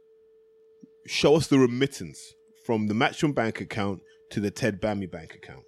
[1.06, 2.34] show us the remittance
[2.64, 5.64] from the Matchroom bank account to the Ted Bami bank account,"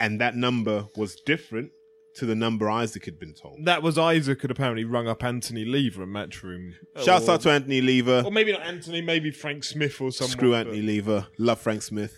[0.00, 1.72] and that number was different
[2.14, 3.64] to the number Isaac had been told.
[3.64, 6.74] That was Isaac had apparently rung up Anthony Lever at Matchroom.
[7.02, 8.22] Shouts out to Anthony Lever.
[8.24, 10.30] Or maybe not Anthony, maybe Frank Smith or someone.
[10.30, 11.26] Screw Anthony Lever.
[11.38, 12.16] Love Frank Smith.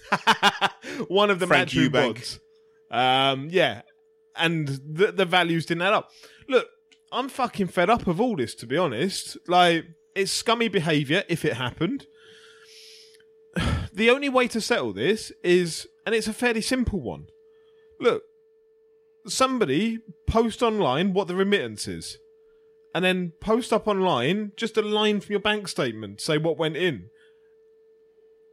[1.08, 2.14] one of the Frank Matchroom Eubank.
[2.14, 2.40] bots.
[2.90, 3.82] Um, yeah,
[4.36, 6.10] and the the values didn't add up.
[6.48, 6.68] Look,
[7.12, 8.54] I'm fucking fed up of all this.
[8.56, 9.84] To be honest, like
[10.14, 12.06] it's scummy behaviour if it happened.
[13.92, 17.28] The only way to settle this is, and it's a fairly simple one.
[18.00, 18.24] Look,
[19.26, 22.18] somebody post online what the remittance is,
[22.94, 26.76] and then post up online just a line from your bank statement, say what went
[26.76, 27.10] in.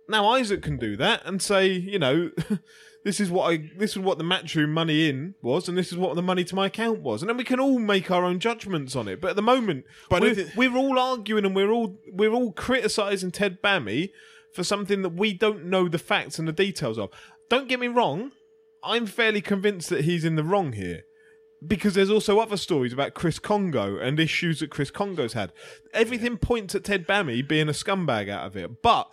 [0.08, 2.32] Now Isaac can do that and say, you know,
[3.04, 5.98] this is what I this is what the matchroom money in was, and this is
[5.98, 8.40] what the money to my account was, and then we can all make our own
[8.40, 9.22] judgments on it.
[9.22, 13.32] But at the moment, But we're, we're all arguing and we're all we're all criticising
[13.32, 14.10] Ted Bami
[14.54, 17.10] for something that we don't know the facts and the details of.
[17.50, 18.32] Don't get me wrong,
[18.84, 21.04] I'm fairly convinced that he's in the wrong here.
[21.66, 25.54] Because there's also other stories about Chris Kongo and issues that Chris Kongo's had.
[25.94, 28.82] Everything points at Ted Bami being a scumbag out of it.
[28.82, 29.08] But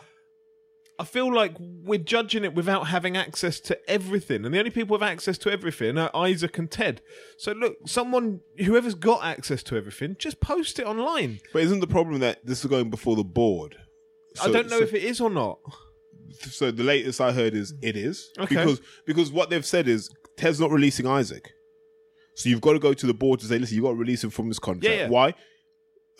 [0.99, 4.47] I feel like we're judging it without having access to everything.
[4.47, 7.03] And the only people with access to everything are Isaac and Ted.
[7.37, 11.41] So look, someone, whoever's got access to everything, just post it online.
[11.53, 13.77] But isn't the problem that this is going before the board?
[14.41, 15.59] I So- don't know so- if it is or not.
[16.41, 18.55] So the latest I heard is it is Okay.
[18.57, 21.51] because because what they've said is Ted's not releasing Isaac,
[22.35, 24.01] so you've got to go to the board to say, listen, you have got to
[24.01, 24.85] release him from his contract.
[24.97, 25.09] Yeah, yeah.
[25.09, 25.35] Why?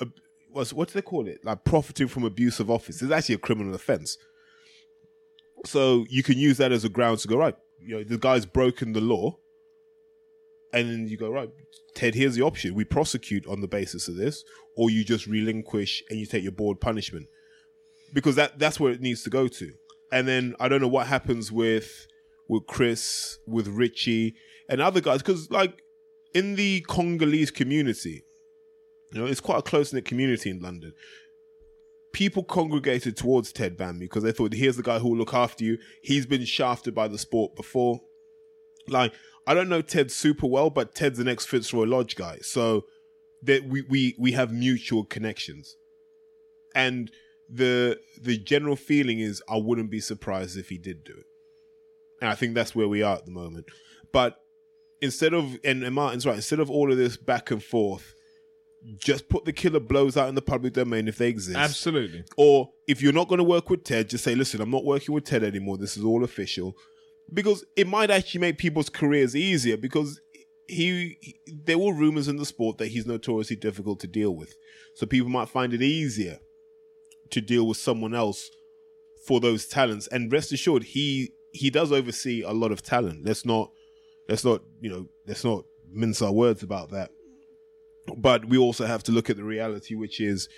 [0.01, 0.07] Uh,
[0.51, 1.45] what's what do they call it?
[1.45, 3.01] Like profiting from abuse of office.
[3.03, 4.17] It's actually a criminal offense.
[5.65, 7.55] So you can use that as a ground to go right.
[7.81, 9.37] You know, the guy's broken the law,
[10.73, 11.51] and then you go right.
[11.95, 14.43] Ted, here's the option: we prosecute on the basis of this,
[14.77, 17.27] or you just relinquish and you take your board punishment
[18.15, 19.73] because that that's where it needs to go to.
[20.11, 22.07] And then I don't know what happens with
[22.49, 24.35] with Chris, with Richie,
[24.69, 25.83] and other guys because like
[26.35, 28.25] in the Congolese community,
[29.13, 30.93] you know, it's quite a close knit community in London.
[32.13, 35.63] People congregated towards Ted Bami because they thought, here's the guy who will look after
[35.63, 35.79] you.
[36.03, 38.01] He's been shafted by the sport before.
[38.89, 39.13] Like,
[39.47, 42.39] I don't know Ted super well, but Ted's an ex Fitzroy Lodge guy.
[42.41, 42.85] So
[43.43, 45.77] that we, we we have mutual connections.
[46.75, 47.11] And
[47.49, 51.27] the the general feeling is I wouldn't be surprised if he did do it.
[52.21, 53.67] And I think that's where we are at the moment.
[54.13, 54.39] But
[55.01, 58.15] instead of and, and Martin's right, instead of all of this back and forth,
[58.97, 61.59] just put the killer blows out in the public domain if they exist.
[61.59, 62.25] Absolutely.
[62.37, 65.15] Or if you're not going to work with Ted, just say, listen, I'm not working
[65.15, 65.79] with Ted anymore.
[65.79, 66.75] This is all official.
[67.33, 70.19] Because it might actually make people's careers easier because
[70.67, 74.55] he, he there were rumors in the sport that he's notoriously difficult to deal with.
[74.95, 76.39] So people might find it easier
[77.31, 78.51] to deal with someone else
[79.27, 80.07] for those talents.
[80.09, 83.25] And rest assured, he he does oversee a lot of talent.
[83.25, 83.71] Let's not
[84.29, 87.11] let's not, you know, let's not mince our words about that.
[88.17, 90.49] But we also have to look at the reality, which is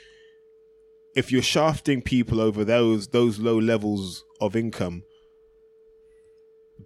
[1.14, 5.02] if you're shafting people over those those low levels of income,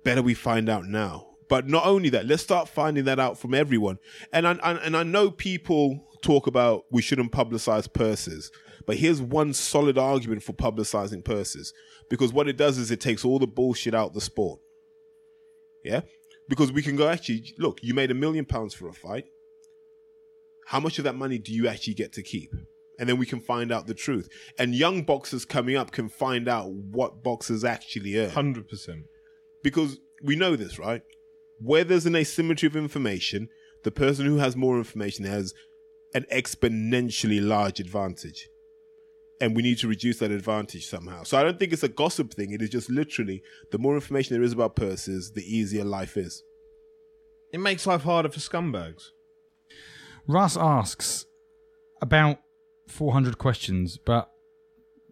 [0.04, 1.26] better we find out now.
[1.48, 3.98] But not only that, let's start finding that out from everyone.
[4.32, 8.50] And I, and, and I know people talk about we shouldn't publicize purses,
[8.86, 11.72] but here's one solid argument for publicizing purses
[12.10, 14.60] because what it does is it takes all the bullshit out the sport.
[15.84, 16.00] Yeah,
[16.48, 17.78] because we can go actually look.
[17.82, 19.26] You made a million pounds for a fight.
[20.66, 22.50] How much of that money do you actually get to keep?
[22.96, 24.28] and then we can find out the truth.
[24.56, 29.06] And young boxers coming up can find out what boxers actually earn Hundred percent.
[29.64, 31.02] because we know this, right?
[31.58, 33.48] Where there's an asymmetry of information,
[33.82, 35.52] the person who has more information has
[36.14, 38.48] an exponentially large advantage.
[39.40, 41.22] And we need to reduce that advantage somehow.
[41.22, 42.52] So I don't think it's a gossip thing.
[42.52, 43.42] It is just literally
[43.72, 46.42] the more information there is about purses, the easier life is.
[47.52, 49.10] It makes life harder for scumbags.
[50.26, 51.26] Russ asks
[52.00, 52.38] about
[52.88, 54.30] 400 questions, but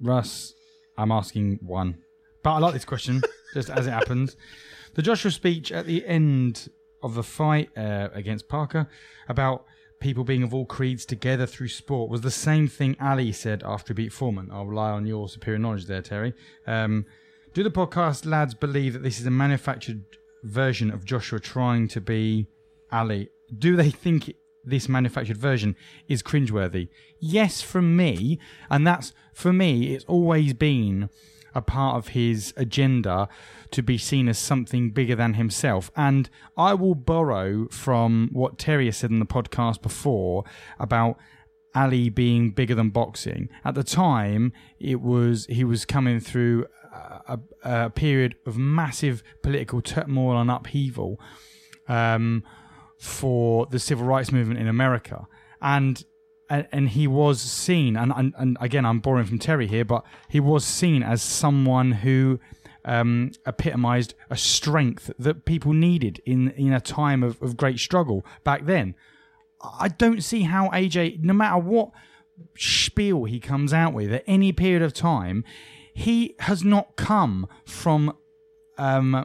[0.01, 0.55] Russ,
[0.97, 1.99] I'm asking one.
[2.43, 3.23] But I like this question,
[3.55, 4.37] just as it happens.
[4.95, 6.69] The Joshua speech at the end
[7.03, 8.89] of the fight uh, against Parker
[9.29, 9.65] about
[10.03, 13.95] people being of all creeds together through sport was the same thing Ali said after
[13.95, 14.51] he beat Foreman.
[14.53, 16.35] I'll rely on your superior knowledge there, Terry.
[16.67, 17.07] Um,
[17.55, 20.05] do the podcast lads believe that this is a manufactured
[20.43, 22.49] version of Joshua trying to be
[22.91, 23.29] Ali?
[23.57, 24.35] Do they think
[24.65, 25.77] this manufactured version
[26.09, 26.89] is cringeworthy?
[27.21, 29.95] Yes, from me, and that's for me.
[29.95, 31.11] It's always been
[31.55, 33.29] a part of his agenda
[33.71, 35.91] to be seen as something bigger than himself.
[35.97, 40.45] And I will borrow from what Terry said in the podcast before
[40.79, 41.17] about
[41.75, 43.49] Ali being bigger than boxing.
[43.65, 49.81] At the time, it was he was coming through a, a period of massive political
[49.81, 51.19] turmoil and upheaval
[51.89, 52.43] um,
[52.99, 55.27] for the civil rights movement in America,
[55.61, 56.05] and
[56.53, 60.05] and, and he was seen, and, and and again, I'm borrowing from Terry here, but
[60.29, 62.41] he was seen as someone who
[62.85, 68.23] um, epitomized a strength that people needed in in a time of, of great struggle
[68.45, 68.95] back then.
[69.63, 71.91] I don't see how AJ, no matter what
[72.59, 75.45] spiel he comes out with at any period of time,
[75.95, 78.15] he has not come from
[78.77, 79.25] um,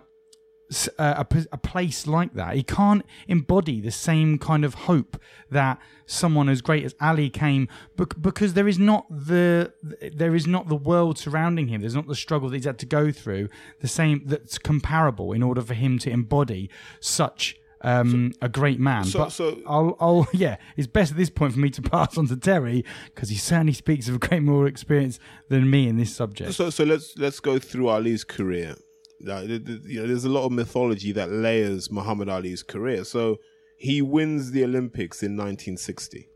[0.97, 2.55] a, a, a place like that.
[2.55, 5.19] He can't embody the same kind of hope
[5.49, 9.71] that someone as great as Ali came, because there is not the
[10.13, 11.81] there is not the world surrounding him.
[11.81, 13.49] There's not the struggle that he's had to go through.
[13.79, 16.69] The same that's comparable in order for him to embody
[16.99, 17.57] such.
[17.81, 21.53] Um, a great man, so- but so- I'll, I'll, yeah, it's best at this point
[21.53, 22.83] for me to pass on to Terry
[23.13, 25.19] because he certainly speaks of a great more experience
[25.49, 26.53] than me in this subject.
[26.53, 28.77] So so let's let's go through Ali's career.
[29.19, 33.03] You know, there's a lot of mythology that layers Muhammad Ali's career.
[33.03, 33.37] So
[33.77, 36.29] he wins the Olympics in 1960.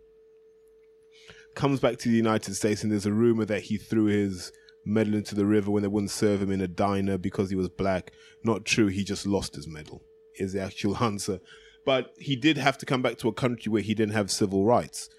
[1.54, 4.52] Comes back to the United States, and there's a rumor that he threw his
[4.86, 7.70] medal into the river when they wouldn't serve him in a diner because he was
[7.70, 8.14] black.
[8.44, 8.88] Not true.
[8.88, 10.02] He just lost his medal.
[10.40, 11.40] Is the actual answer.
[11.86, 14.66] But he did have to come back to a country where he didn't have civil
[14.66, 15.10] rights,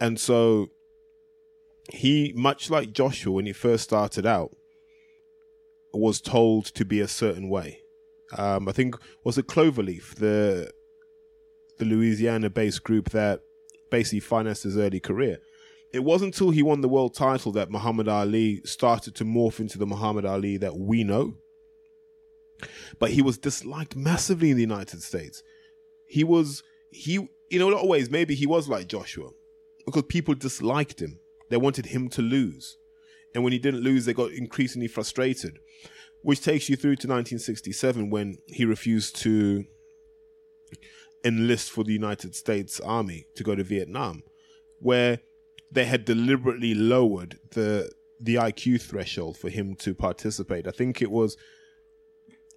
[0.00, 0.70] and so
[1.90, 4.56] he, much like Joshua when he first started out,
[5.92, 7.80] was told to be a certain way.
[8.36, 8.94] Um, I think
[9.24, 10.70] was it Cloverleaf, the
[11.78, 13.40] the Louisiana-based group that
[13.90, 15.38] basically financed his early career.
[15.92, 19.78] It wasn't until he won the world title that Muhammad Ali started to morph into
[19.78, 21.34] the Muhammad Ali that we know.
[22.98, 25.42] But he was disliked massively in the United States.
[26.08, 29.30] He was he in a lot of ways maybe he was like Joshua
[29.86, 31.18] because people disliked him.
[31.48, 32.76] They wanted him to lose.
[33.34, 35.58] And when he didn't lose, they got increasingly frustrated,
[36.22, 39.64] which takes you through to 1967 when he refused to
[41.24, 44.22] enlist for the United States Army to go to Vietnam,
[44.80, 45.20] where
[45.70, 47.90] they had deliberately lowered the
[48.20, 50.66] the IQ threshold for him to participate.
[50.66, 51.36] I think it was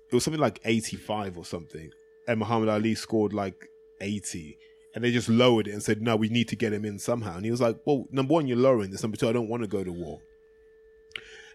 [0.09, 1.91] it was something like 85 or something,
[2.27, 3.67] and Muhammad Ali scored like
[4.01, 4.57] 80
[4.93, 7.35] and they just lowered it and said, "No, we need to get him in somehow."
[7.35, 9.03] And he was like, "Well, number one, you're lowering this.
[9.03, 10.21] Number two, I don't want to go to war."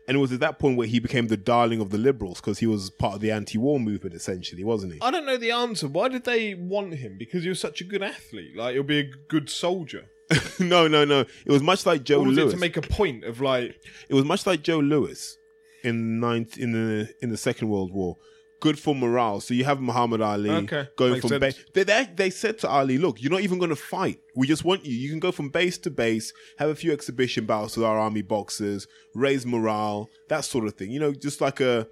[0.08, 2.58] And it was at that point where he became the darling of the liberals because
[2.60, 5.00] he was part of the anti-war movement, essentially, wasn't he?
[5.02, 5.88] I don't know the answer.
[5.88, 7.16] Why did they want him?
[7.18, 8.56] Because he was such a good athlete.
[8.56, 10.04] Like he'll be a good soldier.
[10.60, 11.20] no, no, no.
[11.20, 12.48] It was much like Joe Or was Louis.
[12.48, 15.36] it to make a point of like It was much like Joe Louis
[15.82, 18.16] in ninth in the in the Second World War.
[18.60, 19.40] Good for morale.
[19.40, 21.62] So you have Muhammad Ali Okay, going makes from base.
[21.74, 24.18] They, they they said to Ali, "Look, you're not even going to fight.
[24.34, 24.94] We just want you.
[24.94, 28.22] You can go from base to base, have a few exhibition bouts with our army
[28.22, 30.90] boxers, raise morale, that sort of thing.
[30.90, 31.86] You know, just like a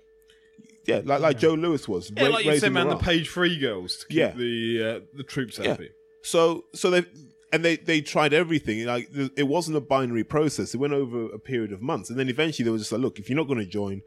[0.87, 2.11] yeah, like like Joe Louis was.
[2.17, 4.31] yeah, ra- like you said, man, the page three girls to keep Yeah.
[4.33, 5.69] the uh, the troops Yeah.
[5.69, 5.91] happy.
[6.23, 7.05] So so they
[7.53, 8.85] and they they tried everything.
[8.87, 10.75] Like it wasn't a binary process.
[10.75, 13.19] It went over a period of months, and then eventually they were just like, look,
[13.19, 14.03] if you're not going to join,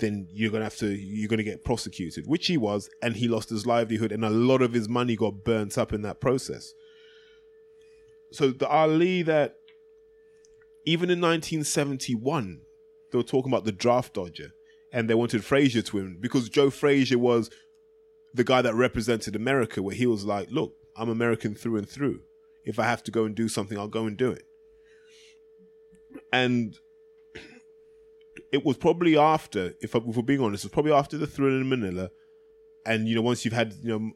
[0.00, 3.50] then you're gonna have to you're gonna get prosecuted, which he was, and he lost
[3.50, 6.72] his livelihood, and a lot of his money got burnt up in that process.
[8.32, 9.56] So the Ali that
[10.86, 12.62] even in 1971
[13.10, 14.52] they were talking about the draft dodger,
[14.92, 17.50] and they wanted Frazier to win because Joe Frazier was
[18.32, 22.20] the guy that represented America, where he was like, "Look, I'm American through and through.
[22.64, 24.44] If I have to go and do something, I'll go and do it."
[26.32, 26.78] And
[28.52, 31.60] it was probably after, if, if we're being honest, it was probably after the Thriller
[31.60, 32.10] in Manila,
[32.86, 34.10] and you know, once you've had, you know,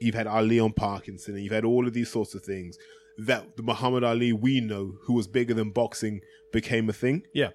[0.00, 2.78] you've had Ali on Parkinson, and you've had all of these sorts of things,
[3.18, 6.20] that the Muhammad Ali we know, who was bigger than boxing,
[6.52, 7.22] became a thing.
[7.32, 7.50] Yeah.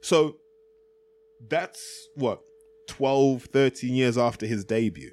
[0.00, 0.36] So
[1.48, 2.40] that's what
[2.88, 5.12] 12, 13 years after his debut.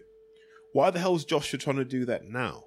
[0.72, 2.66] Why the hell is Joshua trying to do that now?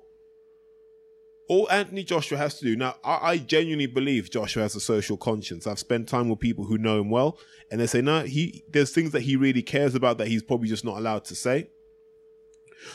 [1.49, 5.17] All Anthony Joshua has to do now, I, I genuinely believe Joshua has a social
[5.17, 5.67] conscience.
[5.67, 7.39] I've spent time with people who know him well,
[7.71, 10.69] and they say, no, he there's things that he really cares about that he's probably
[10.69, 11.71] just not allowed to say.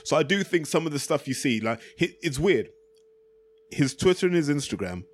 [0.03, 2.69] So I do think some of the stuff you see, like it's weird.
[3.69, 5.05] His Twitter and his Instagram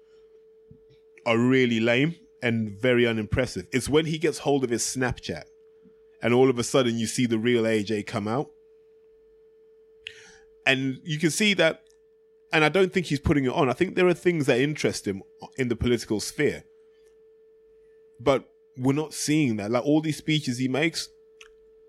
[1.26, 3.68] are really lame and very unimpressive.
[3.72, 5.44] It's when he gets hold of his Snapchat
[6.22, 8.50] and all of a sudden you see the real AJ come out.
[10.66, 11.84] And you can see that,
[12.52, 13.70] and I don't think he's putting it on.
[13.70, 15.24] I think there are things that interest him
[15.58, 16.64] in the political sphere.
[18.20, 19.72] But we're not seeing that.
[19.72, 21.10] Like all these speeches he makes,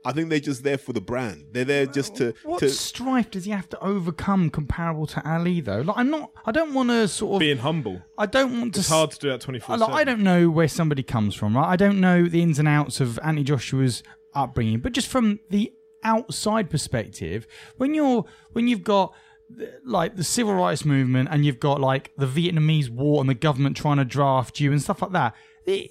[0.05, 1.47] I think they're just there for the brand.
[1.52, 2.35] They're there just to.
[2.44, 5.80] What to strife does he have to overcome comparable to Ali though?
[5.80, 6.30] Like I'm not.
[6.44, 7.40] I don't want to sort of.
[7.40, 8.02] Being humble.
[8.16, 8.80] I don't want to.
[8.80, 11.68] It's hard to do that 24 Like, I don't know where somebody comes from, right?
[11.68, 14.02] I don't know the ins and outs of Anthony Joshua's
[14.35, 15.72] upbringing, but just from the
[16.05, 19.18] outside perspective, when you're when you've got the-
[19.85, 23.77] like the civil rights movement and you've got like the Vietnamese war and the government
[23.77, 25.35] trying to draft you and stuff like that,
[25.65, 25.91] the,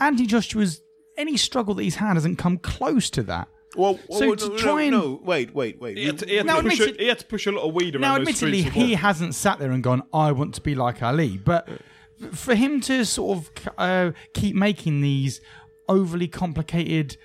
[0.00, 0.80] Anthony Joshua's
[1.16, 3.48] any struggle that he's had hasn't come close to that.
[3.76, 5.96] Well, So well, to no, try no, and- no, wait, wait, wait.
[5.98, 7.68] He had, to, he, had Now, to push a, he had to push a lot
[7.68, 10.60] of weed around Now, admittedly, streets he hasn't sat there and gone, "I want to
[10.60, 11.68] be like Ali," but
[12.32, 15.40] for him to sort of uh, keep making these
[15.88, 17.16] overly complicated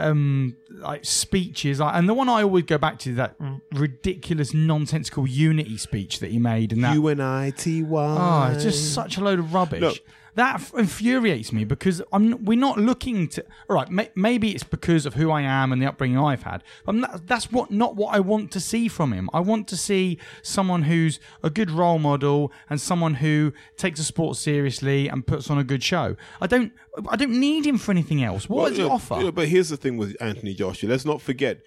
[0.00, 3.34] um like speeches like, and the one i always go back to that
[3.72, 8.16] ridiculous nonsensical unity speech that he made and that U N I T Y.
[8.50, 9.80] Oh, it's just such a load of rubbish.
[9.80, 9.98] Look.
[10.36, 13.44] That infuriates me because I'm we're not looking to.
[13.68, 16.62] All right, may, maybe it's because of who I am and the upbringing I've had.
[16.86, 19.28] I'm not, that's what not what I want to see from him.
[19.32, 24.04] I want to see someone who's a good role model and someone who takes a
[24.04, 26.16] sport seriously and puts on a good show.
[26.40, 26.72] I don't.
[27.08, 28.48] I don't need him for anything else.
[28.48, 29.18] What Well, does he offer?
[29.22, 30.88] yeah, but here's the thing with Anthony Joshua.
[30.88, 31.60] Let's not forget,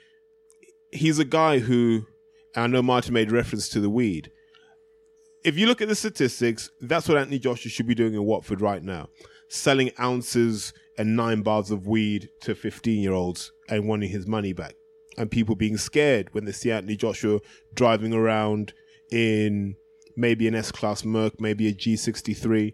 [0.91, 2.08] he's a guy who,
[2.56, 4.32] I know Martin made reference to the weed.
[5.44, 8.61] If you look at the statistics, that's what Anthony Joshua should be doing in Watford
[8.61, 9.10] right now
[9.52, 14.53] selling ounces and nine bars of weed to 15 year olds and wanting his money
[14.53, 14.76] back.
[15.18, 17.40] And people being scared when they see Anthony Joshua
[17.74, 18.74] driving around
[19.11, 19.76] in
[20.16, 22.74] maybe an S Class Merc, maybe a G63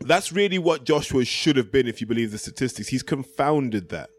[0.00, 2.88] that's really what Joshua should have been if you believe the statistics.
[2.88, 4.10] He's confounded that.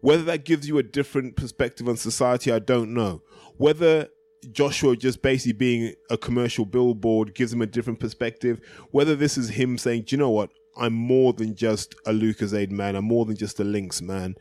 [0.00, 3.22] Whether that gives you a different perspective on society, I don't know.
[3.56, 4.08] Whether
[4.52, 8.60] Joshua just basically being a commercial billboard gives him a different perspective.
[8.90, 10.50] Whether this is him saying, Do you know what?
[10.76, 12.96] I'm more than just a Lucozade man.
[12.96, 14.34] I'm more than just a Lynx man.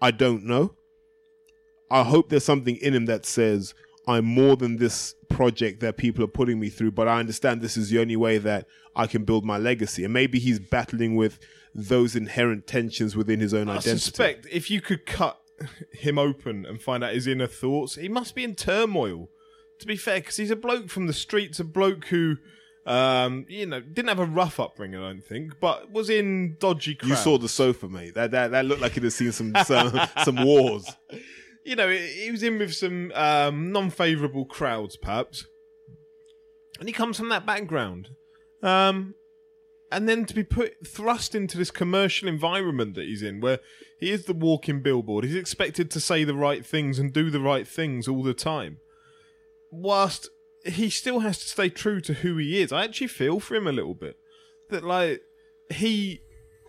[0.00, 0.74] I don't know.
[1.90, 3.74] I hope there's something in him that says,
[4.06, 7.76] I'm more than this project that people are putting me through, but I understand this
[7.76, 8.66] is the only way that
[8.96, 10.04] I can build my legacy.
[10.04, 11.38] And maybe he's battling with
[11.74, 13.90] those inherent tensions within his own I identity.
[13.90, 15.40] I suspect if you could cut
[15.92, 19.28] him open and find out his inner thoughts, he must be in turmoil.
[19.82, 22.36] To be fair, because he's a bloke from the streets, a bloke who,
[22.86, 26.94] um, you know, didn't have a rough upbringing, I don't think, but was in dodgy
[26.94, 27.10] crowds.
[27.10, 28.14] You saw the sofa, mate.
[28.14, 30.88] That that, that looked like it had seen some some, some wars.
[31.66, 35.46] you know, he was in with some um, non-favourable crowds, perhaps,
[36.78, 38.10] and he comes from that background.
[38.62, 39.16] Um,
[39.90, 43.58] and then to be put thrust into this commercial environment that he's in, where
[43.98, 47.40] he is the walking billboard, he's expected to say the right things and do the
[47.40, 48.78] right things all the time,
[49.72, 50.28] whilst
[50.64, 52.72] he still has to stay true to who he is.
[52.72, 54.16] I actually feel for him a little bit
[54.70, 55.22] that, like,
[55.70, 56.20] he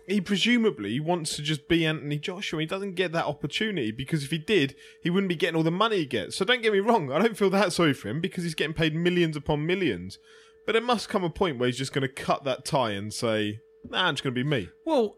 [0.06, 2.60] he presumably wants to just be Anthony Joshua.
[2.60, 5.70] He doesn't get that opportunity because if he did, he wouldn't be getting all the
[5.70, 6.36] money he gets.
[6.36, 8.74] So don't get me wrong, I don't feel that sorry for him because he's getting
[8.74, 10.18] paid millions upon millions.
[10.66, 13.12] But there must come a point where he's just going to cut that tie and
[13.12, 15.16] say, "Nah, I'm going to be me." Well,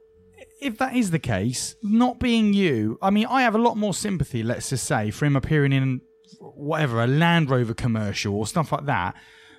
[0.61, 3.95] if that is the case, not being you, I mean, I have a lot more
[3.95, 6.01] sympathy, let's just say, for him appearing in
[6.41, 9.15] whatever, a Land Rover commercial or stuff like that,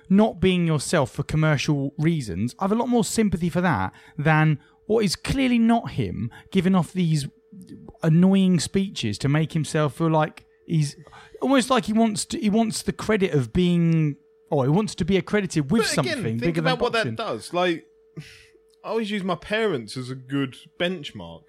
[0.08, 2.54] not being yourself for commercial reasons.
[2.58, 6.74] I have a lot more sympathy for that than what is clearly not him giving
[6.74, 7.28] off these
[8.02, 10.96] annoying speeches to make himself feel like he's
[11.40, 14.16] almost like he wants to, he wants the credit of being
[14.50, 16.92] or he wants to be accredited with But something again, think bigger about than what
[16.92, 17.52] that does.
[17.52, 17.86] Like,
[18.84, 21.42] I always use my parents as a good benchmark.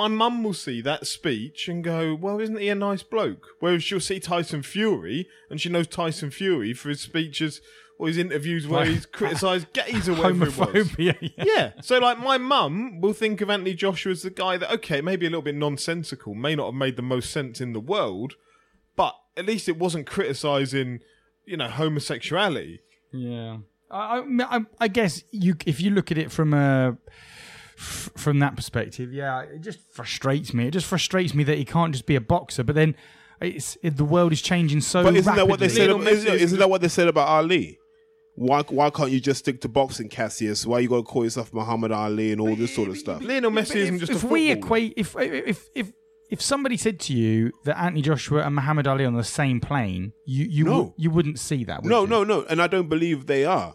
[0.00, 3.84] My mum will see that speech and go, "Well, isn't he a nice bloke?" Whereas
[3.84, 7.60] she'll see Tyson Fury, and she knows Tyson Fury for his speeches
[7.98, 10.68] or his interviews where he's criticised gays or whatever it was.
[10.68, 11.32] Homophobia.
[11.36, 11.44] yeah.
[11.44, 11.72] Yeah.
[11.82, 15.26] So, like, my mum will think of Anthony Joshua as the guy that, okay, maybe
[15.26, 18.36] a little bit nonsensical, may not have made the most sense in the world,
[18.96, 21.00] but at least it wasn't criticising,
[21.44, 22.80] you know, homosexuality.
[23.12, 23.58] Yeah.
[23.90, 26.96] I, I, I guess you if you look at it from a
[27.80, 30.66] f- from that perspective, yeah, it just frustrates me.
[30.68, 32.62] It just frustrates me that he can't just be a boxer.
[32.62, 32.94] But then
[33.40, 35.02] it's it, the world is changing so.
[35.02, 35.50] But isn't that rapidly.
[35.50, 35.90] what they said?
[35.90, 37.78] About, isn't, is isn't that what they said about Ali?
[38.36, 40.64] Why why can't you just stick to boxing, Cassius?
[40.66, 43.22] Why you got to call yourself Muhammad Ali and all this sort of stuff?
[43.22, 45.92] Lionel Messi isn't if, just if a we equate if if if
[46.30, 49.60] if somebody said to you that Anthony Joshua and Muhammad Ali are on the same
[49.60, 50.72] plane, you you No.
[50.82, 51.82] wou- you wouldn't see that.
[51.82, 52.06] Would No, you?
[52.08, 53.74] no, no, and I don't believe they are.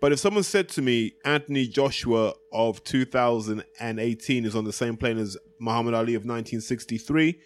[0.00, 5.18] But if someone said to me, Anthony Joshua of 2018 is on the same plane
[5.18, 7.38] as Muhammad Ali of 1963,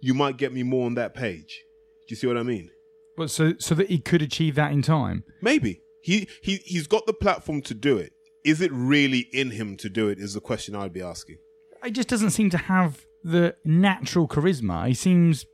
[0.00, 1.64] you might get me more on that page.
[2.06, 2.70] Do you see what I mean?
[3.16, 5.24] But so so that he could achieve that in time.
[5.40, 8.12] Maybe he he he's got the platform to do it.
[8.44, 10.18] Is it really in him to do it?
[10.18, 11.38] Is the question I'd be asking.
[11.84, 14.88] He just doesn't seem to have the natural charisma.
[14.88, 15.46] He seems.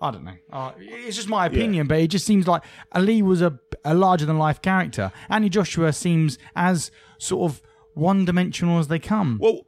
[0.00, 0.36] I don't know.
[0.50, 2.62] Uh, it's just my opinion, but it just seems like
[2.92, 5.12] Ali was a, a larger than life character.
[5.28, 7.62] Anthony Joshua seems as sort of
[7.94, 9.38] one dimensional as they come.
[9.40, 9.66] Well,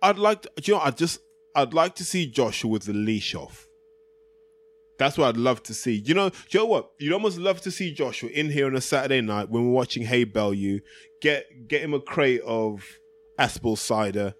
[0.00, 1.20] I'd like to, you know, I just,
[1.54, 3.68] I'd like to see Joshua with the leash off.
[4.98, 5.94] That's what I'd love to see.
[5.94, 6.92] You know, you know what?
[6.98, 10.04] You'd almost love to see Joshua in here on a Saturday night when we're watching
[10.04, 10.80] Haye Bellew,
[11.20, 12.82] get get him a crate of
[13.38, 14.34] Aspall cider,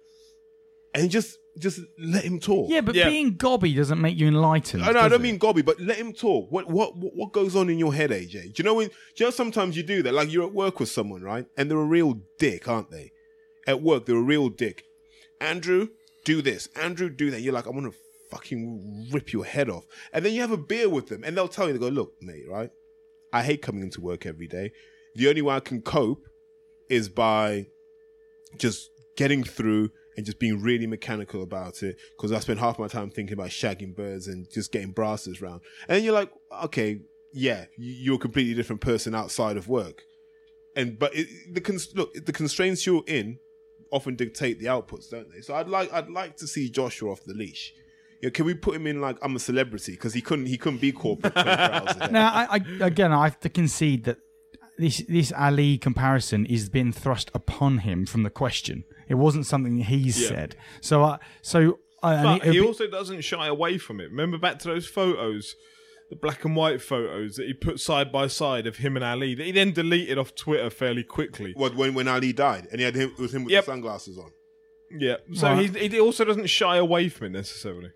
[0.93, 2.69] and just just let him talk.
[2.69, 3.07] yeah, but Yeah.
[3.09, 4.83] being gobby doesn't make you enlightened.
[4.83, 5.23] I, know, I does don't it?
[5.23, 6.51] mean gobby, but let him talk.
[6.51, 8.53] What what what what goes on in your head, AJ?
[8.53, 8.87] Do you know when?
[8.87, 10.13] Do you know sometimes you do that?
[10.13, 11.45] Like you're at work with someone, right?
[11.57, 13.11] And they're a real dick, aren't they?
[13.67, 14.83] At work, they're a real dick.
[15.41, 15.87] Andrew,
[16.23, 16.67] do this.
[16.75, 17.41] Andrew, do that.
[17.41, 17.91] You're like, I'm gonna
[18.31, 19.85] fucking rip your head off.
[20.11, 22.13] And then you have a beer with them, and they'll tell you, they go, look,
[22.21, 22.69] mate, right?
[23.31, 24.71] I hate coming into work every day.
[25.15, 26.23] The only way I can cope
[26.89, 27.67] is by
[28.57, 32.87] just getting through and just being really mechanical about it because I spend half my
[32.87, 35.61] time thinking about shagging birds and just getting brasses round.
[35.89, 36.31] And you're like,
[36.65, 37.01] okay,
[37.33, 40.03] yeah, you- you're a completely different person outside of work.
[40.75, 43.39] And but it, the look, the constraints you're in
[43.91, 45.41] often dictate the outputs, don't they?
[45.41, 47.73] So I'd like I'd like to see Joshua off the leash.
[48.21, 50.57] You know, can we put him in like I'm a celebrity because he couldn't he
[50.57, 52.07] couldn't be corporate 24 hours a day.
[52.11, 54.17] Now, I, I, again, I have to concede that
[54.77, 58.83] this this Ali comparison is being thrust upon him from the question.
[59.07, 60.27] It wasn't something he's Yeah.
[60.29, 60.55] said.
[60.81, 64.09] So, I so I, But it'd he be- also doesn't shy away from it.
[64.11, 65.55] Remember back to those photos,
[66.09, 69.33] the black and white photos that he put side by side of him and Ali
[69.35, 71.53] that he then deleted off Twitter fairly quickly.
[71.55, 73.65] What when when Ali died and he had him it was him with Yep.
[73.65, 74.31] the sunglasses on.
[74.99, 75.17] Yeah.
[75.33, 75.75] So Right.
[75.75, 77.89] he he also doesn't shy away from it necessarily.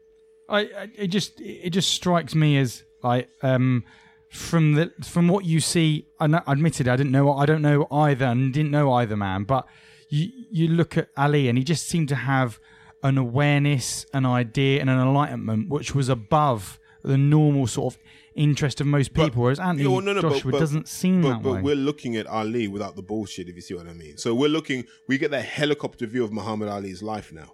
[0.48, 3.84] I, I it just it just strikes me as like um
[4.30, 6.08] from the from what you see.
[6.20, 9.44] I know, admitted I didn't know I don't know either and didn't know either man,
[9.44, 9.68] but
[10.10, 12.60] you you look at Ali and he just seemed to have
[13.04, 18.00] an awareness, an idea, and an enlightenment which was above the normal sort of
[18.36, 19.44] interest of most But- people.
[19.44, 21.62] whereas Anthony no, no, Joshua but- doesn't seem But, that but way.
[21.62, 24.18] we're looking at Ali without the bullshit, if you see what I mean.
[24.18, 27.54] So we're looking, we get that helicopter view of Muhammad Ali's life now.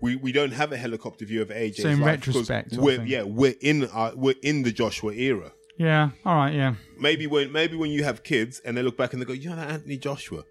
[0.00, 3.22] We we don't have a helicopter view of AJ's So in life retrospect, we're yeah
[3.24, 5.52] we're in our, we're in the Joshua era.
[5.78, 6.10] Yeah.
[6.24, 6.52] All right.
[6.52, 6.74] Yeah.
[6.98, 9.48] Maybe when maybe when you have kids and they look back and they go, you
[9.48, 10.44] know that Anthony Joshua,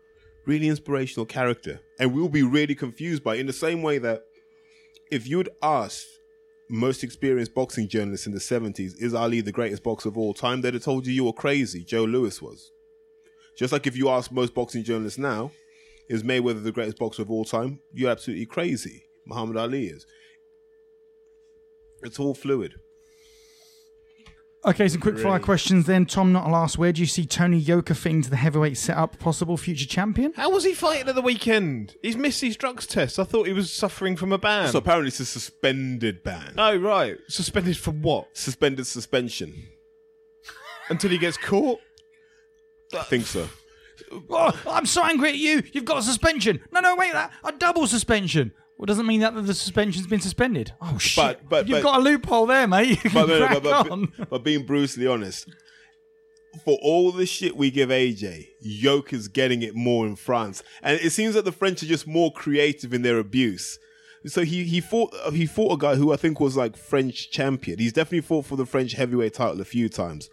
[0.45, 3.41] really inspirational character, and we'll be really confused by it.
[3.41, 4.23] in the same way that
[5.11, 6.07] if you'd asked
[6.69, 10.61] most experienced boxing journalists in the 70s, is Ali the greatest boxer of all time?
[10.61, 11.83] They'd have told you you were crazy.
[11.83, 12.71] Joe Louis was.
[13.57, 15.51] Just like if you ask most boxing journalists now,
[16.09, 17.79] is Mayweather the greatest boxer of all time?
[17.93, 19.03] You're absolutely crazy.
[19.25, 20.05] Muhammad Ali is.
[22.03, 22.75] It's all fluid.
[24.65, 26.05] Okay, some quick fire questions then.
[26.05, 26.77] Tom, not last.
[26.77, 29.17] Where do you see Tony Yoka fitting to the heavyweight setup?
[29.19, 30.33] Possible future champion?
[30.35, 31.95] How was he fighting at the weekend?
[32.01, 33.17] He's missed his drugs test.
[33.19, 34.69] I thought he was suffering from a ban.
[34.69, 36.55] So apparently it's a suspended ban.
[36.57, 38.35] oh right, suspended for what?
[38.35, 39.53] Suspended suspension.
[40.89, 41.79] Until he gets caught.
[42.93, 43.47] I think so.
[44.29, 45.63] Oh, I'm so angry at you.
[45.73, 46.61] You've got a suspension.
[46.71, 48.51] No, no, wait, that a double suspension.
[48.77, 50.71] Well, doesn't mean that the suspension's been suspended.
[50.81, 51.15] Oh shit!
[51.41, 52.89] But- but- you've but- got a loophole there, mate.
[52.89, 54.13] You can But, crack but, on.
[54.29, 55.49] but being brutally honest,
[56.63, 60.99] for all the shit we give AJ, Yoka is getting it more in France, and
[61.01, 63.79] it seems that the French are just more creative in their abuse.
[64.25, 67.79] So he he fought he fought a guy who I think was like French champion.
[67.79, 70.29] He's definitely fought for the French heavyweight title a few times.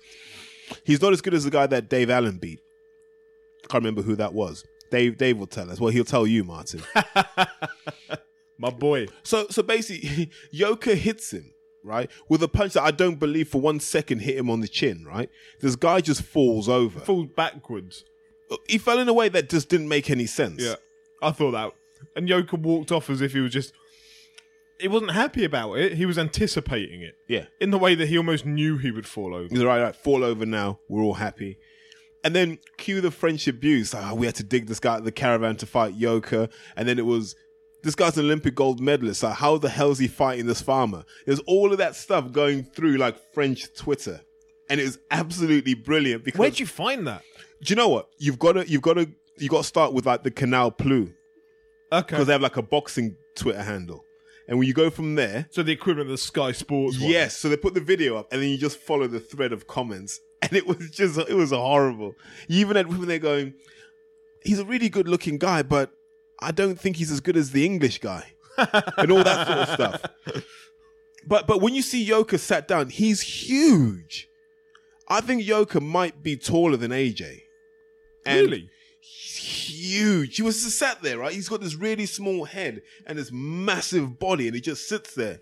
[0.85, 2.61] He's not as good as the guy that Dave Allen beat.
[3.65, 4.65] I can't remember who that was.
[4.91, 5.79] Dave Dave will tell us.
[5.81, 6.83] Well, he'll tell you, Martin.
[8.59, 9.09] My boy.
[9.22, 11.52] So so basically, Yoka hits him
[11.82, 14.68] right with a punch that I don't believe for one second hit him on the
[14.68, 15.05] chin.
[15.05, 17.01] Right, this guy just falls over.
[17.01, 18.05] Falls backwards.
[18.68, 20.62] He fell in a way that just didn't make any sense.
[20.62, 20.76] Yeah.
[21.22, 21.72] I thought that.
[22.14, 23.72] And Yoka walked off as if he was just.
[24.78, 25.94] He wasn't happy about it.
[25.94, 27.47] He was anticipating it yeah.
[27.60, 29.47] in the way that he almost knew he would fall over.
[29.48, 29.94] He's right, right.
[29.94, 30.81] Fall over now.
[30.89, 31.59] We're all happy.
[32.24, 33.94] And then cue the French abuse.
[33.94, 36.48] Oh, we had to dig this guy out of the caravan to fight Yoka.
[36.76, 37.36] And then it was,
[37.85, 39.23] this guy's an Olympic gold medalist.
[39.23, 41.05] Like, how the hell is he fighting this farmer?
[41.27, 44.20] There's all of that stuff going through like French Twitter.
[44.69, 47.23] And it was absolutely brilliant because Where'd you find that?
[47.62, 48.09] do you know what?
[48.19, 49.09] You've got to, you've got to,
[49.39, 51.09] you got to start with like the Canal Plus
[51.93, 52.06] Okay.
[52.09, 54.02] because they have like a boxing Twitter handle.
[54.48, 57.11] And when you go from there, so the equivalent of the Sky Sports one.
[57.11, 59.66] Yes, so they put the video up, and then you just follow the thread of
[59.66, 62.15] comments, and it was just it was horrible.
[62.48, 63.55] You even had women there going,
[64.43, 65.93] "He's a really good looking guy, but
[66.40, 69.69] I don't think he's as good as the English guy," and all that sort of
[69.69, 70.44] stuff.
[71.27, 74.28] But but when you see Yoka sat down, he's huge.
[75.09, 77.40] I think Yoka might be taller than AJ.
[78.27, 78.70] And Really?
[79.01, 80.36] He's huge.
[80.36, 81.32] He was just sat there, right?
[81.32, 85.40] He's got this really small head and this massive body, and he just sits there.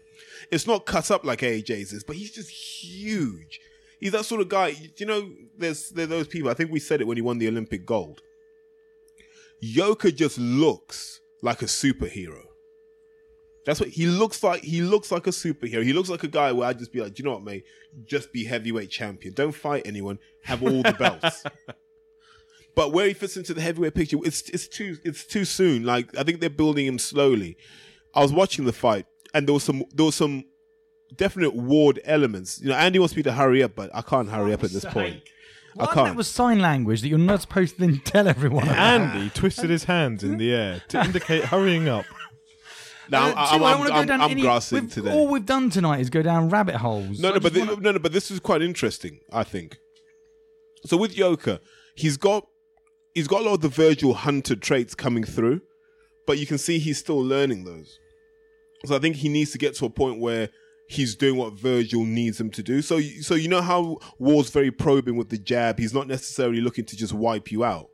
[0.51, 3.61] It's not cut up like AJ's is, but he's just huge.
[4.01, 4.75] He's that sort of guy.
[4.97, 6.51] You know, there's there are those people.
[6.51, 8.21] I think we said it when he won the Olympic gold.
[9.63, 12.43] Yoka just looks like a superhero.
[13.65, 14.63] That's what he looks like.
[14.65, 15.85] He looks like a superhero.
[15.85, 17.65] He looks like a guy where I'd just be like, Do you know what, mate?
[18.05, 19.35] Just be heavyweight champion.
[19.35, 20.19] Don't fight anyone.
[20.43, 21.45] Have all the belts.
[22.75, 25.85] But where he fits into the heavyweight picture, it's it's too it's too soon.
[25.85, 27.57] Like I think they're building him slowly.
[28.15, 30.45] I was watching the fight, and there was some there was some
[31.15, 32.61] definite ward elements.
[32.63, 34.85] You know, Andy wants me to hurry up, but I can't hurry up at this
[34.87, 35.23] point.
[35.79, 36.07] I can't.
[36.09, 38.65] That was sign language that you're not supposed to then tell everyone.
[38.65, 38.77] about.
[39.17, 42.05] Andy twisted his hands in the air to indicate hurrying up.
[43.11, 45.13] now, Uh, I'm, Tim, I I'm, don't wanna go down I'm any- grassing we've- today.
[45.13, 47.19] All we've done tonight is go down rabbit holes.
[47.21, 49.21] No, no, but just wanna- no, no, but this is quite interesting.
[49.33, 49.77] I think.
[50.87, 51.61] So with Yoka,
[51.95, 52.47] he's got
[53.15, 55.61] he's got a lot of the Virgil Hunter traits coming through,
[56.27, 57.99] but you can see he's still learning those.
[58.85, 60.49] So I think he needs to get to a point where
[60.93, 62.83] he's doing what Virgil needs him to do.
[62.83, 65.79] So, you- so you know how Ward's very probing with the jab.
[65.79, 67.89] He's not necessarily looking to just wipe you out.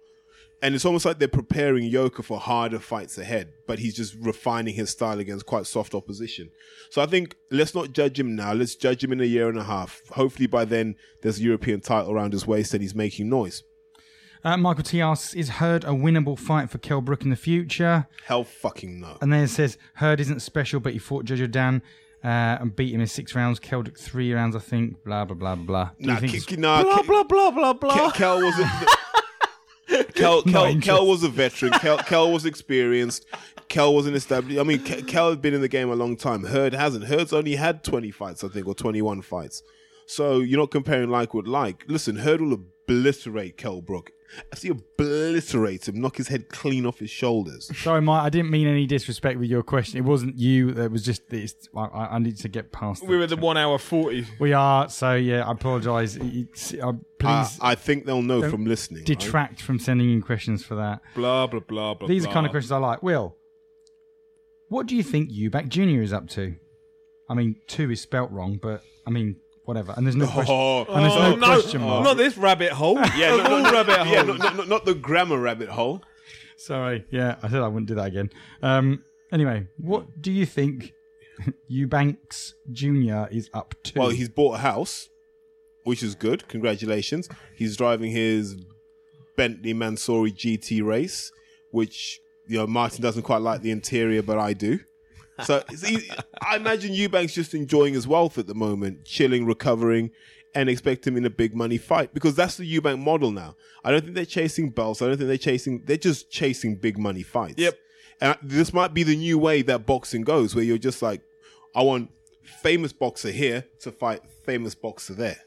[0.60, 4.74] And it's almost like they're preparing Yoka for harder fights ahead, but he's just refining
[4.74, 6.50] his style against quite soft opposition.
[6.90, 8.52] So I think let's not judge him now.
[8.54, 10.02] Let's judge him in a year and a half.
[10.10, 13.62] Hopefully by then there's a European title around his waist and he's making noise.
[14.42, 18.08] Uh, Michael T asks, "Is Hurd a winnable fight for Kell Brook in the future?"
[18.24, 19.16] Hell fucking no.
[19.20, 21.82] And then it says Hurd isn't special, but he fought Jojo Dan
[22.24, 23.58] uh, and beat him in six rounds.
[23.60, 25.02] Kell took three rounds, I think.
[25.04, 25.90] Blah blah blah blah.
[26.00, 28.10] Do you Nah, think K- nah, Blah K- blah blah blah blah.
[28.10, 30.80] Ke- Kell was a, Kell, Kell.
[30.80, 31.72] Kell was a veteran.
[31.72, 33.24] Kell, Kell was experienced.
[33.68, 34.58] Kell was an established.
[34.58, 36.44] I mean, Ke- Kell had been in the game a long time.
[36.44, 37.04] Hurd hasn't.
[37.06, 39.62] Hurd's only had twenty fights, I think, or twenty one fights.
[40.06, 41.84] So you're not comparing like with like.
[41.86, 44.10] Listen, Hurd will obliterate Kell Brook.
[44.52, 47.70] I see obliterate him, knock his head clean off his shoulders.
[47.82, 48.24] Sorry, Mike.
[48.24, 49.98] I didn't mean any disrespect with your question.
[49.98, 50.70] It wasn't you.
[50.70, 53.06] It was just it's, I, I I need to get past.
[53.06, 54.26] We were at the one hour forty.
[54.38, 54.88] We are.
[54.88, 56.16] So yeah, I apologise.
[56.16, 59.00] It's- uh, I, please I think they'll know from listening.
[59.00, 59.06] right?
[59.06, 61.00] detract from sending in questions for that.
[61.14, 62.08] Blah blah blah blah.
[62.08, 62.30] These blah.
[62.30, 63.02] are kind of questions I like.
[63.02, 63.36] Will,
[64.68, 66.54] what do you think Eubank Junior is up to?
[67.28, 69.36] I mean, two is spelt wrong, but I mean,
[69.68, 69.92] whatever.
[69.96, 70.54] And there's no question.
[70.56, 72.02] Oh, And there's Oh, no question mark.
[72.04, 72.94] Not this rabbit hole.
[73.16, 74.38] yeah, Of no, all no, rabbit yeah, holes.
[74.38, 76.02] no, no, no, not the grammar rabbit hole.
[76.56, 77.04] Sorry.
[77.10, 78.30] Yeah, I said I wouldn't do that again.
[78.62, 79.04] Um.
[79.30, 80.92] Anyway, what do you think
[81.68, 83.98] Eubanks Junior is up to?
[83.98, 85.08] Well, he's bought a house,
[85.84, 86.48] which is good.
[86.48, 87.28] Congratulations.
[87.54, 88.56] He's driving his
[89.36, 91.30] Bentley Mansory GT race,
[91.70, 94.80] which you know Martin doesn't quite like the interior, but I do.
[95.44, 95.62] So
[96.42, 100.10] I imagine Eubanks just enjoying his wealth at the moment, chilling, recovering,
[100.54, 103.54] and expect him in a big money fight because that's the Eubank model now.
[103.84, 105.02] I don't think they're chasing belts.
[105.02, 105.82] I don't think they're chasing.
[105.84, 107.58] They're just chasing big money fights.
[107.58, 107.78] Yep.
[108.20, 111.22] And this might be the new way that boxing goes, where you're just like,
[111.76, 112.10] I want
[112.42, 115.38] famous boxer here to fight famous boxer there,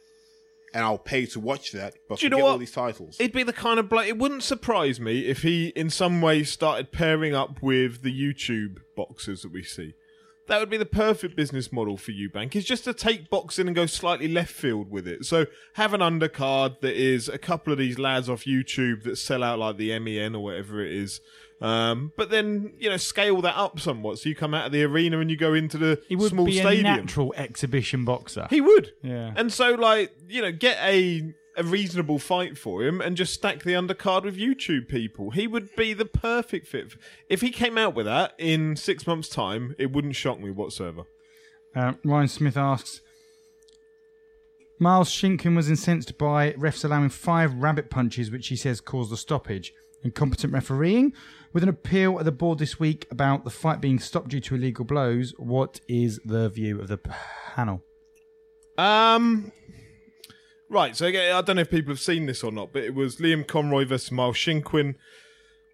[0.73, 1.95] and I'll pay to watch that.
[2.07, 2.59] But Do you know forget all what?
[2.59, 3.17] these titles.
[3.19, 4.07] It'd be the kind of bloke.
[4.07, 8.77] It wouldn't surprise me if he, in some way, started pairing up with the YouTube
[8.95, 9.93] boxers that we see.
[10.47, 12.55] That would be the perfect business model for Eubank.
[12.55, 15.25] Is just to take boxing and go slightly left field with it.
[15.25, 19.43] So have an undercard that is a couple of these lads off YouTube that sell
[19.43, 21.21] out like the MEN or whatever it is.
[21.61, 24.17] Um, but then you know scale that up somewhat.
[24.19, 26.45] So you come out of the arena and you go into the he would small
[26.45, 26.85] be stadium.
[26.87, 28.47] a natural exhibition boxer.
[28.49, 28.93] He would.
[29.03, 29.33] Yeah.
[29.35, 33.63] And so, like, you know, get a a reasonable fight for him and just stack
[33.63, 35.31] the undercard with YouTube people.
[35.31, 36.93] He would be the perfect fit.
[37.29, 41.03] If he came out with that in six months' time, it wouldn't shock me whatsoever.
[41.75, 43.01] Uh, Ryan Smith asks
[44.79, 49.17] Miles Shinkwin was incensed by refs allowing five rabbit punches, which he says caused the
[49.17, 49.73] stoppage.
[50.03, 51.13] Incompetent refereeing.
[51.53, 54.55] With an appeal at the board this week about the fight being stopped due to
[54.55, 56.97] illegal blows, what is the view of the
[57.55, 57.83] panel?
[58.77, 59.51] Um.
[60.69, 62.95] Right, so again, I don't know if people have seen this or not, but it
[62.95, 64.95] was Liam Conroy versus Miles Shinkwin.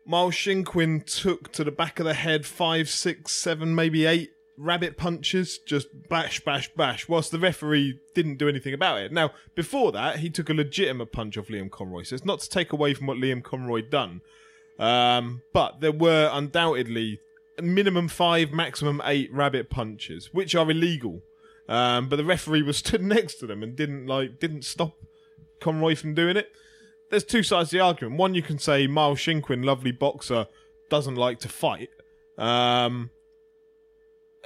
[0.07, 4.97] Miles Shinkwin took to the back of the head five, six, seven, maybe eight rabbit
[4.97, 9.11] punches, just bash, bash, bash, whilst the referee didn't do anything about it.
[9.11, 12.49] Now, before that, he took a legitimate punch off Liam Conroy, so it's not to
[12.49, 14.21] take away from what Liam Conroy done.
[14.79, 17.19] Um, but there were undoubtedly
[17.61, 21.21] minimum five, maximum eight rabbit punches, which are illegal.
[21.67, 24.95] Um, but the referee was stood next to them and didn't like didn't stop
[25.59, 26.51] Conroy from doing it.
[27.09, 28.17] There's two sides to the argument.
[28.17, 30.47] One, you can say Miles Shinkwin, lovely boxer,
[30.89, 31.89] doesn't like to fight.
[32.37, 33.11] Um,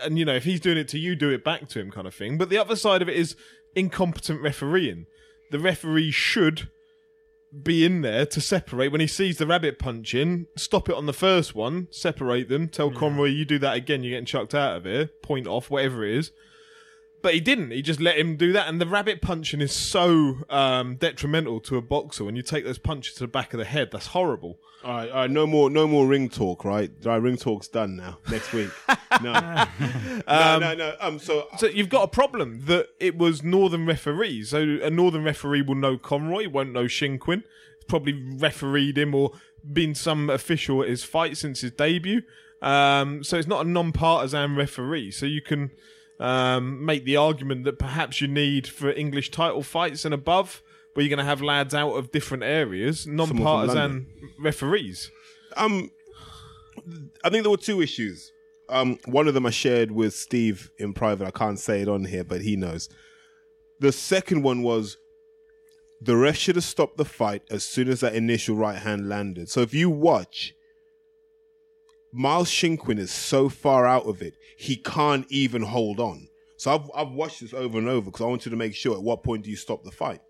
[0.03, 2.07] and you know, if he's doing it to you, do it back to him, kind
[2.07, 2.37] of thing.
[2.37, 3.35] But the other side of it is
[3.75, 5.07] incompetent refereeing.
[5.49, 6.69] The referee should
[7.63, 10.47] be in there to separate when he sees the rabbit punching.
[10.55, 14.11] stop it on the first one, separate them, tell Conroy you do that again, you're
[14.11, 16.31] getting chucked out of here, point off, whatever it is.
[17.21, 17.71] But he didn't.
[17.71, 18.67] He just let him do that.
[18.67, 22.23] And the rabbit punching is so um, detrimental to a boxer.
[22.23, 24.57] When you take those punches to the back of the head, that's horrible.
[24.83, 26.89] All right, all right, no more, no more ring talk, right?
[27.05, 28.17] All right, ring talk's done now.
[28.29, 28.69] Next week.
[29.21, 30.95] No, no, no, no.
[31.01, 34.49] Um, so So you've got a problem that it was Northern referees.
[34.49, 37.43] So a Northern referee will know Conroy, won't know Shinkwin.
[37.89, 39.33] Probably refereed him or
[39.69, 42.21] been some official at his fight since his debut.
[42.61, 45.11] Um, so it's not a non-partisan referee.
[45.11, 45.71] So you can
[46.21, 50.61] um, make the argument that perhaps you need for English title fights and above,
[50.93, 54.05] where you're going to have lads out of different areas, non-partisan
[54.39, 55.09] referees.
[55.57, 55.89] um,
[57.23, 58.31] I think there were two issues.
[58.69, 61.27] Um, one of them I shared with Steve in private.
[61.27, 62.87] I can't say it on here, but he knows.
[63.79, 64.97] The second one was
[65.99, 69.49] the ref should have stopped the fight as soon as that initial right hand landed.
[69.49, 70.53] So if you watch,
[72.13, 76.27] Miles Shinkwin is so far out of it, he can't even hold on.
[76.57, 79.01] So I've, I've watched this over and over because I wanted to make sure at
[79.01, 80.21] what point do you stop the fight.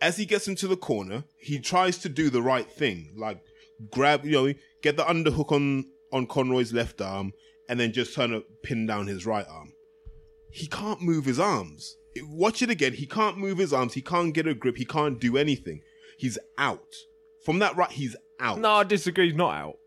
[0.00, 3.40] As he gets into the corner, he tries to do the right thing, like
[3.90, 7.32] grab, you know, get the underhook on on Conroy's left arm,
[7.68, 9.72] and then just trying to pin down his right arm.
[10.50, 11.96] He can't move his arms.
[12.22, 12.94] Watch it again.
[12.94, 13.94] He can't move his arms.
[13.94, 14.76] He can't get a grip.
[14.78, 15.82] He can't do anything.
[16.18, 16.94] He's out
[17.44, 17.90] from that right.
[17.90, 18.58] He's out.
[18.58, 19.26] No, I disagree.
[19.26, 19.78] He's not out.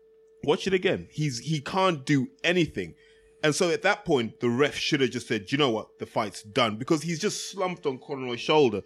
[0.44, 1.08] Watch it again.
[1.10, 2.94] He's he can't do anything.
[3.42, 6.04] And so at that point, the ref should have just said, you know what, the
[6.04, 6.76] fight's done.
[6.76, 8.82] Because he's just slumped on Conroy's shoulder.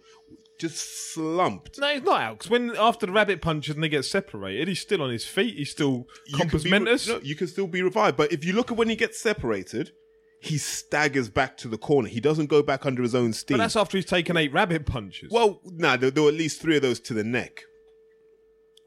[0.57, 1.77] Just slumped.
[1.79, 2.49] No, he's not out.
[2.49, 5.57] When after the rabbit punches and they get separated, he's still on his feet.
[5.57, 7.07] He's still You compass can be re- mentis.
[7.09, 8.15] no, you can still be revived.
[8.15, 9.91] But if you look at when he gets separated,
[10.39, 12.07] he staggers back to the corner.
[12.07, 13.57] He doesn't go back under his own steam.
[13.57, 15.29] But that's after he's taken eight rabbit punches.
[15.31, 17.63] well, nah, there, there were at least three of those to the neck.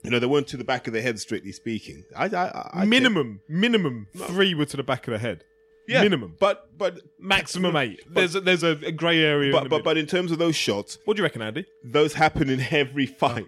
[0.05, 2.05] You know, they weren't to the back of the head, strictly speaking.
[2.17, 5.45] I, I, I minimum, minimum three were to the back of the head.
[5.89, 6.37] yeah, minimum.
[6.39, 8.01] but but Maximum eight.
[8.09, 9.49] There's a, there's a, a grey area.
[9.49, 9.83] in but but middle.
[9.83, 11.67] but in terms of those shots, what do you reckon, Andy?
[11.85, 13.47] those happen in every fight.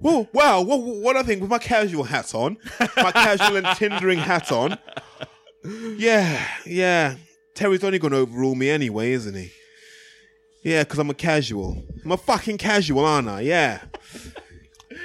[0.00, 2.58] Whoa, wow, what, what I think with my casual hat on,
[2.96, 4.78] my casual and tindering hat on.
[5.96, 7.16] Yeah, yeah.
[7.54, 9.50] Terry's only going to overrule me anyway, isn't he?
[10.62, 11.82] Yeah, because I'm a casual.
[12.04, 13.42] I'm a fucking casual, aren't I?
[13.42, 13.80] Yeah.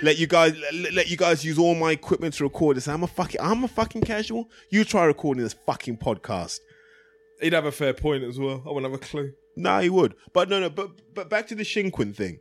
[0.01, 2.87] Let you guys let, let you guys use all my equipment to record this.
[2.87, 4.49] I'm a fucking I'm a fucking casual.
[4.69, 6.59] You try recording this fucking podcast.
[7.41, 8.63] He'd have a fair point as well.
[8.65, 9.33] I wouldn't have a clue.
[9.57, 10.15] Nah, he would.
[10.33, 10.69] But no, no.
[10.69, 12.39] But but back to the Shinkwin thing.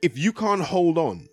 [0.00, 1.28] If you can't hold on,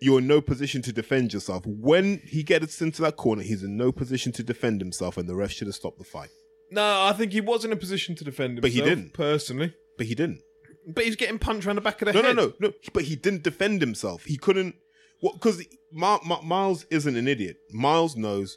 [0.00, 1.64] you're in no position to defend yourself.
[1.66, 5.34] When he gets into that corner, he's in no position to defend himself, and the
[5.34, 6.30] ref should have stopped the fight.
[6.70, 8.62] No, I think he was in a position to defend himself.
[8.62, 9.14] But he didn't.
[9.14, 9.74] personally.
[9.96, 10.42] But he didn't.
[10.88, 12.34] But he's getting punched around the back of the No, head.
[12.36, 12.72] no, no, no.
[12.92, 14.24] But he didn't defend himself.
[14.24, 14.74] He couldn't.
[15.20, 15.34] What?
[15.34, 15.62] Because
[15.92, 17.58] Miles isn't an idiot.
[17.72, 18.56] Miles knows.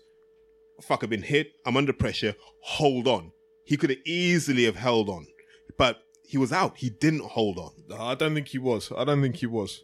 [0.82, 1.52] Fuck, I've been hit.
[1.66, 2.36] I'm under pressure.
[2.64, 3.32] Hold on.
[3.66, 5.28] He could have easily have held on,
[5.78, 6.78] but he was out.
[6.78, 7.72] He didn't hold on.
[7.90, 8.92] No, I don't think he was.
[8.98, 9.80] I don't think he was.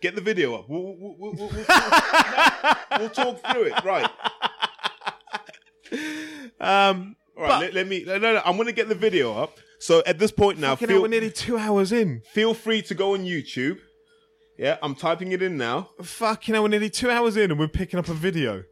[0.00, 0.68] Get the video up.
[0.68, 1.64] We'll, we'll, we'll, we'll, we'll,
[2.98, 3.84] we'll talk through it.
[3.84, 4.08] Right.
[6.60, 7.60] Um, All right.
[7.60, 8.04] let, let me.
[8.06, 8.42] No, no, no.
[8.44, 9.56] I'm going to get the video up.
[9.80, 12.20] So at this point now, fucking hell, feel, we're nearly two hours in.
[12.32, 13.78] feel free to go on YouTube.
[14.58, 15.88] Yeah, I'm typing it in now.
[16.02, 18.64] Fucking hell, we're nearly two hours in and we're picking up a video.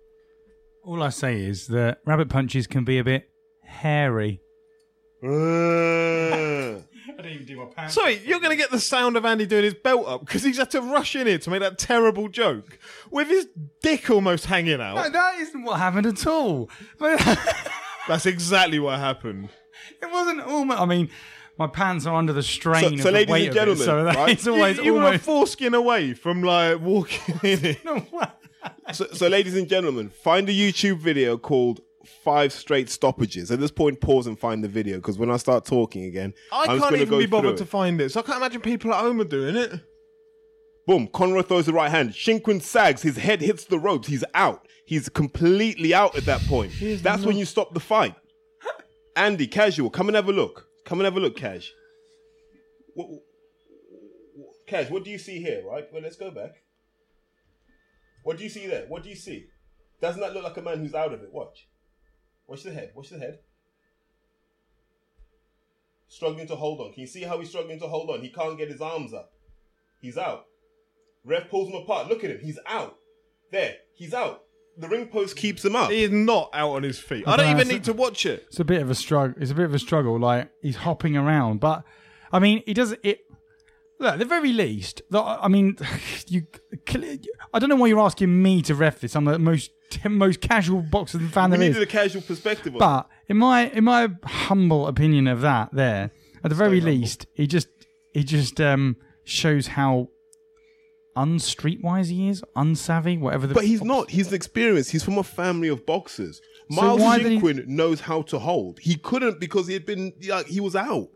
[0.84, 3.30] All I say is that rabbit punches can be a bit
[3.64, 4.42] hairy.
[5.22, 6.82] Uh, I
[7.16, 7.94] didn't even do my pants.
[7.94, 10.58] Sorry, you're going to get the sound of Andy doing his belt up because he's
[10.58, 12.78] had to rush in here to make that terrible joke
[13.10, 13.48] with his
[13.82, 14.96] dick almost hanging out.
[14.96, 16.68] No, that isn't what happened at all.
[16.98, 17.18] But
[18.08, 19.50] That's exactly what happened.
[20.02, 20.80] it wasn't almost.
[20.80, 21.10] I mean,
[21.58, 23.84] my pants are under the strain So- of so the ladies weight and gentlemen, it,
[23.84, 24.28] so that right?
[24.32, 27.78] it's always you, you were a foreskin away from like walking in it.
[28.92, 31.80] So, so, ladies and gentlemen, find a YouTube video called
[32.24, 33.50] five straight stoppages.
[33.50, 36.64] At this point, pause and find the video because when I start talking again, I
[36.64, 39.00] I'm can't even go be bothered to find it, so I can't imagine people at
[39.00, 39.80] home are doing it.
[40.86, 41.06] Boom.
[41.08, 42.10] Conroy throws the right hand.
[42.12, 43.02] Shinkwin sags.
[43.02, 44.08] His head hits the ropes.
[44.08, 44.66] He's out.
[44.86, 46.72] He's completely out at that point.
[47.02, 48.14] That's when you stop the fight.
[49.18, 50.68] Andy, casual, come and have a look.
[50.84, 51.72] Come and have a look, Cash.
[52.94, 53.08] What,
[54.68, 55.92] Cash, what do you see here, right?
[55.92, 56.62] Well, let's go back.
[58.22, 58.84] What do you see there?
[58.86, 59.46] What do you see?
[60.00, 61.32] Doesn't that look like a man who's out of it?
[61.32, 61.66] Watch.
[62.46, 62.92] Watch the head.
[62.94, 63.40] Watch the head.
[66.06, 66.92] Struggling to hold on.
[66.92, 68.20] Can you see how he's struggling to hold on?
[68.20, 69.32] He can't get his arms up.
[70.00, 70.44] He's out.
[71.24, 72.08] Ref pulls him apart.
[72.08, 72.38] Look at him.
[72.40, 72.94] He's out.
[73.50, 73.74] There.
[73.96, 74.44] He's out.
[74.78, 75.90] The ring post keeps him up.
[75.90, 77.26] He is not out on his feet.
[77.26, 78.44] I don't even need to watch it.
[78.48, 79.34] It's a bit of a struggle.
[79.42, 80.18] It's a bit of a struggle.
[80.18, 81.82] Like he's hopping around, but
[82.32, 83.20] I mean, he does it.
[84.00, 85.76] Look, at the very least, the- I mean,
[86.28, 86.46] you.
[87.52, 89.16] I don't know why you're asking me to ref this.
[89.16, 89.72] I'm the most
[90.08, 91.74] most casual boxer fan we there is.
[91.76, 92.78] needed a casual perspective on.
[92.78, 96.12] But in my in my humble opinion of that, there
[96.44, 97.66] at the very least, he just
[98.12, 100.08] he just um shows how
[101.26, 103.46] unstreetwise he is, unsavvy, whatever.
[103.46, 104.10] The But he's not.
[104.10, 104.90] He's experienced.
[104.92, 106.40] He's from a family of boxers.
[106.70, 108.78] So Miles why did he- Shinkwin knows how to hold.
[108.80, 111.08] He couldn't because he had been like he was out.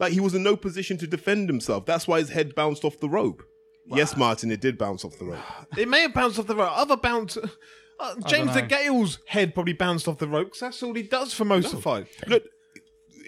[0.00, 1.86] Like he was in no position to defend himself.
[1.86, 3.42] That's why his head bounced off the rope.
[3.86, 5.38] Yes, Martin, it did bounce off the rope.
[5.78, 6.72] It may have bounced off the rope.
[6.76, 7.36] Other bounce.
[8.00, 8.62] Uh, James know.
[8.62, 11.72] DeGale's head probably bounced off the rope 'cause that's all he does for most of
[11.76, 12.06] the fight.
[12.26, 12.42] Look,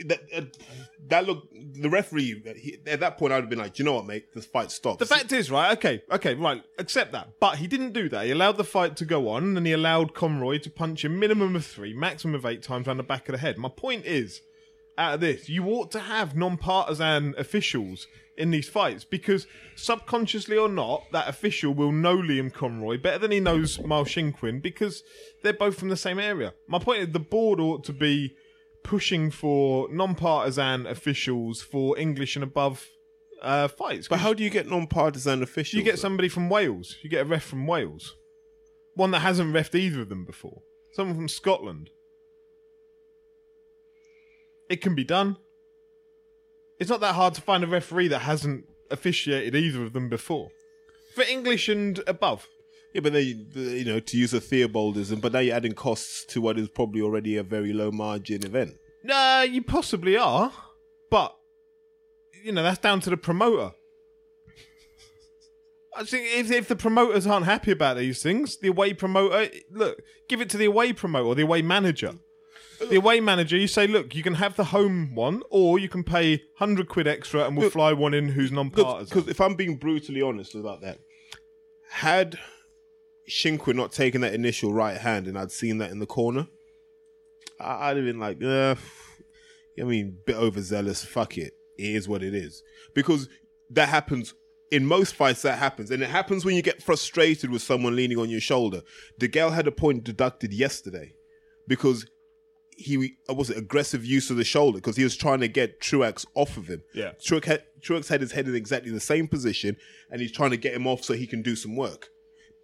[0.05, 0.41] that, uh,
[1.09, 1.45] that look.
[1.53, 4.33] The referee he, at that point, I'd have been like, "Do you know what, mate?
[4.35, 7.29] This fight stops." The fact is, right, okay, okay, right, accept that.
[7.41, 8.27] But he didn't do that.
[8.27, 11.57] He allowed the fight to go on and he allowed Conroy to punch a minimum
[11.57, 13.59] of three, maximum of eight times around the back of the head.
[13.59, 14.41] My point is,
[14.99, 18.07] out of this, you ought to have non partisan officials
[18.37, 23.31] in these fights because subconsciously or not, that official will know Liam Conroy better than
[23.31, 25.03] he knows Miles Shinkwin because
[25.43, 26.55] they're both from the same area.
[26.69, 28.35] My point is, the board ought to be
[28.87, 32.87] pushing for non-partisan officials for English and above
[33.43, 34.07] uh, fights.
[34.07, 35.75] But how do you get non-partisan officials?
[35.75, 36.03] You get though?
[36.03, 36.97] somebody from Wales.
[37.03, 38.15] You get a ref from Wales.
[38.95, 40.63] One that hasn't refed either of them before.
[40.93, 41.91] Someone from Scotland.
[44.71, 45.37] It can be done.
[46.79, 50.51] It's not that hard to find a referee that hasn't officiated either of them before.
[51.17, 52.47] For English and above.
[52.97, 56.41] Yeah, but then you, know to use a Theobaldism, but now you're adding costs to
[56.41, 58.79] what is probably already a very low margin event.
[59.05, 60.51] Nah, you possibly are.
[61.11, 61.37] But,
[62.43, 63.73] you know, that's down to the promoter.
[65.95, 70.01] I think if, if the promoters aren't happy about these things, the away promoter, look,
[70.31, 72.15] give it to the away promoter the away manager.
[72.81, 76.03] The away manager, you say, look, you can have the home one, or you can
[76.03, 79.05] pay 100 quid extra and we'll fly one in who's non partisan.
[79.05, 80.99] Because if I'm being brutally honest about that,
[81.91, 82.39] had
[83.29, 86.47] Shinkwin not taking that initial right hand and I'd seen that in the corner,
[87.61, 88.77] I- I'd have been like, uh,
[89.81, 91.05] I mean, bit overzealous.
[91.05, 91.53] Fuck it.
[91.79, 92.63] It is what it is.
[92.95, 93.29] Because
[93.71, 94.35] that happens
[94.71, 95.43] in most fights.
[95.43, 98.81] That happens, and it happens when you get frustrated with someone leaning on your shoulder.
[99.21, 101.13] DeGale had a point deducted yesterday
[101.69, 102.07] because
[102.79, 105.81] he uh, was it aggressive use of the shoulder because he was trying to get
[105.81, 106.83] Truax off of him.
[106.95, 107.13] Yeah.
[107.23, 109.77] Truax had, Truax had his head in exactly the same position,
[110.11, 112.09] and he's trying to get him off so he can do some work.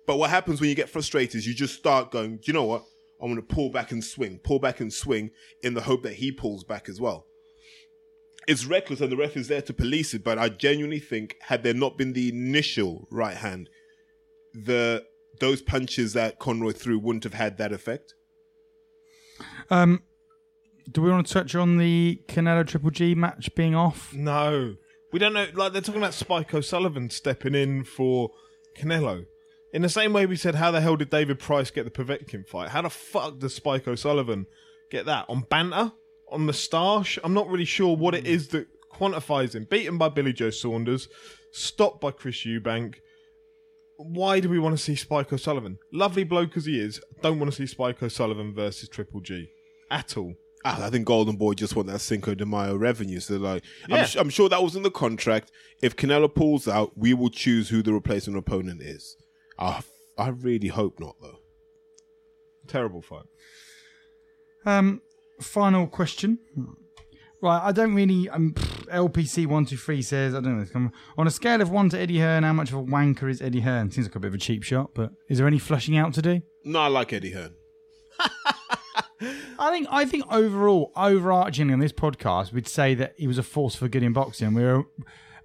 [0.06, 2.64] But what happens when you get frustrated is you just start going, Do you know
[2.64, 2.84] what?
[3.20, 5.30] I'm going to pull back and swing, pull back and swing
[5.62, 7.26] in the hope that he pulls back as well.
[8.48, 11.62] It's reckless and the ref is there to police it, but I genuinely think had
[11.62, 13.70] there not been the initial right hand,
[14.52, 15.04] the
[15.38, 18.14] those punches that Conroy threw wouldn't have had that effect.
[19.70, 20.02] Um,
[20.90, 24.12] do we want to touch on the Canelo Triple G match being off?
[24.12, 24.76] No.
[25.12, 25.46] We don't know.
[25.54, 28.30] Like, they're talking about Spike O'Sullivan stepping in for
[28.76, 29.26] Canelo.
[29.72, 32.46] In the same way we said, how the hell did David Price get the Povetkin
[32.46, 32.68] fight?
[32.70, 34.46] How the fuck does Spike O'Sullivan
[34.90, 35.24] get that?
[35.28, 35.92] On banter?
[36.30, 37.18] On moustache?
[37.24, 39.66] I'm not really sure what it is that quantifies him.
[39.70, 41.08] Beaten by Billy Joe Saunders,
[41.52, 42.96] stopped by Chris Eubank.
[43.96, 45.78] Why do we want to see Spike O'Sullivan?
[45.92, 49.48] Lovely bloke as he is, don't want to see Spike O'Sullivan versus Triple G.
[49.90, 50.34] At all.
[50.64, 53.20] Ah, I think Golden Boy just want that Cinco de Mayo revenue.
[53.20, 53.96] So, like, Yeah.
[53.96, 55.50] I'm, su- I'm sure that was in the contract.
[55.82, 59.16] If Canelo pulls out, we will choose who the replacement opponent is.
[59.64, 59.80] Ah,
[60.18, 61.38] I really hope not, though.
[62.66, 63.26] Terrible fight.
[64.66, 65.02] Um,
[65.40, 66.38] final question.
[67.40, 68.28] Right, I don't really.
[68.28, 70.90] Um, pff, LPC one two three says I don't know.
[71.16, 73.60] On a scale of one to Eddie Hearn, how much of a wanker is Eddie
[73.60, 73.90] Hearn?
[73.90, 76.22] Seems like a bit of a cheap shot, but is there any flushing out to
[76.22, 76.42] do?
[76.64, 77.54] No, I like Eddie Hearn.
[79.58, 83.44] I think I think overall, overarchingly on this podcast, we'd say that he was a
[83.44, 84.54] force for good in boxing.
[84.54, 84.84] We're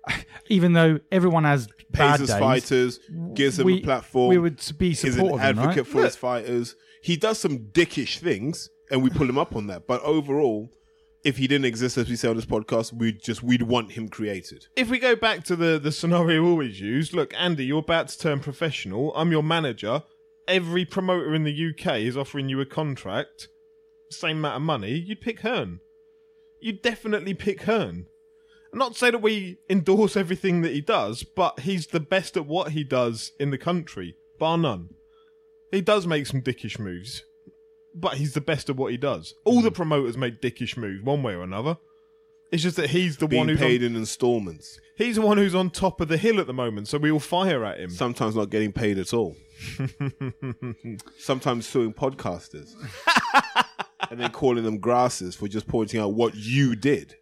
[0.49, 2.99] even though everyone has bad Pays his days, fighters,
[3.33, 4.29] gives them we, a platform.
[4.29, 5.87] we would be an supportive of him, advocate right?
[5.87, 6.75] for his fighters.
[7.01, 9.87] He does some dickish things, and we pull him up on that.
[9.87, 10.69] But overall,
[11.23, 14.07] if he didn't exist, as we say on this podcast, we'd just we'd want him
[14.07, 14.65] created.
[14.75, 18.07] If we go back to the, the scenario we always use, look, Andy, you're about
[18.09, 19.13] to turn professional.
[19.15, 20.03] I'm your manager.
[20.47, 23.49] Every promoter in the UK is offering you a contract,
[24.09, 24.91] same amount of money.
[24.91, 25.81] You'd pick Hearn.
[26.61, 28.05] You'd definitely pick Hearn.
[28.77, 32.45] Not to say that we endorse everything that he does, but he's the best at
[32.45, 34.89] what he does in the country, bar none.
[35.71, 37.23] He does make some dickish moves,
[37.95, 39.33] but he's the best at what he does.
[39.45, 39.73] All the mm.
[39.73, 41.77] promoters make dickish moves, one way or another.
[42.51, 45.37] It's just that he's the one Being who's on paid in installments, He's the one
[45.37, 47.89] who's on top of the hill at the moment, so we all fire at him.
[47.89, 49.35] sometimes not getting paid at all.
[51.17, 52.73] sometimes suing podcasters,
[54.11, 57.15] and then calling them grasses for just pointing out what you did.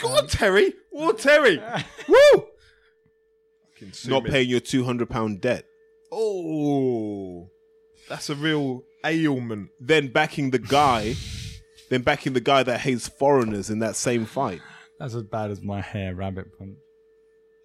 [0.00, 0.72] Go on, Terry!
[0.94, 1.58] Oh, Terry!
[2.08, 2.44] Woo!
[3.74, 4.30] Fucking sue Not me.
[4.30, 5.64] paying your two hundred pound debt.
[6.12, 7.48] Oh,
[8.08, 9.70] that's a real ailment.
[9.80, 11.14] then backing the guy,
[11.88, 14.60] then backing the guy that hates foreigners in that same fight.
[14.98, 16.76] That's as bad as my hair rabbit punch.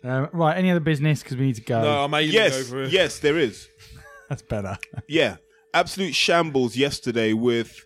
[0.03, 1.24] Um, right, any other business?
[1.24, 1.82] Because we need to go.
[1.82, 2.91] No, I'm ailing Yes, over it.
[2.91, 3.68] yes, there is.
[4.30, 4.78] That's better.
[5.07, 5.38] Yeah,
[5.74, 7.84] absolute shambles yesterday with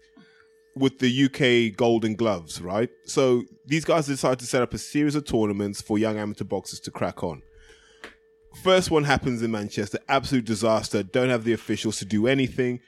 [0.79, 2.61] with the UK Golden Gloves.
[2.61, 6.45] Right, so these guys decided to set up a series of tournaments for young amateur
[6.45, 7.43] boxers to crack on.
[8.63, 11.03] First one happens in Manchester, absolute disaster.
[11.03, 12.79] Don't have the officials to do anything.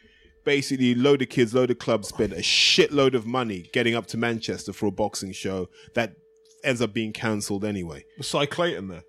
[0.44, 4.18] Basically, load of kids, load of clubs spend a shitload of money getting up to
[4.18, 6.16] Manchester for a boxing show that
[6.64, 8.04] ends up being cancelled anyway.
[8.18, 9.04] Was Cy Clayton there?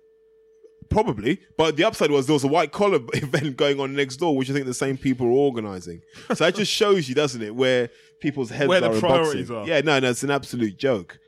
[0.89, 4.35] Probably, but the upside was there was a white collar event going on next door,
[4.35, 6.01] which I think the same people are organising.
[6.27, 7.89] So that just shows you, doesn't it, where
[8.23, 9.55] people's heads Where the are in priorities boxing.
[9.73, 9.75] are.
[9.75, 11.19] Yeah, no, no, it's an absolute joke.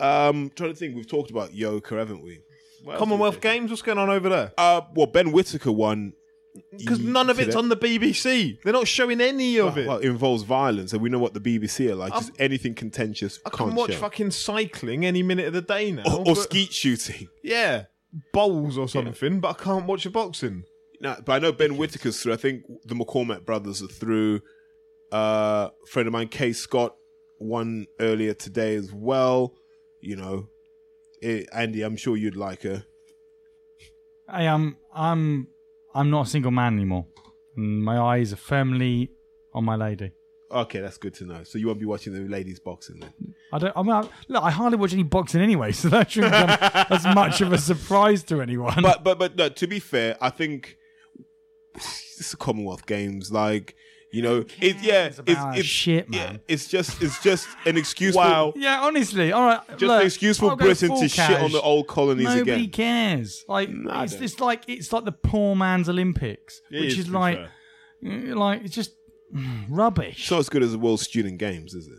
[0.00, 2.40] Um, trying to think, we've talked about Yoka, haven't we?
[2.84, 3.58] What Commonwealth did we say?
[3.58, 3.70] Games?
[3.70, 4.52] What's going on over there?
[4.56, 6.12] Uh, well, Ben Whitaker won
[6.78, 8.58] Because none of it's on the BBC.
[8.62, 9.88] They're not showing any of it.
[9.88, 12.12] Well, it involves violence, and we know what the BBC are like.
[12.12, 13.40] Just anything contentious.
[13.44, 13.98] I can't watch show.
[13.98, 16.04] fucking cycling any minute of the day now.
[16.06, 17.28] or, or but- skeet shooting.
[17.42, 17.84] Yeah,
[18.32, 20.62] bowls or something, but I can't watch a boxing.
[21.00, 22.32] No, but I know Ben Whitaker's through.
[22.32, 24.40] I think the McCormack brothers are through.
[25.12, 26.96] Uh, a friend of mine, Kay Scott,
[27.38, 29.54] won earlier today as well.
[30.00, 30.48] You know,
[31.22, 32.84] eh, Andy, I'm sure you'd like her.
[34.30, 35.48] Hey, I'm I'm
[35.94, 37.06] I'm not a single man anymore.
[37.56, 39.10] My eyes are firmly
[39.54, 40.12] on my lady.
[40.50, 41.42] Okay, that's good to know.
[41.42, 43.12] So you won't be watching the ladies boxing then?
[43.52, 43.76] I don't.
[43.76, 47.04] I mean, I, look, I hardly watch any boxing anyway, so that shouldn't come as
[47.04, 48.80] much of a surprise to anyone.
[48.82, 50.76] But but but no, to be fair, I think
[51.74, 53.32] it's the Commonwealth Games.
[53.32, 53.74] Like
[54.16, 56.40] you know, it, yeah, about it's shit, yeah, man?
[56.48, 58.14] it's just it's just an excuse.
[58.14, 58.52] Wow.
[58.52, 59.60] For, yeah, honestly, all right.
[59.68, 62.70] just look, an excuse for Britain to shit on the old colonies Nobody again.
[62.70, 63.44] cares.
[63.46, 67.10] Like I it's, it's like it's like the poor man's Olympics, It which is, is,
[67.10, 67.38] like
[68.02, 68.34] fair.
[68.34, 68.92] like it's just
[69.68, 70.22] rubbish.
[70.22, 71.98] It's not as good as the World Student Games, is it?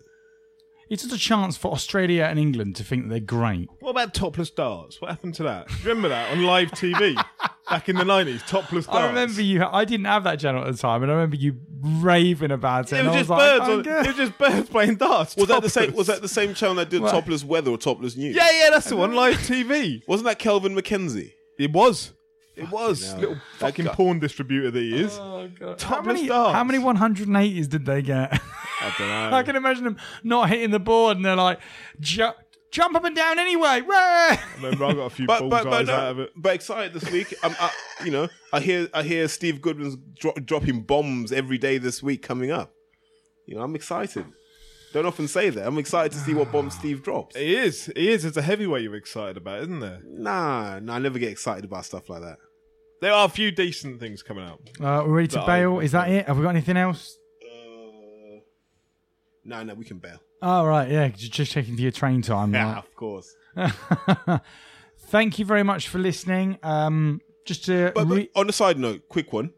[0.90, 3.68] It's just a chance for Australia and England to think that they're great.
[3.80, 5.02] What about topless darts?
[5.02, 5.68] What happened to that?
[5.68, 7.16] Do you remember that on live TV
[7.70, 8.42] back in the nineties?
[8.44, 8.98] Topless darts.
[9.00, 9.64] I remember you.
[9.66, 12.96] I didn't have that channel at the time, and I remember you raving about it.
[12.96, 13.62] It and was I just like, birds.
[13.62, 15.36] I On, oh, it was just birds playing darts.
[15.36, 15.94] Was that the same?
[15.94, 17.12] Was that the same channel that did What?
[17.12, 18.36] topless weather or topless news?
[18.36, 19.14] Yeah, yeah, that's the one.
[19.14, 20.02] Live TV.
[20.08, 21.34] Wasn't that Kelvin MacKenzie?
[21.60, 22.14] It was.
[22.58, 23.06] It was.
[23.12, 23.20] hell.
[23.20, 25.18] Little fucking porn distributor that he is.
[25.20, 25.82] Oh, God.
[25.82, 28.34] How Topless many, how many 180s did they get?
[28.82, 29.38] I don't know.
[29.38, 31.60] I can imagine them not hitting the board and they're like,
[32.00, 32.32] "Ju-
[32.72, 33.82] jump up and down anyway.
[33.82, 36.32] Wah!" Remember, I got a few but bullseyes but but, no, out of it.
[36.36, 37.34] but excited this week.
[37.44, 37.72] I'm, I,
[38.06, 42.22] you know, I hear I hear Steve Goodman's dro- dropping bombs every day this week
[42.22, 42.74] coming up.
[43.46, 44.26] You know, I'm excited.
[44.94, 45.68] Don't often say that.
[45.68, 47.36] I'm excited to see what bomb Steve drops.
[47.36, 47.90] It is.
[47.90, 48.26] It is.
[48.26, 50.00] It's a heavyweight you're excited about, isn't there?
[50.06, 52.38] Nah, nah, I never get excited about stuff like that.
[53.02, 54.60] There are a few decent things coming out.
[54.80, 55.80] Uh, we're ready to That I- bail.
[55.80, 56.26] Is that it?
[56.28, 57.18] Have we got anything else?
[57.44, 58.40] Uh,
[59.46, 60.20] no, no, we can bail.
[60.42, 60.90] Oh, right.
[60.90, 61.08] Yeah.
[61.10, 62.54] Just, just checking for your train time.
[62.54, 62.78] Yeah, right.
[62.78, 63.34] of course.
[65.00, 66.58] Thank you very much for listening.
[66.64, 69.52] Um, just to But, re- but on a side note, quick one.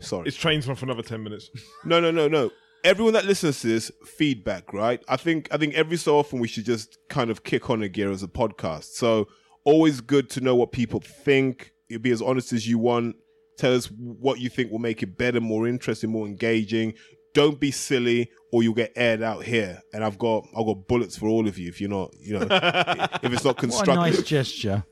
[0.00, 0.28] Sorry.
[0.28, 1.50] It's trains on for another ten minutes.
[1.84, 2.50] No, no, no, no.
[2.84, 5.02] Everyone that listens to this, feedback, right?
[5.08, 7.88] I think I think every so often we should just kind of kick on a
[7.88, 8.92] gear as a podcast.
[8.94, 9.26] So
[9.64, 11.72] always good to know what people think.
[11.88, 13.16] You'll be as honest as you want.
[13.58, 16.94] Tell us what you think will make it better, more interesting, more engaging.
[17.34, 19.80] Don't be silly, or you'll get aired out here.
[19.92, 22.46] And I've got I've got bullets for all of you if you're not, you know,
[23.22, 23.96] if it's not constructive.
[23.96, 24.18] what a constructive.
[24.18, 24.84] nice gesture.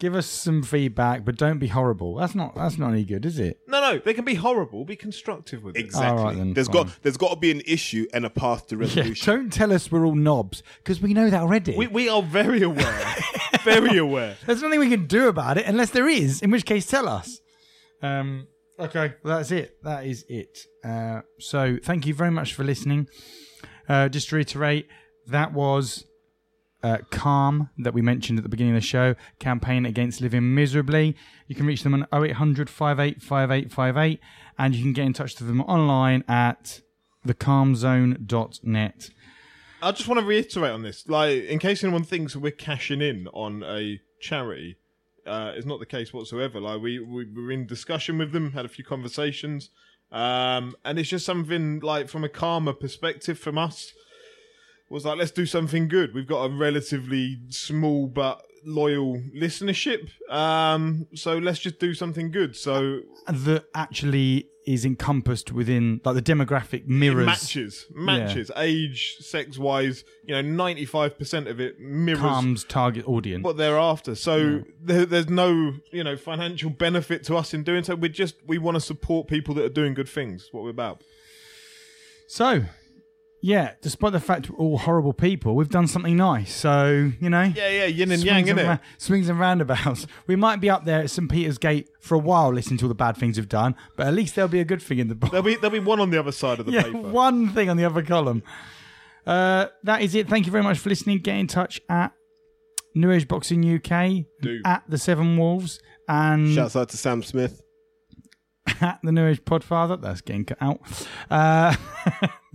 [0.00, 2.14] Give us some feedback, but don't be horrible.
[2.14, 2.54] That's not.
[2.54, 3.58] That's not any good, is it?
[3.66, 4.84] No, no, they can be horrible.
[4.84, 5.80] Be constructive with it.
[5.80, 6.18] Exactly.
[6.20, 6.84] All right then, there's fine.
[6.84, 8.80] got there's got to be an issue and a path to Yeah.
[8.82, 9.26] resolution.
[9.34, 11.76] Don't tell us we're all knobs because we know that already.
[11.76, 13.16] We we are very aware,
[13.64, 14.36] very aware.
[14.46, 17.40] There's nothing we can do about it unless there is, in which case tell us.
[18.02, 18.46] Um,
[18.80, 19.82] Okay, well, that's it.
[19.82, 20.60] That is it.
[20.84, 23.08] Uh, so thank you very much for listening.
[23.88, 24.86] Uh, just to reiterate,
[25.26, 26.04] that was
[26.84, 31.16] uh, Calm that we mentioned at the beginning of the show, campaign against living miserably.
[31.48, 34.20] You can reach them on 0800 585858
[34.58, 36.80] and you can get in touch with them online at
[37.26, 39.10] thecalmzone.net.
[39.82, 43.28] I just want to reiterate on this, like in case anyone thinks we're cashing in
[43.28, 44.76] on a charity,
[45.26, 46.60] uh, it's not the case whatsoever.
[46.60, 49.70] Like we, we were in discussion with them, had a few conversations,
[50.10, 53.92] um, and it's just something like from a karma perspective from us
[54.90, 56.14] was like let's do something good.
[56.14, 62.56] We've got a relatively small but loyal listenership, um, so let's just do something good.
[62.56, 70.04] So That actually is encompassed within like the demographic mirrors matches, matches, age, sex wise,
[70.24, 73.42] you know, ninety five percent of it mirrors Calm's target audience.
[73.42, 74.14] what they're after.
[74.14, 77.94] So there, there's no, you know, financial benefit to us in doing so.
[77.94, 80.50] We just we want to support people that are doing good things.
[80.52, 81.02] What we're about.
[82.26, 82.64] So,
[83.40, 86.52] yeah, despite the fact we're all horrible people, we've done something nice.
[86.54, 88.66] So, you know, Yeah, yeah, yin and yang, and innit?
[88.66, 90.06] ra- swings and roundabouts.
[90.26, 91.30] We might be up there at St.
[91.30, 94.14] Peter's Gate for a while listening to all the bad things we've done, but at
[94.14, 95.30] least there'll be a good thing in the book.
[95.30, 96.98] There'll be there'll be one on the other side of the Yeah, paper.
[96.98, 98.42] one thing on the other column.
[99.26, 100.28] Uh, that is it.
[100.28, 101.18] Thank you very much for listening.
[101.18, 102.12] Get in touch at
[102.94, 104.60] New Age Boxing UK, Do.
[104.64, 107.62] at the Seven Wolves, and Shouts out to Sam Smith.
[108.80, 110.00] at the New Age Podfather.
[110.00, 110.80] That's getting cut out.
[111.30, 111.74] Uh,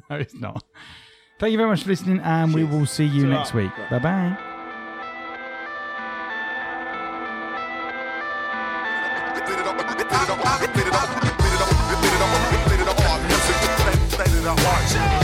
[0.10, 0.64] no, it's not.
[1.40, 3.38] Thank you very much for listening, and we will see you Ta-ra.
[3.38, 3.72] next week.
[3.90, 4.38] Bye bye.
[9.36, 9.60] Spit
[14.80, 15.23] it